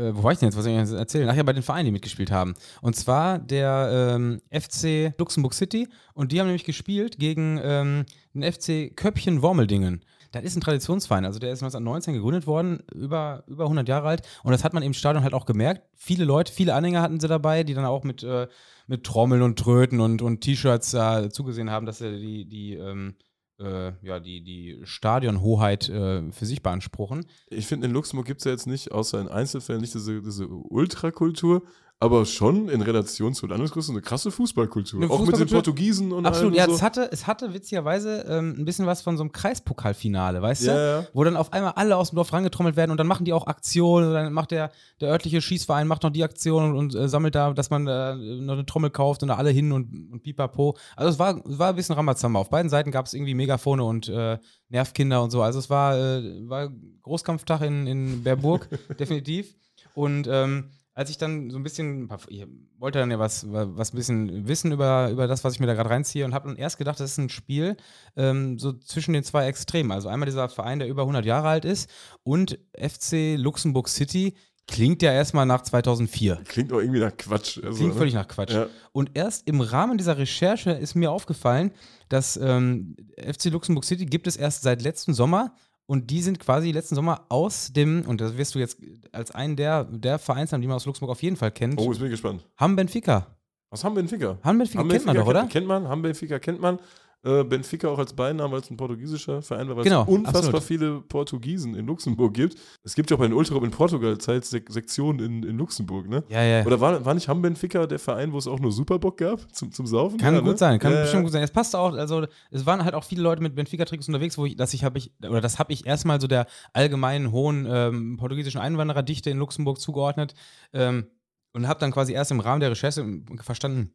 [0.00, 0.56] äh, wo war ich denn jetzt?
[0.56, 1.28] Was soll ich erzählen?
[1.28, 2.54] Ach ja, bei den Vereinen, die mitgespielt haben.
[2.80, 5.88] Und zwar der ähm, FC Luxemburg City.
[6.14, 10.04] Und die haben nämlich gespielt gegen ähm, den FC Köppchen Wormeldingen.
[10.32, 11.24] Das ist ein Traditionsverein.
[11.24, 14.22] Also der ist 1919 gegründet worden, über, über 100 Jahre alt.
[14.44, 15.82] Und das hat man im Stadion halt auch gemerkt.
[15.96, 18.46] Viele Leute, viele Anhänger hatten sie dabei, die dann auch mit, äh,
[18.86, 23.16] mit Trommeln und Tröten und, und T-Shirts da zugesehen haben, dass sie die, die, ähm,
[23.60, 27.26] äh, ja, die, die Stadionhoheit äh, für sich beanspruchen.
[27.48, 30.48] Ich finde, in Luxemburg gibt es ja jetzt nicht, außer in Einzelfällen, nicht diese, diese
[30.48, 31.62] Ultrakultur,
[32.02, 35.02] aber schon in Relation zu Landesgrößen eine krasse Fußballkultur.
[35.02, 35.46] Eine auch mit den?
[35.48, 36.82] Portugiesen und Absolut, ja, und es so.
[36.82, 40.80] hatte, es hatte witzigerweise ähm, ein bisschen was von so einem Kreispokalfinale, weißt Ja, du?
[41.02, 41.06] ja.
[41.12, 43.46] Wo dann auf einmal alle aus dem Dorf rangetrommelt werden und dann machen die auch
[43.46, 44.72] Aktionen und dann macht der,
[45.02, 48.54] der örtliche Schießverein macht noch die Aktion und, äh, sammelt da, dass man äh, noch
[48.54, 50.78] eine Trommel kauft und da alle hin und, und pipapo.
[50.96, 52.40] Also es war, war ein bisschen Ramazamba.
[52.40, 54.38] Auf beiden Seiten gab es irgendwie Megafone und äh,
[54.70, 55.42] Nervkinder und so.
[55.42, 56.70] Also es war, äh, war
[57.02, 59.54] Großkampftag in, in Berburg, definitiv.
[59.94, 62.46] Und ähm, als ich dann so ein bisschen, ich
[62.78, 65.74] wollte dann ja was, was ein bisschen wissen über, über das, was ich mir da
[65.74, 67.76] gerade reinziehe und habe dann erst gedacht, das ist ein Spiel
[68.16, 69.92] ähm, so zwischen den zwei Extremen.
[69.92, 71.88] Also einmal dieser Verein, der über 100 Jahre alt ist
[72.22, 74.34] und FC Luxemburg City
[74.66, 76.42] klingt ja erstmal nach 2004.
[76.46, 77.58] Klingt auch irgendwie nach Quatsch.
[77.62, 77.98] Also, Klingt ne?
[77.98, 78.52] völlig nach Quatsch.
[78.52, 78.66] Ja.
[78.92, 81.72] Und erst im Rahmen dieser Recherche ist mir aufgefallen,
[82.08, 85.54] dass ähm, FC Luxemburg City gibt es erst seit letzten Sommer
[85.90, 88.78] und die sind quasi letzten Sommer aus dem, und das wirst du jetzt
[89.10, 91.98] als einen der, der Vereinsnamen, die man aus Luxemburg auf jeden Fall kennt, Oh, jetzt
[91.98, 92.46] bin ich gespannt.
[92.56, 93.26] haben Benfica.
[93.70, 94.38] Was haben Benfica?
[94.44, 95.46] Haben Benfica kennt man doch, oder?
[95.46, 96.78] Kennt man, haben Benfica kennt man.
[97.22, 100.42] Äh, Benfica auch als Beinamen, weil es ein portugiesischer Verein war, weil Genau, es unfassbar
[100.42, 100.62] absolut.
[100.62, 102.56] viele Portugiesen in Luxemburg gibt.
[102.82, 106.24] Es gibt ja auch bei den Ultra in Portugal Sek Sektionen in, in Luxemburg, ne?
[106.30, 106.64] Ja, ja.
[106.64, 109.70] Oder war, war nicht Ham Benfica der Verein, wo es auch nur Superbock gab zum,
[109.70, 110.18] zum Saufen?
[110.18, 110.56] Kann Ja, gut ne?
[110.56, 111.42] sein, kann Ja, bestimmt gut sein.
[111.42, 114.56] Es passt auch, also es waren halt auch viele Leute mit Benfica-Trikots unterwegs, wo ich,
[114.56, 118.62] dass ich habe ich, oder das habe ich erstmal so der allgemeinen hohen ähm, portugiesischen
[118.62, 120.34] Einwandererdichte in Luxemburg zugeordnet
[120.72, 121.08] ähm,
[121.52, 123.04] und habe dann quasi erst im Rahmen der Recherche
[123.42, 123.92] verstanden,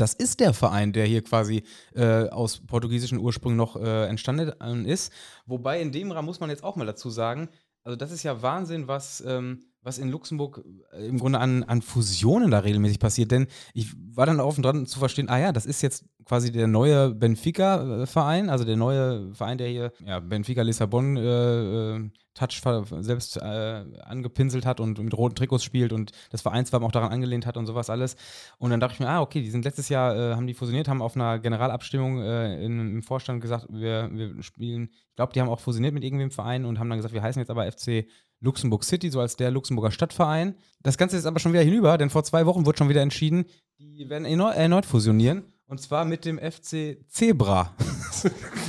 [0.00, 1.62] das ist der Verein, der hier quasi
[1.94, 5.12] äh, aus portugiesischen Ursprüngen noch äh, entstanden ähm, ist.
[5.46, 7.48] Wobei in dem Rahmen muss man jetzt auch mal dazu sagen,
[7.84, 11.82] also das ist ja Wahnsinn, was, ähm, was in Luxemburg äh, im Grunde an, an
[11.82, 13.30] Fusionen da regelmäßig passiert.
[13.32, 16.68] Denn ich war dann und dran zu verstehen, ah ja, das ist jetzt quasi der
[16.68, 22.62] neue Benfica-Verein, also der neue Verein, der hier ja, Benfica Lissabon äh, äh, Touch
[23.00, 27.46] selbst äh, angepinselt hat und mit roten Trikots spielt und das Vereinswappen auch daran angelehnt
[27.46, 28.16] hat und sowas alles.
[28.58, 30.88] Und dann dachte ich mir, ah, okay, die sind letztes Jahr, äh, haben die fusioniert,
[30.88, 35.40] haben auf einer Generalabstimmung äh, in, im Vorstand gesagt, wir, wir spielen, ich glaube, die
[35.40, 38.06] haben auch fusioniert mit irgendwem Verein und haben dann gesagt, wir heißen jetzt aber FC
[38.40, 40.56] Luxemburg City, so als der Luxemburger Stadtverein.
[40.82, 43.44] Das Ganze ist aber schon wieder hinüber, denn vor zwei Wochen wurde schon wieder entschieden,
[43.78, 45.44] die werden erneut fusionieren.
[45.66, 47.74] Und zwar mit dem FC Zebra.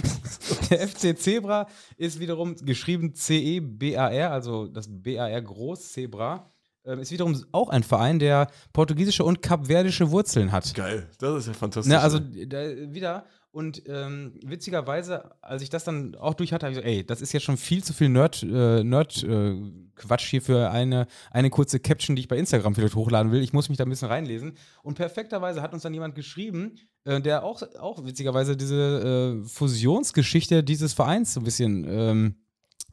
[0.70, 6.50] der FC Zebra ist wiederum geschrieben C-E-B-A-R, also das B-A-R groß, Zebra.
[6.86, 10.74] Ähm, ist wiederum auch ein Verein, der portugiesische und kapverdische Wurzeln hat.
[10.74, 11.92] Geil, das ist ja fantastisch.
[11.94, 13.26] Ne, also da, wieder.
[13.54, 17.22] Und ähm, witzigerweise, als ich das dann auch durch hatte, habe ich so, ey, das
[17.22, 21.80] ist jetzt schon viel zu viel Nerd-Quatsch äh, Nerd, äh, hier für eine, eine kurze
[21.80, 23.44] Caption, die ich bei Instagram vielleicht hochladen will.
[23.44, 24.54] Ich muss mich da ein bisschen reinlesen.
[24.82, 30.64] Und perfekterweise hat uns dann jemand geschrieben, äh, der auch, auch witzigerweise diese äh, Fusionsgeschichte
[30.64, 32.36] dieses Vereins so ein bisschen ähm,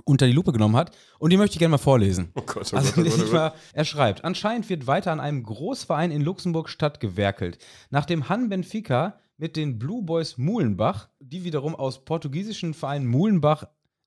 [0.04, 0.94] unter die Lupe genommen hat.
[1.18, 2.32] Und die möchte ich gerne mal vorlesen.
[2.34, 3.52] Oh Gott, oh also, Gott, oh Gott, oh Gott.
[3.72, 7.56] er schreibt: Anscheinend wird weiter an einem Großverein in Luxemburg-Stadt gewerkelt.
[7.88, 13.64] Nachdem Han Benfica mit den Blue Boys Muhlenbach, die wiederum aus portugiesischen Vereinen Muhlenbach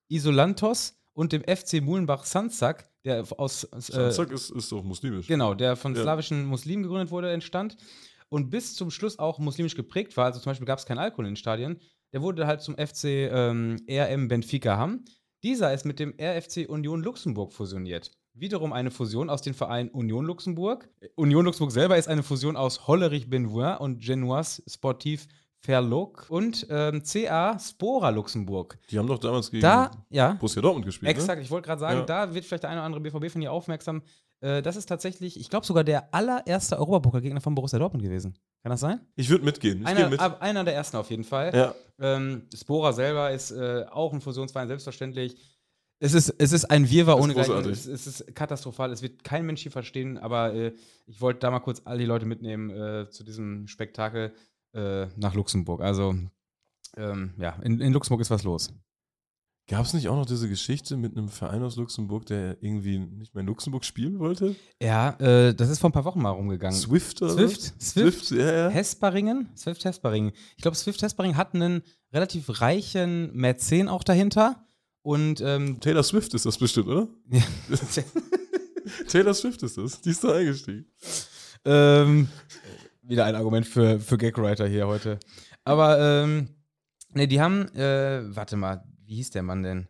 [0.08, 3.64] Isolantos und dem FC Muhlenbach Sanzak, der aus.
[3.64, 5.28] Äh, Sanzak ist, ist doch muslimisch.
[5.28, 6.04] Genau, der von ja.
[6.04, 7.78] slawischen Muslimen gegründet wurde, entstand
[8.30, 10.26] und bis zum Schluss auch muslimisch geprägt war.
[10.26, 11.80] Also zum Beispiel gab es keinen Alkohol in den Stadien.
[12.14, 15.04] Der wurde halt zum FC ähm, RM Benfica Hamm.
[15.42, 20.26] Dieser ist mit dem RFC Union Luxemburg fusioniert wiederum eine Fusion aus den Vereinen Union
[20.26, 20.90] Luxemburg.
[21.16, 25.28] Union Luxemburg selber ist eine Fusion aus Hollerich Benvoin und Genoise Sportif
[25.66, 28.78] Verlog und ähm, CA Spora Luxemburg.
[28.90, 31.08] Die haben doch damals gegen da, ja, Borussia Dortmund gespielt.
[31.08, 31.18] Ne?
[31.18, 31.44] Exakt, ne?
[31.44, 32.06] ich wollte gerade sagen, ja.
[32.06, 34.02] da wird vielleicht der eine oder andere BVB von ihr aufmerksam.
[34.42, 38.38] Äh, das ist tatsächlich, ich glaube sogar der allererste Europapokalgegner von Borussia Dortmund gewesen.
[38.62, 39.00] Kann das sein?
[39.16, 39.82] Ich würde mitgehen.
[39.82, 40.20] Ich einer, mit.
[40.20, 41.56] einer der ersten auf jeden Fall.
[41.56, 41.76] Ja.
[42.00, 45.38] Ähm, Spora selber ist äh, auch ein Fusionsverein, selbstverständlich.
[46.04, 47.70] Es ist, es ist ein Wirrwarr ohne Gleichen.
[47.70, 48.92] Es, es, ist katastrophal.
[48.92, 50.74] Es wird kein Mensch hier verstehen, aber äh,
[51.06, 54.34] ich wollte da mal kurz all die Leute mitnehmen äh, zu diesem Spektakel
[54.74, 55.80] äh, nach Luxemburg.
[55.80, 56.14] Also,
[56.98, 58.74] ähm, ja, in, in Luxemburg ist was los.
[59.70, 63.34] Gab es nicht auch noch diese Geschichte mit einem Verein aus Luxemburg, der irgendwie nicht
[63.34, 64.58] mehr in Luxemburg spielen wollte?
[64.82, 66.78] Ja, äh, das ist vor ein paar Wochen mal rumgegangen.
[66.78, 67.62] Swift oder Swift?
[67.82, 68.70] Swift, Swift ja, ja.
[68.70, 69.48] Hesparingen?
[69.56, 70.34] Swift Hesparingen.
[70.58, 71.82] Ich glaube, Swift Hesparingen hat einen
[72.12, 74.68] relativ reichen Mäzen auch dahinter.
[75.04, 77.08] Und ähm, Taylor Swift ist das bestimmt, oder?
[77.30, 77.42] Ja.
[79.08, 80.02] Taylor Swift ist das.
[80.02, 80.86] Die ist da eingestiegen.
[81.66, 82.30] Ähm,
[83.02, 85.20] wieder ein Argument für, für Gagwriter hier heute.
[85.66, 86.48] Aber, ähm,
[87.14, 89.88] ne, die haben, äh, warte mal, wie hieß der Mann denn?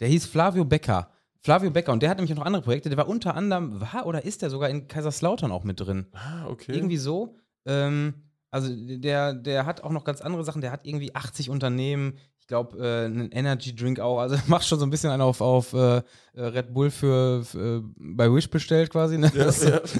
[0.00, 1.10] Der hieß Flavio Becker.
[1.42, 2.90] Flavio Becker und der hat nämlich noch andere Projekte.
[2.90, 6.06] Der war unter anderem, war oder ist der sogar in Kaiserslautern auch mit drin?
[6.12, 6.72] Ah, okay.
[6.74, 7.36] Irgendwie so.
[7.66, 8.14] Ähm,
[8.50, 10.60] also der, der hat auch noch ganz andere Sachen.
[10.60, 12.18] Der hat irgendwie 80 Unternehmen
[12.50, 14.18] glaube, äh, einen Energy Drink auch.
[14.18, 16.02] Also macht schon so ein bisschen einen auf, auf äh, äh
[16.34, 19.16] Red Bull für, für äh, bei Wish bestellt quasi.
[19.16, 19.32] Ne?
[19.34, 19.80] Ja, ja.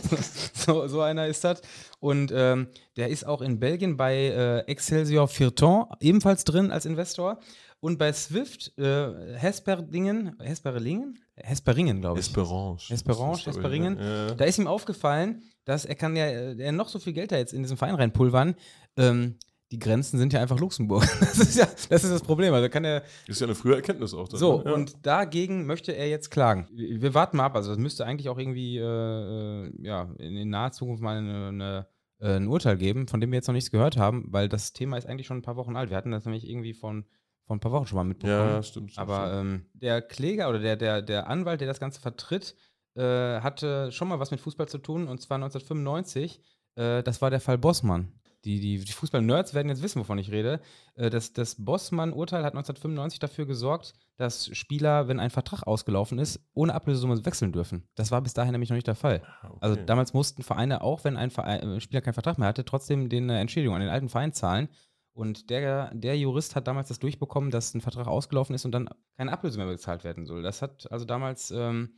[0.52, 1.62] So, so, einer ist das.
[2.00, 7.38] Und ähm, der ist auch in Belgien bei äh, Excelsior Firton ebenfalls drin als Investor.
[7.80, 11.18] Und bei Swift, äh, Hesperdingen, Hesperlingen?
[11.36, 12.26] Hesperingen, glaube ich.
[12.26, 12.78] Esperange.
[12.90, 13.98] Esperange, Hesperingen.
[13.98, 14.34] Ja.
[14.34, 17.54] Da ist ihm aufgefallen, dass er kann ja, er noch so viel Geld da jetzt
[17.54, 18.54] in diesen Verein reinpulvern.
[18.98, 19.36] Ähm,
[19.70, 21.06] die Grenzen sind ja einfach Luxemburg.
[21.20, 22.52] Das ist ja das, ist das Problem.
[22.52, 23.00] Also kann er.
[23.00, 24.28] Das ist ja eine frühe Erkenntnis auch.
[24.28, 24.64] Dann, so, ne?
[24.66, 24.72] ja.
[24.72, 26.68] und dagegen möchte er jetzt klagen.
[26.72, 27.54] Wir warten mal ab.
[27.54, 31.48] Also, das müsste eigentlich auch irgendwie äh, äh, ja, in, in naher Zukunft mal eine,
[31.48, 31.86] eine,
[32.18, 34.96] äh, ein Urteil geben, von dem wir jetzt noch nichts gehört haben, weil das Thema
[34.96, 35.90] ist eigentlich schon ein paar Wochen alt.
[35.90, 37.04] Wir hatten das nämlich irgendwie von,
[37.46, 38.50] von ein paar Wochen schon mal mitbekommen.
[38.50, 38.92] Ja, stimmt.
[38.92, 42.56] stimmt Aber ähm, der Kläger oder der, der, der Anwalt, der das Ganze vertritt,
[42.96, 43.02] äh,
[43.40, 46.40] hatte schon mal was mit Fußball zu tun und zwar 1995.
[46.74, 48.12] Äh, das war der Fall Bossmann
[48.44, 50.60] die, die, die Fußball-Nerds werden jetzt wissen, wovon ich rede.
[50.94, 56.40] Äh, das, das Bossmann-Urteil hat 1995 dafür gesorgt, dass Spieler, wenn ein Vertrag ausgelaufen ist,
[56.54, 57.88] ohne Ablösesumme wechseln dürfen.
[57.94, 59.22] Das war bis dahin nämlich noch nicht der Fall.
[59.24, 59.58] Ah, okay.
[59.60, 63.08] Also damals mussten Vereine, auch wenn ein Verein, äh, Spieler keinen Vertrag mehr hatte, trotzdem
[63.08, 64.68] den eine Entschädigung an den alten Verein zahlen.
[65.12, 68.88] Und der, der Jurist hat damals das durchbekommen, dass ein Vertrag ausgelaufen ist und dann
[69.16, 70.42] keine Ablöse mehr bezahlt werden soll.
[70.42, 71.94] Das hat also damals ähm,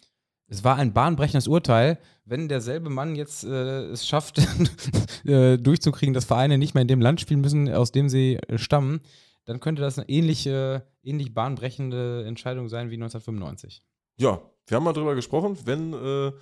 [0.53, 4.39] es war ein bahnbrechendes Urteil, wenn derselbe Mann jetzt äh, es schafft,
[5.25, 8.59] äh, durchzukriegen, dass Vereine nicht mehr in dem Land spielen müssen, aus dem sie äh,
[8.59, 9.01] stammen,
[9.47, 13.83] dann könnte das eine ähnliche, ähnlich bahnbrechende Entscheidung sein wie 1995.
[14.19, 15.57] Ja, wir haben mal drüber gesprochen.
[15.65, 16.33] Wenn äh,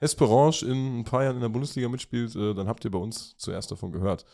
[0.00, 3.36] Esperange in ein paar Jahren in der Bundesliga mitspielt, äh, dann habt ihr bei uns
[3.38, 4.24] zuerst davon gehört.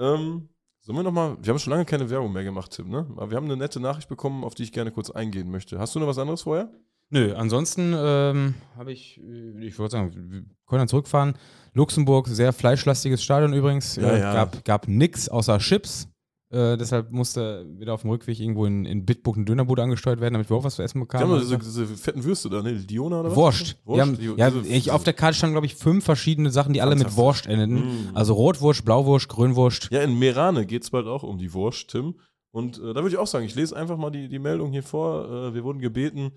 [0.00, 0.48] Ähm,
[0.80, 3.06] sollen wir nochmal, wir haben schon lange keine Werbung mehr gemacht, Tim, ne?
[3.16, 5.78] Aber wir haben eine nette Nachricht bekommen, auf die ich gerne kurz eingehen möchte.
[5.78, 6.72] Hast du noch was anderes vorher?
[7.10, 11.34] Nö, ansonsten ähm, habe ich, äh, ich würde sagen, wir können dann zurückfahren.
[11.72, 13.96] Luxemburg, sehr fleischlastiges Stadion übrigens.
[13.96, 14.32] Ja, äh, ja.
[14.32, 16.08] Gab, gab nix außer Chips.
[16.48, 20.34] Äh, deshalb musste wieder auf dem Rückweg irgendwo in, in Bitburg eine Dönerbude angesteuert werden,
[20.34, 21.26] damit wir auch was zu essen bekamen.
[21.26, 22.74] Die haben diese, diese fetten Würste da, ne?
[22.74, 23.36] Diona oder was?
[23.36, 23.76] Wurst.
[23.84, 24.20] Wurst?
[24.20, 27.16] Die, ja, ich, auf der Karte standen, glaube ich, fünf verschiedene Sachen, die alle mit
[27.16, 27.78] Wurst endeten.
[27.78, 28.16] Mm.
[28.16, 29.88] Also Rotwurst, Blauwurst, Grünwurst.
[29.90, 32.14] Ja, in Merane geht es bald auch um die Wurst, Tim.
[32.52, 34.84] Und äh, da würde ich auch sagen, ich lese einfach mal die, die Meldung hier
[34.84, 35.28] vor.
[35.28, 36.30] Äh, wir wurden gebeten,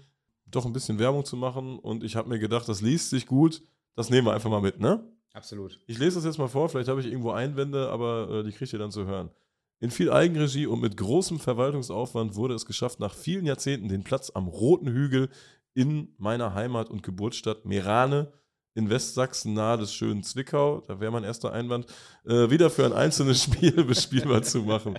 [0.51, 3.61] doch ein bisschen Werbung zu machen und ich habe mir gedacht, das liest sich gut,
[3.95, 5.03] das nehmen wir einfach mal mit, ne?
[5.33, 5.79] Absolut.
[5.87, 8.73] Ich lese das jetzt mal vor, vielleicht habe ich irgendwo Einwände, aber äh, die kriegt
[8.73, 9.29] ihr dann zu hören.
[9.79, 14.31] In viel Eigenregie und mit großem Verwaltungsaufwand wurde es geschafft, nach vielen Jahrzehnten den Platz
[14.33, 15.29] am Roten Hügel
[15.73, 18.33] in meiner Heimat- und Geburtsstadt Merane
[18.75, 21.85] in Westsachsen nahe des schönen Zwickau, da wäre mein erster Einwand,
[22.25, 24.97] äh, wieder für ein einzelnes Spiel bespielbar zu machen.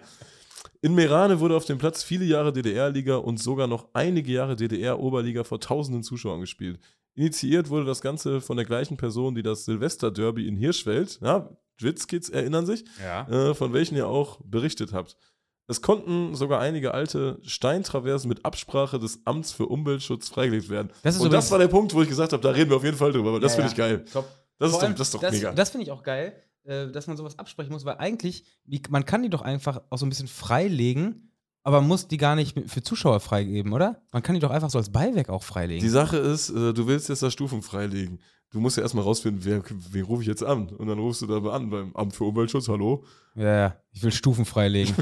[0.82, 5.44] In Merane wurde auf dem Platz viele Jahre DDR-Liga und sogar noch einige Jahre DDR-Oberliga
[5.44, 6.80] vor tausenden Zuschauern gespielt.
[7.14, 12.30] Initiiert wurde das Ganze von der gleichen Person, die das Silvester-Derby in Hirschfeld, ja, Schwitzkids
[12.30, 13.28] erinnern sich, Ja.
[13.28, 15.16] äh, von welchen ihr auch berichtet habt.
[15.66, 20.90] Es konnten sogar einige alte Steintraversen mit Absprache des Amts für Umweltschutz freigelegt werden.
[21.02, 22.84] Das ist Und das war der Punkt, wo ich gesagt habe, da reden wir auf
[22.84, 24.04] jeden Fall drüber, aber das Ja, finde ich geil.
[24.10, 24.26] Top.
[24.58, 25.52] Das ist Vor doch, allem, das ist doch das, mega.
[25.52, 28.44] Das finde ich auch geil, dass man sowas absprechen muss, weil eigentlich,
[28.90, 31.32] man kann die doch einfach auch so ein bisschen freilegen,
[31.62, 34.02] aber muss die gar nicht für Zuschauer freigeben, oder?
[34.12, 35.82] Man kann die doch einfach so als Beiwerk auch freilegen.
[35.82, 38.20] Die Sache ist, äh, du willst jetzt da Stufen freilegen.
[38.50, 40.68] Du musst ja erstmal rausfinden, wer, wen rufe ich jetzt an?
[40.70, 43.04] Und dann rufst du da an beim Amt für Umweltschutz, hallo?
[43.36, 44.94] ja, ja, ich will Stufen freilegen.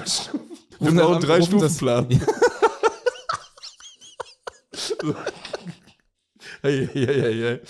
[0.80, 2.09] Wir brauchen einen das- rufen das- Drei-Stufen-Plan.
[6.62, 7.61] hey, hey, hey, hey.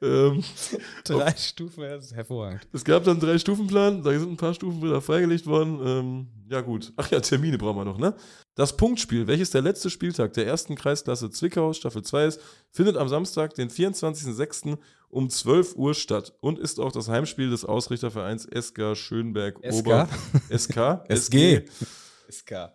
[0.00, 0.44] Ähm,
[1.04, 2.66] Drei Stufen, das ist hervorragend.
[2.72, 5.80] es gab dann einen Drei-Stufen-Plan, da sind ein paar Stufen wieder freigelegt worden.
[5.84, 6.92] Ähm, ja, gut.
[6.96, 8.14] Ach ja, Termine brauchen wir noch, ne?
[8.54, 12.40] Das Punktspiel, welches der letzte Spieltag der ersten Kreisklasse Zwickau, Staffel 2 ist,
[12.70, 14.78] findet am Samstag, den 24.06.
[15.08, 19.72] um 12 Uhr statt und ist auch das Heimspiel des Ausrichtervereins SK Schönberg SK?
[19.72, 20.08] Ober.
[20.56, 21.04] SK?
[21.08, 21.64] SG.
[22.30, 22.72] SK.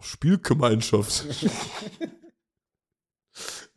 [0.00, 1.24] Spielgemeinschaft.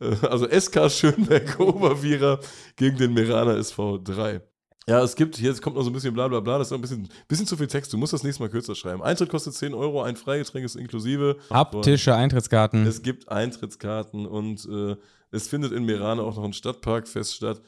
[0.00, 2.40] Äh, also SK Schönberg Obervierer
[2.76, 4.40] gegen den Meraner SV 3.
[4.88, 6.78] Ja, es gibt, hier kommt noch so ein bisschen bla bla bla, das ist noch
[6.78, 9.02] ein bisschen, bisschen zu viel Text, du musst das nächste Mal kürzer schreiben.
[9.02, 11.36] Eintritt kostet 10 Euro, ein Freigetränk ist inklusive.
[11.50, 12.86] Haptische Eintrittskarten.
[12.86, 14.96] Es gibt Eintrittskarten und äh,
[15.30, 17.60] es findet in Merane auch noch ein Stadtparkfest statt.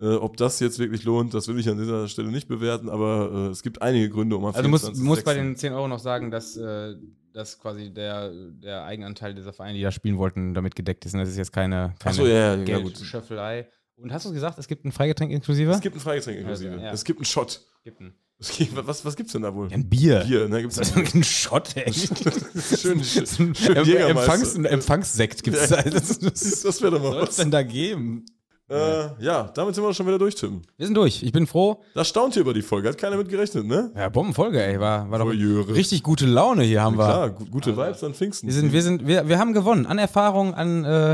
[0.00, 3.30] Äh, ob das jetzt wirklich lohnt, das will ich an dieser Stelle nicht bewerten, aber
[3.32, 5.02] äh, es gibt einige Gründe, um am Also du musst, 24.06.
[5.02, 6.94] musst bei den 10 Euro noch sagen, dass, äh,
[7.32, 11.14] dass quasi der, der Eigenanteil dieser Vereine, die da spielen wollten, damit gedeckt ist.
[11.14, 12.64] Und das ist jetzt keine, keine Achso, ja, ja.
[12.64, 13.68] Geldschöffelei.
[13.96, 15.72] Und hast du gesagt, es gibt ein Freigetränk inklusive?
[15.72, 16.70] Es gibt ein Freigetränk inklusive.
[16.72, 16.92] Also, ja.
[16.92, 17.60] Es gibt einen Shot.
[17.82, 19.68] gibt ein, Es gibt, was, was gibt's denn da wohl?
[19.72, 20.20] ein Bier.
[20.20, 20.62] Bier, ne?
[20.62, 21.92] Gibt's ist ein Shot, ey.
[21.92, 23.86] schön, schön, So schön.
[23.86, 25.82] Empfangs, Empfangssekt gibt es da.
[25.90, 27.36] Das, das, Das wäre doch mal was soll es was.
[27.36, 28.24] denn da geben?
[28.70, 30.60] Äh, ja, damit sind wir schon wieder durch, Tim.
[30.76, 31.22] Wir sind durch.
[31.22, 31.82] Ich bin froh.
[31.94, 32.88] Da staunt ihr über die Folge.
[32.90, 33.90] Hat keiner mit gerechnet, ne?
[33.96, 34.78] Ja, Bombenfolge, ey.
[34.78, 35.74] War, war doch Voyeure.
[35.74, 37.04] richtig gute Laune hier haben wir.
[37.04, 38.46] Klar, gu gute Vibes an Pfingsten.
[38.46, 39.86] Wir, sind, wir, sind, wir, wir haben gewonnen.
[39.86, 41.12] An Erfahrung, an, äh,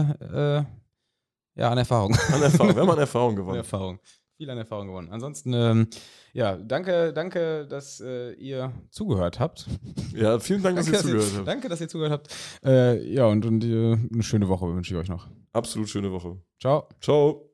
[0.59, 0.65] äh,
[1.55, 2.17] ja, an Erfahrung.
[2.33, 2.75] an Erfahrung.
[2.75, 3.59] Wir haben an Erfahrung An gewonnen.
[3.59, 3.99] Erfahrung.
[4.37, 5.09] Viel an Erfahrung gewonnen.
[5.13, 5.87] Ansonsten, ähm,
[6.33, 9.67] ja, danke, danke, dass äh, ihr zugehört habt.
[10.13, 11.47] Ja, vielen Dank, dass ihr Danke, zugehört habt.
[11.49, 12.35] danke, dass ihr zugehört habt.
[12.65, 15.29] Äh, ja, und, und äh, eine schöne Woche wünsche ich euch noch.
[15.55, 16.39] Absolut schöne Woche.
[16.59, 16.89] Ciao.
[17.01, 17.54] Ciao.